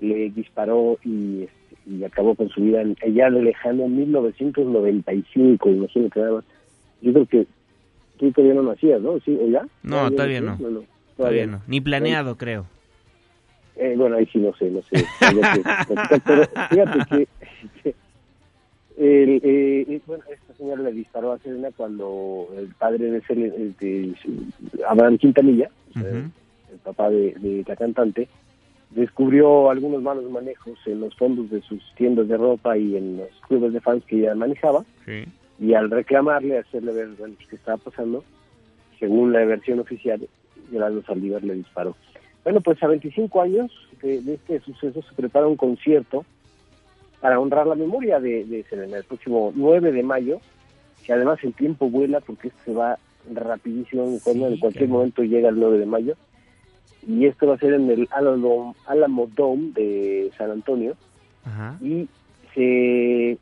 le 0.00 0.30
disparó 0.30 0.98
y, 1.04 1.44
este, 1.44 1.65
y 1.86 2.04
acabó 2.04 2.34
con 2.34 2.48
su 2.48 2.60
vida 2.60 2.80
allá 2.80 3.30
de 3.30 3.42
lejano 3.42 3.84
en 3.84 3.96
1995, 3.96 5.68
imagínate 5.70 6.20
nada 6.20 6.32
más. 6.32 6.44
Yo 7.00 7.12
creo 7.12 7.26
que 7.26 7.46
tú 8.18 8.32
todavía 8.32 8.54
no 8.54 8.62
nacías, 8.62 9.00
¿no? 9.00 9.20
¿Sí? 9.20 9.38
¿O 9.40 9.48
ya? 9.48 9.66
No, 9.82 10.10
todavía 10.10 10.40
no. 10.40 10.56
no, 10.58 10.82
Todavía 11.16 11.46
no. 11.46 11.62
Ni 11.66 11.80
planeado, 11.80 12.36
creo. 12.36 12.66
Eh, 13.76 13.94
bueno, 13.96 14.16
ahí 14.16 14.26
sí 14.26 14.38
no 14.38 14.54
sé, 14.56 14.70
no 14.70 14.82
sé. 14.82 15.04
Pero 16.24 16.42
fíjate 16.70 16.98
que, 17.10 17.28
que 17.82 17.94
el, 18.96 19.40
eh, 19.44 20.00
bueno, 20.06 20.24
esta 20.32 20.54
señora 20.54 20.82
le 20.82 20.92
disparó 20.92 21.32
a 21.32 21.38
Selena 21.38 21.68
cuando 21.76 22.48
el 22.56 22.68
padre 22.68 23.10
de 23.10 23.20
Selena, 23.22 23.54
de 23.54 24.14
Abraham 24.88 25.18
Quintanilla, 25.18 25.70
o 25.90 26.00
sea, 26.00 26.10
el 26.10 26.78
papá 26.82 27.10
de, 27.10 27.34
de 27.34 27.64
la 27.66 27.76
cantante, 27.76 28.28
descubrió 28.90 29.70
algunos 29.70 30.02
malos 30.02 30.30
manejos 30.30 30.78
en 30.86 31.00
los 31.00 31.14
fondos 31.16 31.50
de 31.50 31.60
sus 31.62 31.82
tiendas 31.96 32.28
de 32.28 32.36
ropa 32.36 32.76
y 32.76 32.96
en 32.96 33.18
los 33.18 33.28
clubes 33.48 33.72
de 33.72 33.80
fans 33.80 34.04
que 34.04 34.20
ella 34.20 34.34
manejaba. 34.34 34.84
Sí. 35.04 35.24
Y 35.58 35.74
al 35.74 35.90
reclamarle, 35.90 36.58
hacerle 36.58 36.92
ver 36.92 37.08
bueno, 37.18 37.34
pues, 37.36 37.48
qué 37.48 37.56
estaba 37.56 37.78
pasando, 37.78 38.24
según 38.98 39.32
la 39.32 39.44
versión 39.44 39.80
oficial, 39.80 40.26
Yolanda 40.70 41.02
Saldívar 41.06 41.42
le 41.42 41.54
disparó. 41.54 41.96
Bueno, 42.44 42.60
pues 42.60 42.82
a 42.82 42.86
25 42.86 43.40
años 43.40 43.72
de, 44.02 44.20
de 44.20 44.34
este 44.34 44.60
suceso 44.60 45.02
se 45.02 45.14
prepara 45.14 45.46
un 45.46 45.56
concierto 45.56 46.24
para 47.20 47.40
honrar 47.40 47.66
la 47.66 47.74
memoria 47.74 48.20
de, 48.20 48.44
de 48.44 48.62
Selena 48.64 48.98
el 48.98 49.04
próximo 49.04 49.52
9 49.54 49.92
de 49.92 50.02
mayo, 50.02 50.40
que 51.04 51.12
además 51.12 51.38
el 51.42 51.54
tiempo 51.54 51.90
vuela 51.90 52.20
porque 52.20 52.48
esto 52.48 52.60
se 52.64 52.72
va 52.72 52.98
rapidísimo, 53.34 54.18
cuando 54.22 54.48
en 54.48 54.58
cualquier 54.58 54.88
momento 54.88 55.22
llega 55.22 55.48
el 55.48 55.58
9 55.58 55.78
de 55.78 55.86
mayo, 55.86 56.14
y 57.06 57.26
esto 57.26 57.46
va 57.46 57.54
a 57.54 57.58
ser 57.58 57.74
en 57.74 57.90
el 57.90 58.08
Alamo, 58.10 58.74
Alamo 58.86 59.28
Dome 59.34 59.70
de 59.74 60.30
San 60.36 60.50
Antonio, 60.50 60.94
Ajá. 61.44 61.76
y 61.80 62.08
se, 62.54 63.38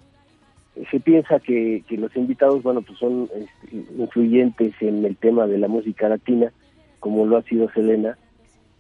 se 0.91 1.01
piensa 1.01 1.41
que, 1.41 1.83
que 1.89 1.97
los 1.97 2.15
invitados, 2.17 2.63
bueno, 2.63 2.83
pues 2.83 2.99
son 2.99 3.29
este, 3.35 3.77
influyentes 3.99 4.75
en 4.81 5.05
el 5.05 5.17
tema 5.17 5.47
de 5.47 5.59
la 5.59 5.69
música 5.69 6.09
latina, 6.09 6.53
como 7.01 7.27
lo 7.27 7.37
ha 7.37 7.43
sido 7.43 7.71
Selena, 7.71 8.19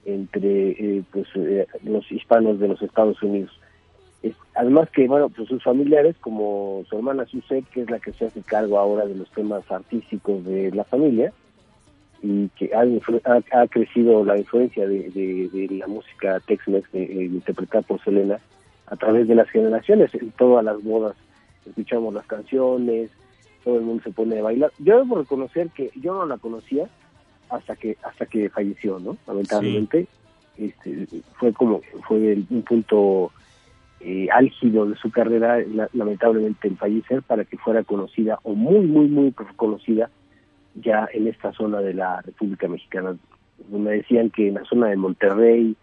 entre 0.05 0.71
eh, 0.73 1.03
pues 1.13 1.27
eh, 1.37 1.67
los 1.83 2.11
hispanos 2.13 2.59
de 2.61 2.69
los 2.69 2.83
Estados 2.83 3.23
Unidos. 3.23 3.51
Es- 4.23 4.37
además 4.55 4.91
que, 4.91 5.07
bueno, 5.09 5.29
pues 5.31 5.49
sus 5.49 5.63
familiares, 5.63 6.17
como 6.21 6.83
su 6.89 6.97
hermana 6.97 7.25
Suzette, 7.27 7.67
que 7.71 7.83
es 7.83 7.91
la 7.91 7.99
que 8.01 8.13
se 8.13 8.27
hace 8.27 8.43
cargo 8.43 8.79
ahora 8.79 9.07
de 9.07 9.15
los 9.15 9.31
temas 9.31 9.71
artísticos 9.71 10.45
de 10.45 10.71
la 10.73 10.85
familia, 10.85 11.33
y 12.27 12.49
que 12.57 12.71
ha, 12.75 12.81
ha- 13.31 13.61
ha 13.63 13.67
crecido 13.69 14.25
la 14.25 14.39
influencia 14.39 14.89
de, 14.89 15.11
de- 15.11 15.49
de 15.53 15.77
la 15.77 15.87
música 15.87 16.41
Tex-Mex 16.41 16.89
eh, 16.95 17.03
eh, 17.11 17.25
interpretada 17.25 17.83
por 17.83 18.03
Selena 18.03 18.39
a 18.87 18.97
través 18.97 19.29
de 19.29 19.35
las 19.35 19.49
generaciones. 19.51 20.15
En 20.15 20.31
todas 20.33 20.65
las 20.65 20.83
bodas 20.83 21.15
escuchamos 21.67 22.15
las 22.15 22.27
canciones, 22.27 23.11
todo 23.63 23.77
el 23.77 23.83
mundo 23.83 24.03
se 24.05 24.11
pone 24.11 24.39
a 24.39 24.43
bailar. 24.43 24.73
Yo 24.79 24.99
debo 25.05 25.19
reconocer 25.19 25.69
que 25.77 25.91
yo 26.01 26.15
no 26.15 26.25
la 26.27 26.39
conocía 26.39 26.87
hasta 27.51 27.77
que 27.77 27.97
hasta 28.03 28.25
que 28.27 28.49
falleció, 28.49 28.99
¿no? 28.99 29.17
Lamentablemente, 29.27 30.07
este, 30.57 31.07
fue 31.39 31.53
como 31.53 31.83
fue 32.09 32.33
el- 32.33 32.47
un 32.49 32.63
punto 32.63 33.33
eh, 34.01 34.29
álgido 34.33 34.87
de 34.87 34.97
su 34.97 35.11
carrera, 35.11 35.59
la- 35.61 35.89
lamentablemente 35.93 36.69
el 36.69 36.77
fallecer 36.77 37.23
para 37.23 37.45
que 37.45 37.57
fuera 37.59 37.83
conocida 37.85 38.39
o 38.45 38.55
muy 38.55 38.81
muy 38.87 39.09
muy 39.09 39.33
conocida 39.57 40.11
ya 40.75 41.09
en 41.13 41.29
esta 41.29 41.53
zona 41.53 41.81
de 41.81 41.95
la 41.95 42.21
República 42.23 42.69
Mexicana. 42.69 43.17
Me 43.71 43.91
decían 43.93 44.31
que 44.31 44.49
en 44.49 44.55
la 44.55 44.65
zona 44.65 44.89
de 44.89 44.97
Monterrey, 44.97 45.77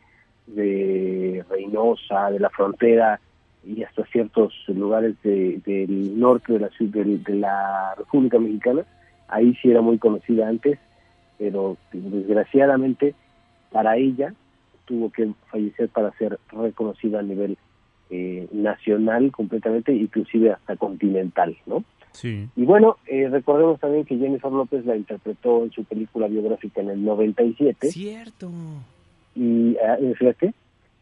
de 0.48 1.44
Reynosa, 1.50 2.30
de 2.32 2.40
la 2.40 2.50
frontera 2.50 3.20
y 3.66 3.84
hasta 3.84 4.06
ciertos 4.08 4.54
lugares 4.68 5.16
de- 5.24 5.62
del 5.66 6.20
norte 6.20 6.54
de 6.54 6.60
la, 6.60 6.70
del- 6.80 7.24
de 7.24 7.36
la 7.36 7.94
República 7.98 8.40
Mexicana, 8.40 8.84
ahí 9.28 9.56
sí 9.62 9.70
era 9.72 9.82
muy 9.82 9.98
conocida 9.98 10.48
antes, 10.48 10.80
pero 11.38 11.78
desgraciadamente 11.94 13.16
para 13.72 13.98
ella 13.98 14.34
tuvo 14.86 15.10
que 15.12 15.32
fallecer 15.50 15.90
para 15.90 16.12
ser 16.18 16.38
reconocida 16.52 17.20
a 17.20 17.24
nivel 17.24 17.58
eh, 18.10 18.48
nacional 18.52 19.32
completamente, 19.32 19.94
inclusive 19.94 20.52
hasta 20.52 20.76
continental, 20.76 21.56
¿no? 21.66 21.86
Sí. 22.14 22.48
Y 22.56 22.66
bueno, 22.66 22.98
eh, 23.08 23.30
recordemos 23.30 23.80
también 23.80 24.06
que 24.06 24.18
Jennifer 24.18 24.52
López 24.52 24.86
la 24.86 24.96
interpretó 24.96 25.64
en 25.64 25.72
su 25.72 25.84
película 25.84 26.28
biográfica 26.28 26.82
en 26.82 26.90
el 26.90 27.04
97. 27.04 27.92
Cierto. 27.92 28.52
Y, 29.36 29.78
ah, 29.78 29.98
fíjate, 30.18 30.54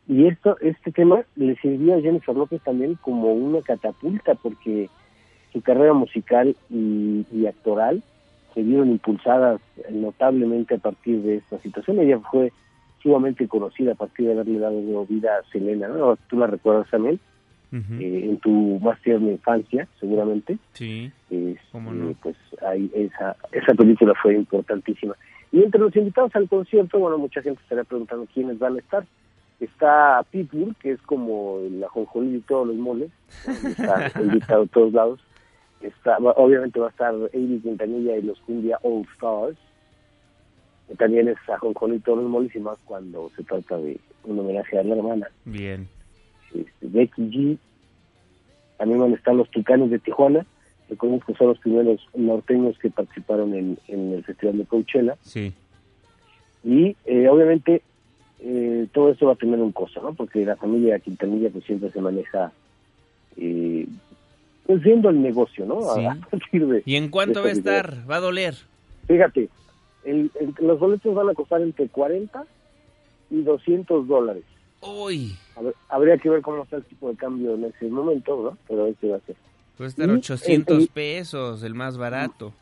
y 0.07 0.27
esto, 0.27 0.57
este 0.61 0.91
tema 0.91 1.23
le 1.35 1.55
sirvió 1.57 1.95
a 1.95 2.01
Jennifer 2.01 2.35
López 2.35 2.61
también 2.63 2.95
como 2.95 3.33
una 3.33 3.61
catapulta 3.61 4.35
porque 4.35 4.89
su 5.51 5.61
carrera 5.61 5.93
musical 5.93 6.55
y, 6.69 7.25
y 7.31 7.45
actoral 7.47 8.03
se 8.53 8.63
vieron 8.63 8.89
impulsadas 8.89 9.61
notablemente 9.91 10.75
a 10.75 10.79
partir 10.79 11.21
de 11.21 11.37
esta 11.37 11.59
situación. 11.59 11.99
Ella 11.99 12.19
fue 12.31 12.51
sumamente 13.01 13.47
conocida 13.47 13.93
a 13.93 13.95
partir 13.95 14.27
de 14.27 14.33
haberle 14.33 14.59
dado 14.59 15.05
vida 15.05 15.37
a 15.37 15.51
Selena, 15.51 15.87
¿no? 15.87 16.17
Tú 16.27 16.37
la 16.37 16.47
recuerdas 16.47 16.89
también, 16.89 17.19
eh, 17.71 18.29
en 18.29 18.37
tu 18.39 18.79
más 18.79 18.99
tierna 19.01 19.31
infancia, 19.31 19.87
seguramente. 19.99 20.57
Sí. 20.73 21.11
Este, 21.29 21.61
¿Cómo 21.71 21.93
no? 21.93 22.13
Pues 22.21 22.35
ahí 22.65 22.89
esa, 22.95 23.35
esa 23.51 23.73
película 23.75 24.13
fue 24.21 24.35
importantísima. 24.35 25.15
Y 25.51 25.63
entre 25.63 25.81
los 25.81 25.95
invitados 25.95 26.35
al 26.35 26.47
concierto, 26.47 26.99
bueno, 26.99 27.17
mucha 27.17 27.41
gente 27.41 27.61
estará 27.61 27.83
preguntando 27.83 28.27
quiénes 28.33 28.59
van 28.59 28.75
a 28.75 28.79
estar. 28.79 29.05
Está 29.59 30.23
Pitbull, 30.31 30.75
que 30.81 30.91
es 30.91 31.01
como 31.01 31.59
el 31.59 31.83
ajonjolí 31.83 32.33
de 32.33 32.41
todos 32.41 32.67
los 32.67 32.77
moles, 32.77 33.11
está 33.45 34.11
invitado 34.21 34.63
a 34.63 34.67
todos 34.67 34.93
lados. 34.93 35.19
Está, 35.81 36.17
obviamente 36.17 36.79
va 36.79 36.87
a 36.87 36.91
estar 36.91 37.13
Amy 37.13 37.59
Quintanilla 37.59 38.17
y 38.17 38.21
los 38.21 38.39
Cumbia 38.41 38.79
All 38.83 39.05
Stars. 39.15 39.57
También 40.97 41.27
es 41.27 41.37
ajonjolí 41.47 41.95
de 41.95 41.99
todos 41.99 42.19
los 42.19 42.29
moles 42.29 42.55
y 42.55 42.59
más 42.59 42.79
cuando 42.85 43.29
se 43.35 43.43
trata 43.43 43.77
de 43.77 43.99
un 44.23 44.39
homenaje 44.39 44.79
a 44.79 44.83
la 44.83 44.95
hermana. 44.95 45.29
Bien. 45.45 45.87
Este, 46.53 46.87
Becky 46.87 47.21
G. 47.23 47.57
También 48.77 48.99
van 49.01 49.11
a 49.13 49.15
estar 49.15 49.35
los 49.35 49.49
Tucanes 49.51 49.89
de 49.91 49.99
Tijuana. 49.99 50.45
Recordemos 50.89 51.23
que 51.25 51.33
son 51.35 51.47
los 51.47 51.59
primeros 51.59 51.99
norteños 52.15 52.77
que 52.79 52.89
participaron 52.89 53.53
en, 53.53 53.77
en 53.87 54.13
el 54.13 54.23
Festival 54.23 54.57
de 54.57 54.65
Coachella. 54.65 55.17
Sí. 55.21 55.53
Y 56.63 56.95
eh, 57.05 57.27
obviamente 57.29 57.81
eh, 58.39 58.87
todo 58.93 59.11
esto 59.11 59.27
va 59.27 59.33
a 59.33 59.37
tener 59.37 59.59
un 59.59 59.71
costo, 59.71 60.01
¿no? 60.01 60.13
Porque 60.13 60.43
la 60.45 60.55
familia 60.55 60.99
Quintanilla 60.99 61.49
pues 61.49 61.65
siempre 61.65 61.91
se 61.91 62.01
maneja 62.01 62.51
eh, 63.37 63.85
pues 64.65 64.81
viendo 64.81 65.09
el 65.09 65.21
negocio, 65.21 65.65
¿no? 65.65 65.81
Sí. 65.95 66.05
A 66.05 66.15
partir 66.29 66.67
de- 66.67 66.83
¿Y 66.85 66.95
en 66.95 67.09
cuánto 67.09 67.39
de 67.39 67.45
va 67.45 67.49
a 67.49 67.53
estar? 67.53 68.09
¿Va 68.09 68.15
a 68.17 68.19
doler? 68.21 68.55
Fíjate, 69.07 69.49
el- 70.05 70.31
el- 70.39 70.53
los 70.65 70.79
boletos 70.79 71.13
van 71.15 71.29
a 71.29 71.33
costar 71.33 71.61
entre 71.61 71.87
40 71.87 72.45
y 73.31 73.41
200 73.41 74.07
dólares. 74.07 74.43
Uy. 74.81 75.33
Ver, 75.61 75.75
habría 75.89 76.17
que 76.17 76.29
ver 76.29 76.41
cómo 76.41 76.63
está 76.63 76.77
el 76.77 76.83
tipo 76.83 77.09
de 77.09 77.15
cambio 77.15 77.55
en 77.55 77.65
ese 77.65 77.87
momento, 77.89 78.41
¿no? 78.43 78.57
Pero 78.67 78.87
ese 78.87 79.09
va 79.09 79.17
a 79.17 79.19
ser. 79.21 79.35
Va 79.79 79.85
a 79.85 79.87
estar 79.87 80.09
Y 80.09 80.11
800 80.11 80.75
el- 80.77 80.81
el- 80.83 80.89
pesos, 80.89 81.63
el 81.63 81.73
más 81.75 81.97
barato. 81.97 82.53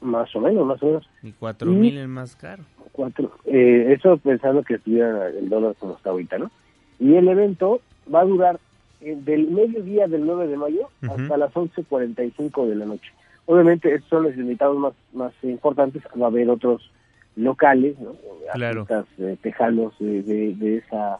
Más 0.00 0.34
o 0.34 0.40
menos, 0.40 0.66
más 0.66 0.82
o 0.82 0.86
menos. 0.86 1.08
Y 1.22 1.32
4000 1.32 1.98
el 1.98 2.08
más 2.08 2.34
caro. 2.36 2.62
Cuatro. 2.92 3.30
Eh, 3.44 3.92
eso 3.96 4.16
pensando 4.18 4.62
que 4.62 4.74
estuviera 4.74 5.28
el 5.28 5.48
dólar 5.48 5.74
como 5.78 5.94
está 5.96 6.10
ahorita, 6.10 6.38
¿no? 6.38 6.50
Y 6.98 7.14
el 7.16 7.28
evento 7.28 7.80
va 8.12 8.20
a 8.20 8.24
durar 8.24 8.58
eh, 9.02 9.16
del 9.18 9.48
mediodía 9.50 10.06
del 10.08 10.26
9 10.26 10.46
de 10.46 10.56
mayo 10.56 10.88
Ujú. 11.02 11.12
hasta 11.12 11.36
las 11.38 11.52
11.45 11.54 12.66
de 12.68 12.74
la 12.76 12.84
noche. 12.86 13.10
Obviamente, 13.46 13.94
estos 13.94 14.08
son 14.10 14.22
los 14.24 14.36
invitados 14.36 14.76
más, 14.78 14.92
más 15.12 15.32
importantes. 15.42 16.02
Va 16.20 16.26
a 16.26 16.28
haber 16.28 16.48
otros 16.50 16.90
locales, 17.36 17.98
¿no? 17.98 18.14
Claro. 18.54 18.82
Artistas 18.82 19.06
eh, 19.18 19.36
tejanos 19.42 19.94
de, 19.98 20.22
de, 20.22 20.54
de 20.54 20.76
esa 20.78 21.18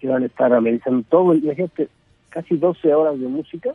que 0.00 0.08
van 0.08 0.22
a 0.22 0.26
estar 0.26 0.52
amenizando 0.52 1.02
todo. 1.08 1.32
el- 1.32 1.44
Imagínate, 1.44 1.88
casi 2.30 2.56
12 2.56 2.92
horas 2.94 3.18
de 3.20 3.26
música. 3.28 3.74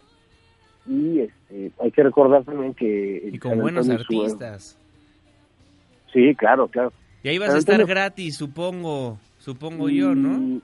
Y 0.87 1.19
este, 1.19 1.71
hay 1.81 1.91
que 1.91 2.03
recordar 2.03 2.43
también 2.43 2.73
que... 2.73 3.29
Y 3.31 3.37
con 3.39 3.59
buenos 3.59 3.89
artistas. 3.89 4.77
Sí, 6.11 6.33
claro, 6.35 6.67
claro. 6.67 6.91
Y 7.21 7.29
ahí 7.29 7.37
vas 7.37 7.47
San 7.49 7.55
a 7.57 7.59
estar 7.59 7.75
Antonio- 7.75 7.93
gratis, 7.95 8.37
supongo. 8.37 9.19
Supongo 9.37 9.89
yo, 9.89 10.15
¿no? 10.15 10.61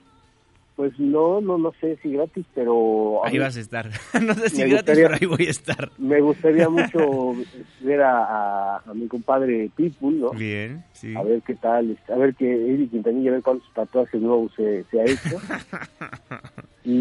Pues 0.76 1.00
no, 1.00 1.40
no, 1.40 1.58
no 1.58 1.72
sé 1.80 1.98
si 2.04 2.12
gratis, 2.12 2.46
pero... 2.54 3.22
Ahí 3.26 3.38
vas 3.40 3.56
a 3.56 3.62
estar. 3.62 3.90
no 4.22 4.34
sé 4.34 4.50
si 4.50 4.58
gratis, 4.64 4.72
gustaría- 4.74 5.04
pero 5.08 5.16
ahí 5.22 5.26
voy 5.26 5.48
a 5.48 5.52
estar. 5.52 5.92
Me 5.98 6.20
gustaría 6.20 6.68
mucho 6.78 7.34
ver 7.80 8.02
a, 8.02 8.76
a, 8.76 8.78
a 8.86 8.94
mi 8.94 9.08
compadre 9.08 9.70
Pitbull, 9.76 10.20
¿no? 10.20 10.32
Bien, 10.32 10.84
sí. 10.92 11.16
A 11.16 11.24
ver 11.24 11.42
qué 11.44 11.56
tal, 11.56 11.98
a 12.10 12.16
ver 12.18 12.36
que 12.36 12.46
Eddie 12.54 12.90
Quintanilla, 12.90 13.30
a 13.30 13.34
ver 13.36 13.44
cuántos 13.44 13.72
tatuajes 13.74 14.22
nuevos 14.22 14.52
se, 14.56 14.84
se 14.92 15.00
ha 15.00 15.06
hecho. 15.06 15.40
y, 16.86 16.92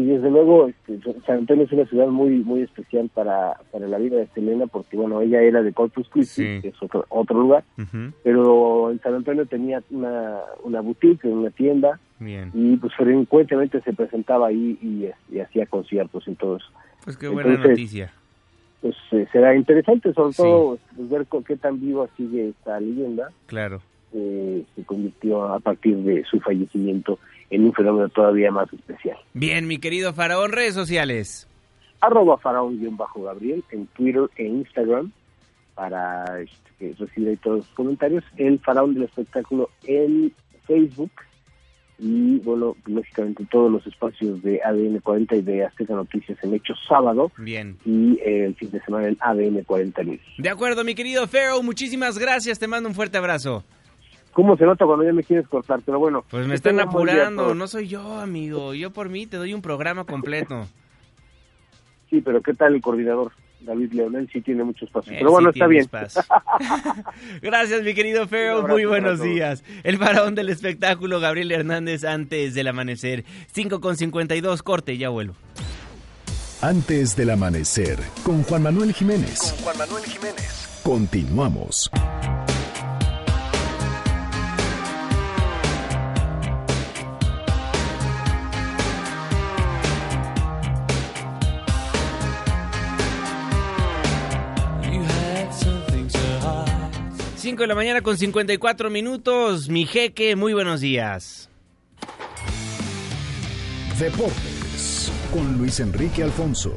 y 0.00 0.06
desde 0.06 0.30
luego, 0.30 0.68
este, 0.68 0.98
San 1.26 1.38
Antonio 1.38 1.64
es 1.64 1.72
una 1.72 1.84
ciudad 1.86 2.06
muy 2.06 2.38
muy 2.44 2.62
especial 2.62 3.10
para, 3.12 3.54
para 3.72 3.88
la 3.88 3.98
vida 3.98 4.16
de 4.16 4.28
Selena, 4.28 4.66
porque 4.68 4.96
bueno, 4.96 5.20
ella 5.20 5.42
era 5.42 5.62
de 5.62 5.72
Corpus 5.72 6.08
Christi, 6.08 6.42
Sí. 6.56 6.62
que 6.62 6.68
es 6.68 6.82
otro, 6.82 7.04
otro 7.08 7.38
lugar, 7.40 7.64
pero 8.22 8.90
en 8.90 9.00
San 9.00 9.14
Antonio 9.14 9.44
tenía 9.46 9.82
una, 9.90 10.38
una 10.62 10.80
boutique, 10.80 11.24
una 11.26 11.50
tienda, 11.50 11.98
Bien. 12.20 12.50
y 12.54 12.76
pues 12.76 12.94
frecuentemente 12.94 13.80
se 13.80 13.92
presentaba 13.92 14.46
ahí 14.48 14.78
y, 14.80 15.10
y 15.34 15.40
hacía 15.40 15.66
conciertos 15.66 16.26
y 16.28 16.34
todo 16.34 16.56
eso. 16.56 16.66
Pues 17.04 17.16
qué 17.16 17.28
buena 17.28 17.50
Entonces, 17.50 17.70
noticia. 17.72 18.12
Pues 18.80 18.96
eh, 19.12 19.26
será 19.32 19.56
interesante, 19.56 20.12
sobre 20.12 20.32
Sí. 20.32 20.42
todo 20.42 20.78
pues, 20.96 21.08
ver 21.10 21.26
con 21.26 21.42
qué 21.42 21.56
tan 21.56 21.80
viva 21.80 22.06
sigue 22.16 22.48
esta 22.50 22.78
leyenda. 22.80 23.28
Claro. 23.46 23.80
eh, 24.16 24.62
se 24.76 24.84
convirtió 24.84 25.42
a 25.44 25.58
partir 25.58 25.96
de 25.96 26.22
su 26.24 26.38
fallecimiento 26.38 27.18
en 27.50 27.64
un 27.64 27.72
fenómeno 27.72 28.08
todavía 28.08 28.50
más 28.50 28.72
especial. 28.72 29.16
Bien, 29.32 29.66
mi 29.66 29.78
querido 29.78 30.12
Faraón, 30.12 30.52
redes 30.52 30.74
sociales. 30.74 31.48
Arroba 32.00 32.36
faraón-gabriel 32.38 33.64
en 33.70 33.86
Twitter 33.88 34.28
e 34.36 34.44
Instagram 34.44 35.12
para 35.74 36.40
este, 36.40 36.94
recibir 36.98 37.38
todos 37.38 37.58
los 37.58 37.68
comentarios. 37.68 38.24
El 38.36 38.58
faraón 38.60 38.94
del 38.94 39.04
espectáculo 39.04 39.70
en 39.84 40.32
Facebook 40.66 41.12
y 41.98 42.38
bueno, 42.40 42.76
lógicamente 42.86 43.46
todos 43.50 43.70
los 43.70 43.86
espacios 43.86 44.42
de 44.42 44.60
ADN 44.64 44.98
40 44.98 45.36
y 45.36 45.42
de 45.42 45.64
Azteca 45.64 45.94
Noticias 45.94 46.36
en 46.42 46.54
Hechos 46.54 46.78
sábado 46.88 47.30
Bien. 47.38 47.76
y 47.84 48.18
eh, 48.18 48.46
el 48.46 48.54
fin 48.56 48.70
de 48.70 48.80
semana 48.82 49.08
en 49.08 49.16
ADN 49.20 49.62
40 49.62 50.02
News. 50.02 50.20
De 50.38 50.50
acuerdo, 50.50 50.82
mi 50.82 50.94
querido 50.94 51.26
Pharaoh, 51.28 51.62
muchísimas 51.62 52.18
gracias. 52.18 52.58
Te 52.58 52.66
mando 52.66 52.88
un 52.88 52.94
fuerte 52.94 53.18
abrazo. 53.18 53.64
¿Cómo 54.34 54.56
se 54.56 54.64
nota 54.64 54.84
cuando 54.84 55.04
ya 55.04 55.12
me 55.12 55.22
quieres 55.22 55.46
cortar? 55.48 55.80
Pero 55.86 55.98
bueno. 55.98 56.24
Pues 56.28 56.46
me 56.46 56.56
están 56.56 56.80
apurando, 56.80 57.54
no 57.54 57.66
soy 57.68 57.86
yo, 57.86 58.18
amigo. 58.18 58.74
Yo 58.74 58.90
por 58.90 59.08
mí 59.08 59.26
te 59.26 59.36
doy 59.36 59.54
un 59.54 59.62
programa 59.62 60.04
completo. 60.04 60.66
Sí, 62.10 62.20
pero 62.20 62.42
¿qué 62.42 62.52
tal 62.52 62.74
el 62.74 62.82
coordinador? 62.82 63.32
David 63.60 63.92
Leonel 63.92 64.28
sí 64.32 64.40
tiene 64.40 64.62
mucho 64.62 64.84
espacio. 64.84 65.12
Él 65.12 65.18
pero 65.20 65.30
bueno, 65.30 65.52
sí 65.52 65.58
está 65.58 65.66
bien. 65.66 65.88
Gracias, 67.42 67.82
mi 67.82 67.94
querido 67.94 68.22
abrazo 68.24 68.68
Muy 68.68 68.84
buenos 68.84 69.22
días. 69.22 69.64
El 69.84 69.96
faraón 69.98 70.34
del 70.34 70.50
espectáculo, 70.50 71.20
Gabriel 71.20 71.50
Hernández, 71.50 72.04
antes 72.04 72.54
del 72.54 72.66
amanecer. 72.66 73.24
5 73.52 73.80
con 73.80 73.96
52, 73.96 74.62
corte, 74.62 74.98
ya 74.98 75.08
vuelvo. 75.08 75.34
Antes 76.60 77.16
del 77.16 77.30
amanecer, 77.30 77.98
con 78.22 78.42
Juan 78.42 78.62
Manuel 78.62 78.92
Jiménez. 78.92 79.54
Juan 79.62 79.78
Manuel 79.78 80.04
Jiménez. 80.04 80.80
Continuamos. 80.82 81.90
5 97.44 97.60
de 97.60 97.66
la 97.66 97.74
mañana 97.74 98.00
con 98.00 98.16
54 98.16 98.88
minutos. 98.88 99.68
Mi 99.68 99.84
jeque, 99.84 100.34
muy 100.34 100.54
buenos 100.54 100.80
días. 100.80 101.50
Deportes 103.98 105.12
con 105.30 105.58
Luis 105.58 105.78
Enrique 105.78 106.22
Alfonso. 106.22 106.74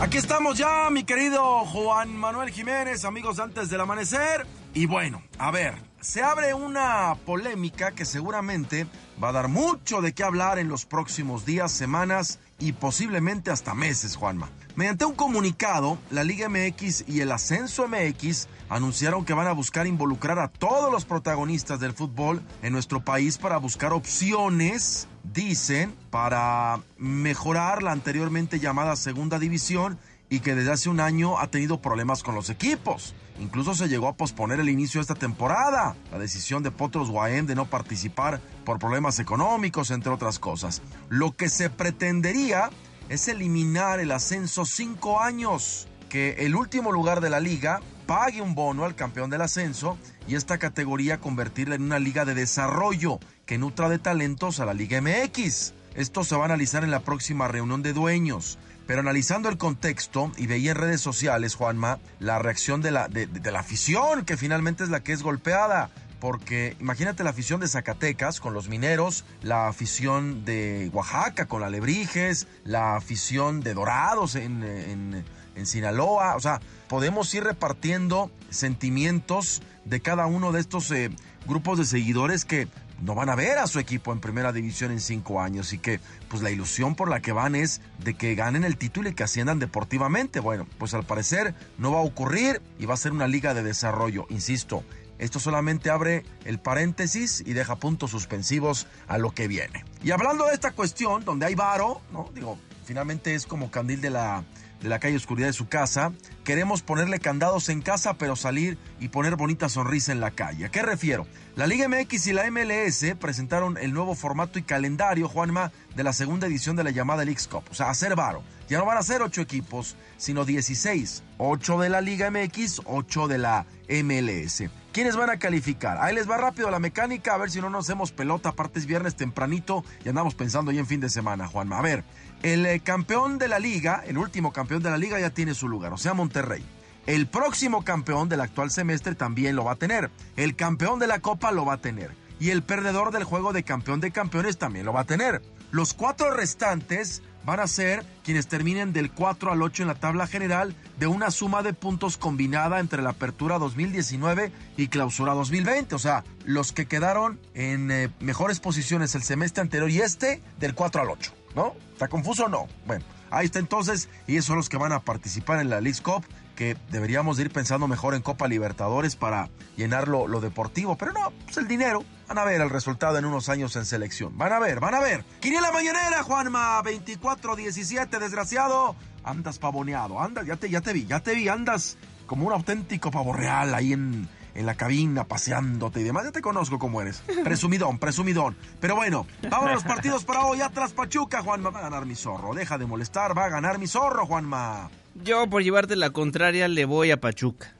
Aquí 0.00 0.16
estamos 0.16 0.56
ya, 0.56 0.88
mi 0.90 1.04
querido 1.04 1.66
Juan 1.66 2.16
Manuel 2.16 2.48
Jiménez, 2.52 3.04
amigos 3.04 3.38
antes 3.38 3.68
del 3.68 3.82
amanecer. 3.82 4.46
Y 4.72 4.86
bueno, 4.86 5.22
a 5.36 5.50
ver, 5.50 5.74
se 6.00 6.22
abre 6.22 6.54
una 6.54 7.16
polémica 7.26 7.90
que 7.90 8.06
seguramente 8.06 8.86
va 9.22 9.28
a 9.28 9.32
dar 9.32 9.48
mucho 9.48 10.00
de 10.00 10.14
qué 10.14 10.24
hablar 10.24 10.58
en 10.58 10.70
los 10.70 10.86
próximos 10.86 11.44
días, 11.44 11.70
semanas 11.70 12.38
y 12.58 12.72
posiblemente 12.72 13.50
hasta 13.50 13.74
meses, 13.74 14.16
Juanma. 14.16 14.48
Mediante 14.76 15.04
un 15.04 15.14
comunicado, 15.14 15.98
la 16.10 16.22
Liga 16.22 16.48
MX 16.48 17.04
y 17.08 17.20
el 17.20 17.32
Ascenso 17.32 17.88
MX 17.88 18.46
anunciaron 18.68 19.24
que 19.24 19.34
van 19.34 19.48
a 19.48 19.52
buscar 19.52 19.86
involucrar 19.86 20.38
a 20.38 20.48
todos 20.48 20.92
los 20.92 21.04
protagonistas 21.04 21.80
del 21.80 21.92
fútbol 21.92 22.40
en 22.62 22.72
nuestro 22.72 23.04
país 23.04 23.36
para 23.36 23.56
buscar 23.56 23.92
opciones, 23.92 25.08
dicen, 25.24 25.94
para 26.10 26.80
mejorar 26.98 27.82
la 27.82 27.92
anteriormente 27.92 28.60
llamada 28.60 28.94
segunda 28.94 29.38
división 29.40 29.98
y 30.28 30.38
que 30.38 30.54
desde 30.54 30.70
hace 30.70 30.88
un 30.88 31.00
año 31.00 31.40
ha 31.40 31.48
tenido 31.48 31.82
problemas 31.82 32.22
con 32.22 32.36
los 32.36 32.48
equipos. 32.48 33.14
Incluso 33.40 33.74
se 33.74 33.88
llegó 33.88 34.06
a 34.06 34.16
posponer 34.16 34.60
el 34.60 34.68
inicio 34.68 35.00
de 35.00 35.02
esta 35.02 35.14
temporada. 35.14 35.96
La 36.12 36.18
decisión 36.18 36.62
de 36.62 36.70
Potros 36.70 37.10
Guaem 37.10 37.46
de 37.46 37.54
no 37.56 37.64
participar 37.64 38.40
por 38.64 38.78
problemas 38.78 39.18
económicos, 39.18 39.90
entre 39.90 40.12
otras 40.12 40.38
cosas. 40.38 40.82
Lo 41.08 41.34
que 41.34 41.48
se 41.48 41.70
pretendería 41.70 42.70
es 43.10 43.26
eliminar 43.26 43.98
el 43.98 44.12
ascenso 44.12 44.64
cinco 44.64 45.20
años. 45.20 45.88
Que 46.08 46.46
el 46.46 46.54
último 46.54 46.92
lugar 46.92 47.20
de 47.20 47.28
la 47.28 47.40
liga 47.40 47.80
pague 48.06 48.40
un 48.40 48.54
bono 48.54 48.84
al 48.84 48.94
campeón 48.94 49.30
del 49.30 49.42
ascenso 49.42 49.98
y 50.26 50.36
esta 50.36 50.58
categoría 50.58 51.20
convertirla 51.20 51.74
en 51.74 51.82
una 51.82 51.98
liga 51.98 52.24
de 52.24 52.34
desarrollo 52.34 53.18
que 53.46 53.58
nutra 53.58 53.88
de 53.88 53.98
talentos 53.98 54.60
a 54.60 54.64
la 54.64 54.74
Liga 54.74 55.00
MX. 55.00 55.74
Esto 55.94 56.24
se 56.24 56.36
va 56.36 56.42
a 56.42 56.44
analizar 56.46 56.84
en 56.84 56.90
la 56.92 57.00
próxima 57.00 57.48
reunión 57.48 57.82
de 57.82 57.92
dueños. 57.92 58.58
Pero 58.86 59.00
analizando 59.00 59.48
el 59.48 59.58
contexto 59.58 60.32
y 60.36 60.46
veía 60.46 60.72
en 60.72 60.76
redes 60.76 61.00
sociales, 61.00 61.54
Juanma, 61.54 61.98
la 62.18 62.38
reacción 62.38 62.80
de 62.80 62.90
la, 62.92 63.08
de, 63.08 63.26
de 63.26 63.52
la 63.52 63.60
afición, 63.60 64.24
que 64.24 64.36
finalmente 64.36 64.82
es 64.82 64.90
la 64.90 65.00
que 65.00 65.12
es 65.12 65.22
golpeada. 65.22 65.90
Porque 66.20 66.76
imagínate 66.80 67.24
la 67.24 67.30
afición 67.30 67.60
de 67.60 67.68
Zacatecas 67.68 68.40
con 68.40 68.52
los 68.52 68.68
mineros, 68.68 69.24
la 69.42 69.68
afición 69.68 70.44
de 70.44 70.90
Oaxaca 70.92 71.46
con 71.46 71.62
la 71.62 71.70
Lebrijes, 71.70 72.46
la 72.64 72.96
afición 72.96 73.60
de 73.60 73.74
Dorados 73.74 74.34
en, 74.34 74.62
en, 74.62 75.24
en 75.54 75.66
Sinaloa. 75.66 76.36
O 76.36 76.40
sea, 76.40 76.60
podemos 76.88 77.34
ir 77.34 77.44
repartiendo 77.44 78.30
sentimientos 78.50 79.62
de 79.84 80.00
cada 80.00 80.26
uno 80.26 80.52
de 80.52 80.60
estos 80.60 80.90
eh, 80.90 81.10
grupos 81.46 81.78
de 81.78 81.84
seguidores 81.84 82.44
que 82.44 82.68
no 83.00 83.14
van 83.14 83.30
a 83.30 83.34
ver 83.34 83.58
a 83.58 83.66
su 83.66 83.78
equipo 83.78 84.12
en 84.12 84.20
primera 84.20 84.52
división 84.52 84.90
en 84.90 85.00
cinco 85.00 85.40
años 85.40 85.72
y 85.72 85.78
que 85.78 86.00
pues 86.28 86.42
la 86.42 86.50
ilusión 86.50 86.94
por 86.94 87.08
la 87.08 87.20
que 87.20 87.32
van 87.32 87.54
es 87.54 87.80
de 88.04 88.14
que 88.14 88.34
ganen 88.34 88.64
el 88.64 88.76
título 88.76 89.08
y 89.08 89.14
que 89.14 89.24
asciendan 89.24 89.58
deportivamente. 89.58 90.40
Bueno, 90.40 90.66
pues 90.78 90.92
al 90.94 91.04
parecer 91.04 91.54
no 91.78 91.92
va 91.92 91.98
a 91.98 92.02
ocurrir 92.02 92.60
y 92.78 92.86
va 92.86 92.94
a 92.94 92.98
ser 92.98 93.12
una 93.12 93.26
liga 93.26 93.54
de 93.54 93.62
desarrollo, 93.62 94.26
insisto. 94.28 94.84
Esto 95.20 95.38
solamente 95.38 95.90
abre 95.90 96.24
el 96.46 96.58
paréntesis 96.58 97.42
y 97.46 97.52
deja 97.52 97.76
puntos 97.76 98.10
suspensivos 98.10 98.86
a 99.06 99.18
lo 99.18 99.32
que 99.32 99.48
viene. 99.48 99.84
Y 100.02 100.12
hablando 100.12 100.46
de 100.46 100.54
esta 100.54 100.72
cuestión, 100.72 101.26
donde 101.26 101.44
hay 101.44 101.54
varo, 101.54 102.00
¿no? 102.10 102.30
Digo, 102.34 102.58
finalmente 102.86 103.34
es 103.34 103.44
como 103.44 103.70
candil 103.70 104.00
de 104.00 104.08
la, 104.08 104.44
de 104.80 104.88
la 104.88 104.98
calle 104.98 105.16
oscuridad 105.16 105.48
de 105.48 105.52
su 105.52 105.68
casa. 105.68 106.12
Queremos 106.50 106.82
ponerle 106.82 107.20
candados 107.20 107.68
en 107.68 107.80
casa, 107.80 108.14
pero 108.14 108.34
salir 108.34 108.76
y 108.98 109.10
poner 109.10 109.36
bonita 109.36 109.68
sonrisa 109.68 110.10
en 110.10 110.18
la 110.18 110.32
calle. 110.32 110.64
¿A 110.64 110.68
qué 110.68 110.82
refiero? 110.82 111.28
La 111.54 111.68
Liga 111.68 111.86
MX 111.86 112.26
y 112.26 112.32
la 112.32 112.50
MLS 112.50 113.04
presentaron 113.20 113.78
el 113.78 113.92
nuevo 113.92 114.16
formato 114.16 114.58
y 114.58 114.64
calendario, 114.64 115.28
Juanma, 115.28 115.70
de 115.94 116.02
la 116.02 116.12
segunda 116.12 116.48
edición 116.48 116.74
de 116.74 116.82
la 116.82 116.90
llamada 116.90 117.24
Leagues 117.24 117.46
Cup. 117.46 117.62
O 117.70 117.74
sea, 117.74 117.88
hacer 117.88 118.16
varo. 118.16 118.42
Ya 118.68 118.78
no 118.78 118.84
van 118.84 118.98
a 118.98 119.04
ser 119.04 119.22
ocho 119.22 119.40
equipos, 119.40 119.94
sino 120.16 120.44
16. 120.44 121.22
Ocho 121.38 121.78
de 121.78 121.88
la 121.88 122.00
Liga 122.00 122.32
MX, 122.32 122.80
ocho 122.84 123.28
de 123.28 123.38
la 123.38 123.66
MLS. 123.88 124.64
¿Quiénes 124.92 125.14
van 125.14 125.30
a 125.30 125.38
calificar? 125.38 125.98
Ahí 126.00 126.16
les 126.16 126.28
va 126.28 126.36
rápido 126.36 126.68
la 126.68 126.80
mecánica, 126.80 127.34
a 127.34 127.38
ver 127.38 127.52
si 127.52 127.60
no 127.60 127.70
nos 127.70 127.86
hacemos 127.86 128.10
pelota. 128.10 128.48
Aparte 128.48 128.80
es 128.80 128.86
viernes 128.86 129.14
tempranito 129.14 129.84
y 130.04 130.08
andamos 130.08 130.34
pensando 130.34 130.72
ya 130.72 130.80
en 130.80 130.86
fin 130.88 130.98
de 130.98 131.10
semana, 131.10 131.46
Juanma. 131.46 131.78
A 131.78 131.82
ver, 131.82 132.02
el 132.42 132.66
eh, 132.66 132.80
campeón 132.80 133.38
de 133.38 133.48
la 133.48 133.58
liga, 133.58 134.02
el 134.06 134.18
último 134.18 134.52
campeón 134.52 134.82
de 134.82 134.90
la 134.90 134.98
liga 134.98 135.20
ya 135.20 135.30
tiene 135.30 135.54
su 135.54 135.68
lugar, 135.68 135.92
o 135.92 135.98
sea, 135.98 136.14
Monterrey. 136.14 136.64
El 137.06 137.26
próximo 137.26 137.84
campeón 137.84 138.28
del 138.28 138.40
actual 138.40 138.70
semestre 138.70 139.14
también 139.14 139.56
lo 139.56 139.64
va 139.64 139.72
a 139.72 139.76
tener. 139.76 140.10
El 140.36 140.54
campeón 140.54 140.98
de 140.98 141.06
la 141.06 141.20
copa 141.20 141.50
lo 141.50 141.64
va 141.64 141.74
a 141.74 141.80
tener. 141.80 142.12
Y 142.38 142.50
el 142.50 142.62
perdedor 142.62 143.12
del 143.12 143.24
juego 143.24 143.52
de 143.52 143.64
campeón 143.64 144.00
de 144.00 144.12
campeones 144.12 144.58
también 144.58 144.86
lo 144.86 144.92
va 144.92 145.00
a 145.00 145.04
tener. 145.04 145.42
Los 145.70 145.92
cuatro 145.92 146.30
restantes 146.30 147.22
van 147.44 147.60
a 147.60 147.66
ser 147.66 148.04
quienes 148.22 148.48
terminen 148.48 148.92
del 148.92 149.10
4 149.10 149.52
al 149.52 149.62
8 149.62 149.82
en 149.82 149.88
la 149.88 149.94
tabla 149.94 150.26
general 150.26 150.74
de 150.98 151.06
una 151.06 151.30
suma 151.30 151.62
de 151.62 151.72
puntos 151.72 152.16
combinada 152.16 152.80
entre 152.80 153.02
la 153.02 153.10
apertura 153.10 153.58
2019 153.58 154.52
y 154.76 154.88
clausura 154.88 155.34
2020. 155.34 155.94
O 155.94 155.98
sea, 155.98 156.24
los 156.44 156.72
que 156.72 156.86
quedaron 156.86 157.40
en 157.54 157.90
eh, 157.90 158.10
mejores 158.20 158.60
posiciones 158.60 159.14
el 159.14 159.22
semestre 159.22 159.62
anterior 159.62 159.90
y 159.90 160.00
este 160.00 160.42
del 160.58 160.74
4 160.74 161.02
al 161.02 161.10
8. 161.10 161.39
¿No? 161.54 161.74
¿Está 161.92 162.08
confuso 162.08 162.44
o 162.44 162.48
no? 162.48 162.66
Bueno, 162.86 163.04
ahí 163.30 163.46
está 163.46 163.58
entonces 163.58 164.08
y 164.26 164.36
esos 164.36 164.46
son 164.46 164.56
los 164.56 164.68
que 164.68 164.76
van 164.76 164.92
a 164.92 165.00
participar 165.00 165.60
en 165.60 165.70
la 165.70 165.80
League 165.80 166.00
Cup 166.02 166.24
que 166.60 166.76
deberíamos 166.90 167.38
de 167.38 167.44
ir 167.44 167.50
pensando 167.50 167.88
mejor 167.88 168.14
en 168.14 168.20
Copa 168.20 168.46
Libertadores 168.46 169.16
para 169.16 169.48
llenar 169.78 170.08
lo, 170.08 170.28
deportivo, 170.40 170.94
pero 170.96 171.12
no, 171.12 171.32
pues 171.44 171.56
el 171.56 171.66
dinero. 171.66 172.04
Van 172.28 172.36
a 172.36 172.44
ver 172.44 172.60
el 172.60 172.68
resultado 172.68 173.16
en 173.16 173.24
unos 173.24 173.48
años 173.48 173.74
en 173.76 173.86
selección. 173.86 174.36
Van 174.36 174.52
a 174.52 174.58
ver, 174.58 174.78
van 174.78 174.94
a 174.94 175.00
ver. 175.00 175.24
Quiniela 175.40 175.72
mañanera, 175.72 176.22
Juanma, 176.22 176.82
24-17, 176.82 178.18
desgraciado. 178.18 178.94
Andas 179.24 179.58
pavoneado, 179.58 180.20
andas, 180.20 180.46
ya 180.46 180.56
te, 180.56 180.68
ya 180.68 180.82
te 180.82 180.92
vi, 180.92 181.06
ya 181.06 181.20
te 181.20 181.34
vi, 181.34 181.48
andas 181.48 181.96
como 182.26 182.46
un 182.46 182.52
auténtico 182.52 183.10
pavo 183.10 183.32
real 183.32 183.74
ahí 183.74 183.94
en, 183.94 184.28
en 184.54 184.66
la 184.66 184.74
cabina 184.74 185.24
paseándote 185.24 186.00
y 186.00 186.04
demás. 186.04 186.24
Ya 186.24 186.32
te 186.32 186.40
conozco 186.40 186.78
cómo 186.78 187.00
eres. 187.00 187.22
Presumidón, 187.44 187.98
presumidón. 187.98 188.56
Pero 188.80 188.96
bueno, 188.96 189.26
vamos 189.48 189.68
a 189.68 189.74
los 189.74 189.84
partidos 189.84 190.24
para 190.24 190.44
hoy. 190.44 190.60
Atrás 190.60 190.92
Pachuca, 190.92 191.42
Juanma. 191.42 191.70
Va 191.70 191.80
a 191.80 191.82
ganar 191.82 192.06
mi 192.06 192.14
zorro. 192.14 192.54
Deja 192.54 192.78
de 192.78 192.86
molestar, 192.86 193.36
va 193.36 193.46
a 193.46 193.48
ganar 193.48 193.78
mi 193.78 193.86
zorro, 193.86 194.26
Juanma. 194.26 194.90
Yo, 195.14 195.48
por 195.48 195.62
llevarte 195.62 195.96
la 195.96 196.10
contraria, 196.10 196.68
le 196.68 196.84
voy 196.84 197.10
a 197.10 197.20
Pachuca. 197.20 197.74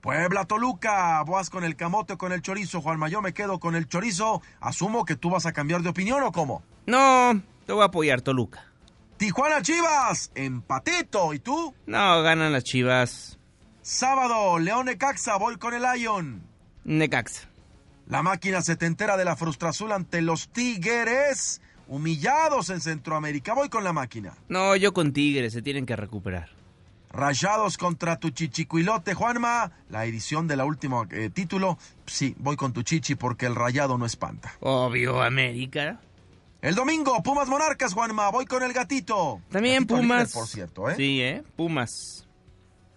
Puebla, 0.00 0.44
Toluca, 0.44 1.22
vas 1.24 1.50
con 1.50 1.64
el 1.64 1.74
camote 1.74 2.12
o 2.12 2.18
con 2.18 2.32
el 2.32 2.40
chorizo, 2.40 2.80
Juanma. 2.80 3.08
Yo 3.08 3.20
me 3.20 3.32
quedo 3.32 3.58
con 3.58 3.74
el 3.74 3.88
chorizo. 3.88 4.42
Asumo 4.60 5.04
que 5.04 5.16
tú 5.16 5.30
vas 5.30 5.46
a 5.46 5.52
cambiar 5.52 5.82
de 5.82 5.88
opinión 5.88 6.22
o 6.22 6.32
cómo. 6.32 6.62
No, 6.86 7.40
te 7.66 7.72
voy 7.72 7.82
a 7.82 7.86
apoyar, 7.86 8.20
Toluca. 8.20 8.64
Tijuana, 9.16 9.60
Chivas, 9.62 10.30
empatito. 10.36 11.34
¿Y 11.34 11.40
tú? 11.40 11.74
No, 11.86 12.22
ganan 12.22 12.52
las 12.52 12.62
Chivas. 12.62 13.37
Sábado, 13.88 14.58
León 14.58 14.84
Necaxa, 14.84 15.38
voy 15.38 15.56
con 15.56 15.72
el 15.72 15.82
Lion. 15.82 16.42
Necaxa. 16.84 17.48
La 18.06 18.22
máquina 18.22 18.60
setentera 18.60 19.16
de 19.16 19.24
la 19.24 19.34
Frustrazul 19.34 19.92
ante 19.92 20.20
los 20.20 20.50
Tigres, 20.50 21.62
humillados 21.86 22.68
en 22.68 22.82
Centroamérica. 22.82 23.54
Voy 23.54 23.70
con 23.70 23.84
la 23.84 23.94
máquina. 23.94 24.34
No, 24.50 24.76
yo 24.76 24.92
con 24.92 25.14
Tigres, 25.14 25.54
se 25.54 25.62
tienen 25.62 25.86
que 25.86 25.96
recuperar. 25.96 26.50
Rayados 27.10 27.78
contra 27.78 28.20
tu 28.20 28.28
chichicuilote, 28.28 29.14
Juanma. 29.14 29.72
La 29.88 30.04
edición 30.04 30.46
de 30.48 30.56
la 30.56 30.66
última 30.66 31.08
eh, 31.10 31.30
título. 31.30 31.78
Sí, 32.04 32.36
voy 32.40 32.56
con 32.56 32.74
tu 32.74 32.82
chichi 32.82 33.14
porque 33.14 33.46
el 33.46 33.54
rayado 33.54 33.96
no 33.96 34.04
espanta. 34.04 34.52
Obvio, 34.60 35.22
América. 35.22 35.98
El 36.60 36.74
domingo, 36.74 37.22
Pumas 37.22 37.48
Monarcas, 37.48 37.94
Juanma. 37.94 38.30
Voy 38.32 38.44
con 38.44 38.62
el 38.62 38.74
gatito. 38.74 39.40
También 39.50 39.76
gatito 39.76 39.96
Pumas. 39.96 40.28
Líder, 40.28 40.34
por 40.34 40.46
cierto, 40.46 40.90
¿eh? 40.90 40.94
Sí, 40.94 41.22
¿eh? 41.22 41.42
Pumas. 41.56 42.27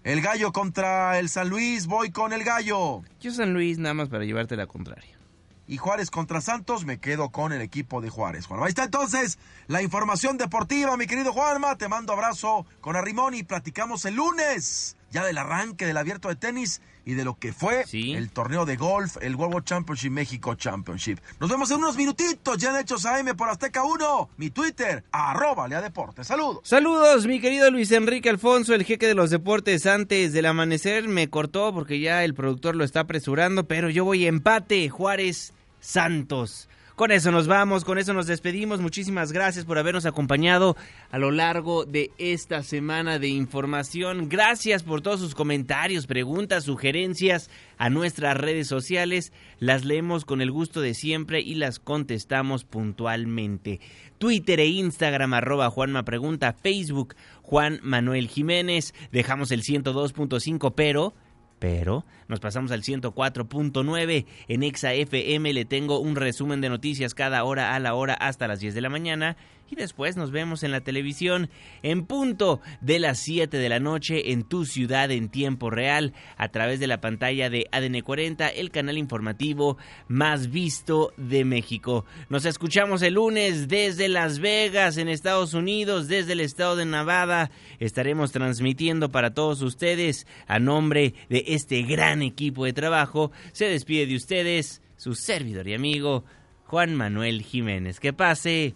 El 0.04 0.22
gallo 0.22 0.52
contra 0.52 1.20
el 1.20 1.30
San 1.30 1.50
Luis. 1.50 1.86
Voy 1.86 2.12
con 2.12 2.34
el 2.34 2.44
gallo. 2.44 3.04
Yo 3.20 3.32
San 3.32 3.54
Luis 3.54 3.78
nada 3.78 3.94
más 3.94 4.10
para 4.10 4.26
llevarte 4.26 4.56
la 4.56 4.66
contraria. 4.66 5.20
Y 5.68 5.78
Juárez 5.78 6.10
contra 6.10 6.42
Santos, 6.42 6.86
me 6.86 7.00
quedo 7.00 7.30
con 7.30 7.54
el 7.54 7.62
equipo 7.62 8.02
de 8.02 8.10
Juárez. 8.10 8.48
Juanma, 8.48 8.66
ahí 8.66 8.70
está 8.70 8.84
entonces 8.84 9.38
la 9.68 9.84
información 9.84 10.38
deportiva, 10.38 10.98
mi 10.98 11.06
querido 11.06 11.32
Juanma. 11.32 11.78
Te 11.78 11.88
mando 11.88 12.14
abrazo 12.14 12.66
con 12.82 12.96
Arrimón 12.96 13.36
y 13.36 13.44
platicamos 13.44 14.04
el 14.06 14.16
lunes 14.16 14.98
ya 15.12 15.26
del 15.26 15.38
arranque 15.38 15.86
del 15.86 15.98
abierto 15.98 16.30
de 16.30 16.36
tenis 16.36 16.82
y 17.06 17.14
de 17.14 17.26
lo 17.26 17.38
que 17.38 17.54
fue 17.54 17.86
sí. 17.86 18.14
el 18.14 18.32
torneo 18.32 18.66
de 18.66 18.78
golf, 18.78 19.18
el 19.22 19.36
World 19.36 19.64
Championship 19.66 20.12
México 20.12 20.56
Championship. 20.56 21.20
Nos 21.40 21.50
vemos 21.50 21.70
en 21.72 21.78
unos 21.78 21.98
minutitos, 21.98 22.58
ya 22.58 22.74
han 22.74 22.82
hecho 22.82 22.96
AM 23.04 23.36
por 23.36 23.50
Azteca 23.50 23.84
1, 23.84 24.30
mi 24.38 24.50
Twitter, 24.50 25.04
arroba 25.12 25.68
Lea 25.68 25.82
Deportes. 25.82 26.28
Saludos. 26.28 26.62
Saludos, 26.64 27.26
mi 27.28 27.40
querido 27.40 27.72
Luis 27.72 27.92
Enrique 27.92 28.30
Alfonso, 28.30 28.74
el 28.74 28.86
jeque 28.86 29.08
de 29.08 29.16
los 29.16 29.30
deportes 29.30 29.86
antes 29.86 30.34
del 30.34 30.46
amanecer. 30.46 31.08
Me 31.08 31.30
cortó 31.30 31.74
porque 31.74 32.00
ya 32.00 32.24
el 32.24 32.34
productor 32.34 32.76
lo 32.76 32.84
está 32.84 33.02
apresurando, 33.02 33.68
pero 33.68 33.90
yo 33.90 34.06
voy 34.06 34.26
empate, 34.26 34.90
Juárez 34.90 35.54
Santos. 35.80 36.70
Con 37.02 37.10
eso 37.10 37.32
nos 37.32 37.48
vamos, 37.48 37.84
con 37.84 37.98
eso 37.98 38.14
nos 38.14 38.28
despedimos. 38.28 38.80
Muchísimas 38.80 39.32
gracias 39.32 39.66
por 39.66 39.80
habernos 39.80 40.06
acompañado 40.06 40.78
a 41.10 41.18
lo 41.18 41.32
largo 41.32 41.84
de 41.84 42.12
esta 42.20 42.62
semana 42.62 43.18
de 43.18 43.28
información. 43.28 44.30
Gracias 44.30 44.84
por 44.84 45.02
todos 45.02 45.20
sus 45.20 45.34
comentarios, 45.34 46.06
preguntas, 46.06 46.66
sugerencias 46.66 47.50
a 47.80 47.90
nuestras 47.90 48.38
redes 48.38 48.68
sociales. 48.68 49.34
Las 49.58 49.84
leemos 49.84 50.26
con 50.26 50.42
el 50.42 50.52
gusto 50.52 50.80
de 50.80 50.94
siempre 50.94 51.42
y 51.42 51.56
las 51.56 51.80
contestamos 51.80 52.66
puntualmente. 52.66 53.80
Twitter 54.20 54.60
e 54.60 54.68
Instagram 54.68 55.34
arroba 55.34 55.72
Juanma 55.72 56.06
Pregunta, 56.06 56.54
Facebook 56.54 57.16
Juan 57.42 57.80
Manuel 57.82 58.28
Jiménez. 58.28 58.94
Dejamos 59.12 59.50
el 59.50 59.64
102.5, 59.64 60.74
pero 60.76 61.16
pero 61.62 62.06
nos 62.28 62.40
pasamos 62.40 62.72
al 62.72 62.82
104.9 62.82 64.26
en 64.48 64.64
Exa 64.64 64.94
FM. 64.96 65.54
Le 65.54 65.64
tengo 65.64 66.00
un 66.00 66.16
resumen 66.16 66.60
de 66.60 66.70
noticias 66.70 67.14
cada 67.14 67.44
hora 67.44 67.76
a 67.76 67.80
la 67.80 67.94
hora 67.94 68.16
hasta 68.16 68.48
las 68.48 68.60
10 68.60 68.74
de 68.74 68.82
la 68.82 68.90
mañana. 68.90 69.38
Y 69.72 69.78
después 69.78 70.18
nos 70.18 70.32
vemos 70.32 70.64
en 70.64 70.72
la 70.72 70.82
televisión 70.82 71.50
en 71.82 72.06
punto 72.06 72.60
de 72.82 73.00
las 73.00 73.20
7 73.20 73.56
de 73.56 73.70
la 73.70 73.80
noche 73.80 74.34
en 74.34 74.44
tu 74.44 74.66
ciudad 74.66 75.10
en 75.12 75.30
tiempo 75.30 75.70
real 75.70 76.14
a 76.36 76.50
través 76.50 76.82
de 76.82 76.88
la 76.88 77.00
pantalla 77.00 77.50
de 77.50 77.68
ADN 77.72 78.02
40, 78.02 78.50
el 78.50 78.70
canal 78.70 78.98
informativo 78.98 79.78
más 80.10 80.52
visto 80.52 81.14
de 81.16 81.46
México. 81.46 82.04
Nos 82.28 82.44
escuchamos 82.44 83.02
el 83.02 83.14
lunes 83.14 83.70
desde 83.70 84.10
Las 84.10 84.40
Vegas 84.40 84.98
en 84.98 85.08
Estados 85.08 85.54
Unidos, 85.54 86.10
desde 86.10 86.34
el 86.34 86.42
estado 86.42 86.76
de 86.76 86.86
Nevada. 86.86 87.50
Estaremos 87.80 88.34
transmitiendo 88.34 89.10
para 89.10 89.34
todos 89.34 89.62
ustedes 89.62 90.28
a 90.48 90.60
nombre 90.60 91.14
de 91.30 91.46
este 91.48 91.84
gran 91.84 92.24
equipo 92.24 92.66
de 92.66 92.74
trabajo. 92.74 93.32
Se 93.54 93.70
despide 93.70 94.06
de 94.06 94.18
ustedes 94.18 94.82
su 94.98 95.16
servidor 95.16 95.70
y 95.70 95.76
amigo 95.76 96.26
Juan 96.66 96.94
Manuel 96.94 97.42
Jiménez. 97.42 98.02
Que 98.02 98.12
pase 98.12 98.76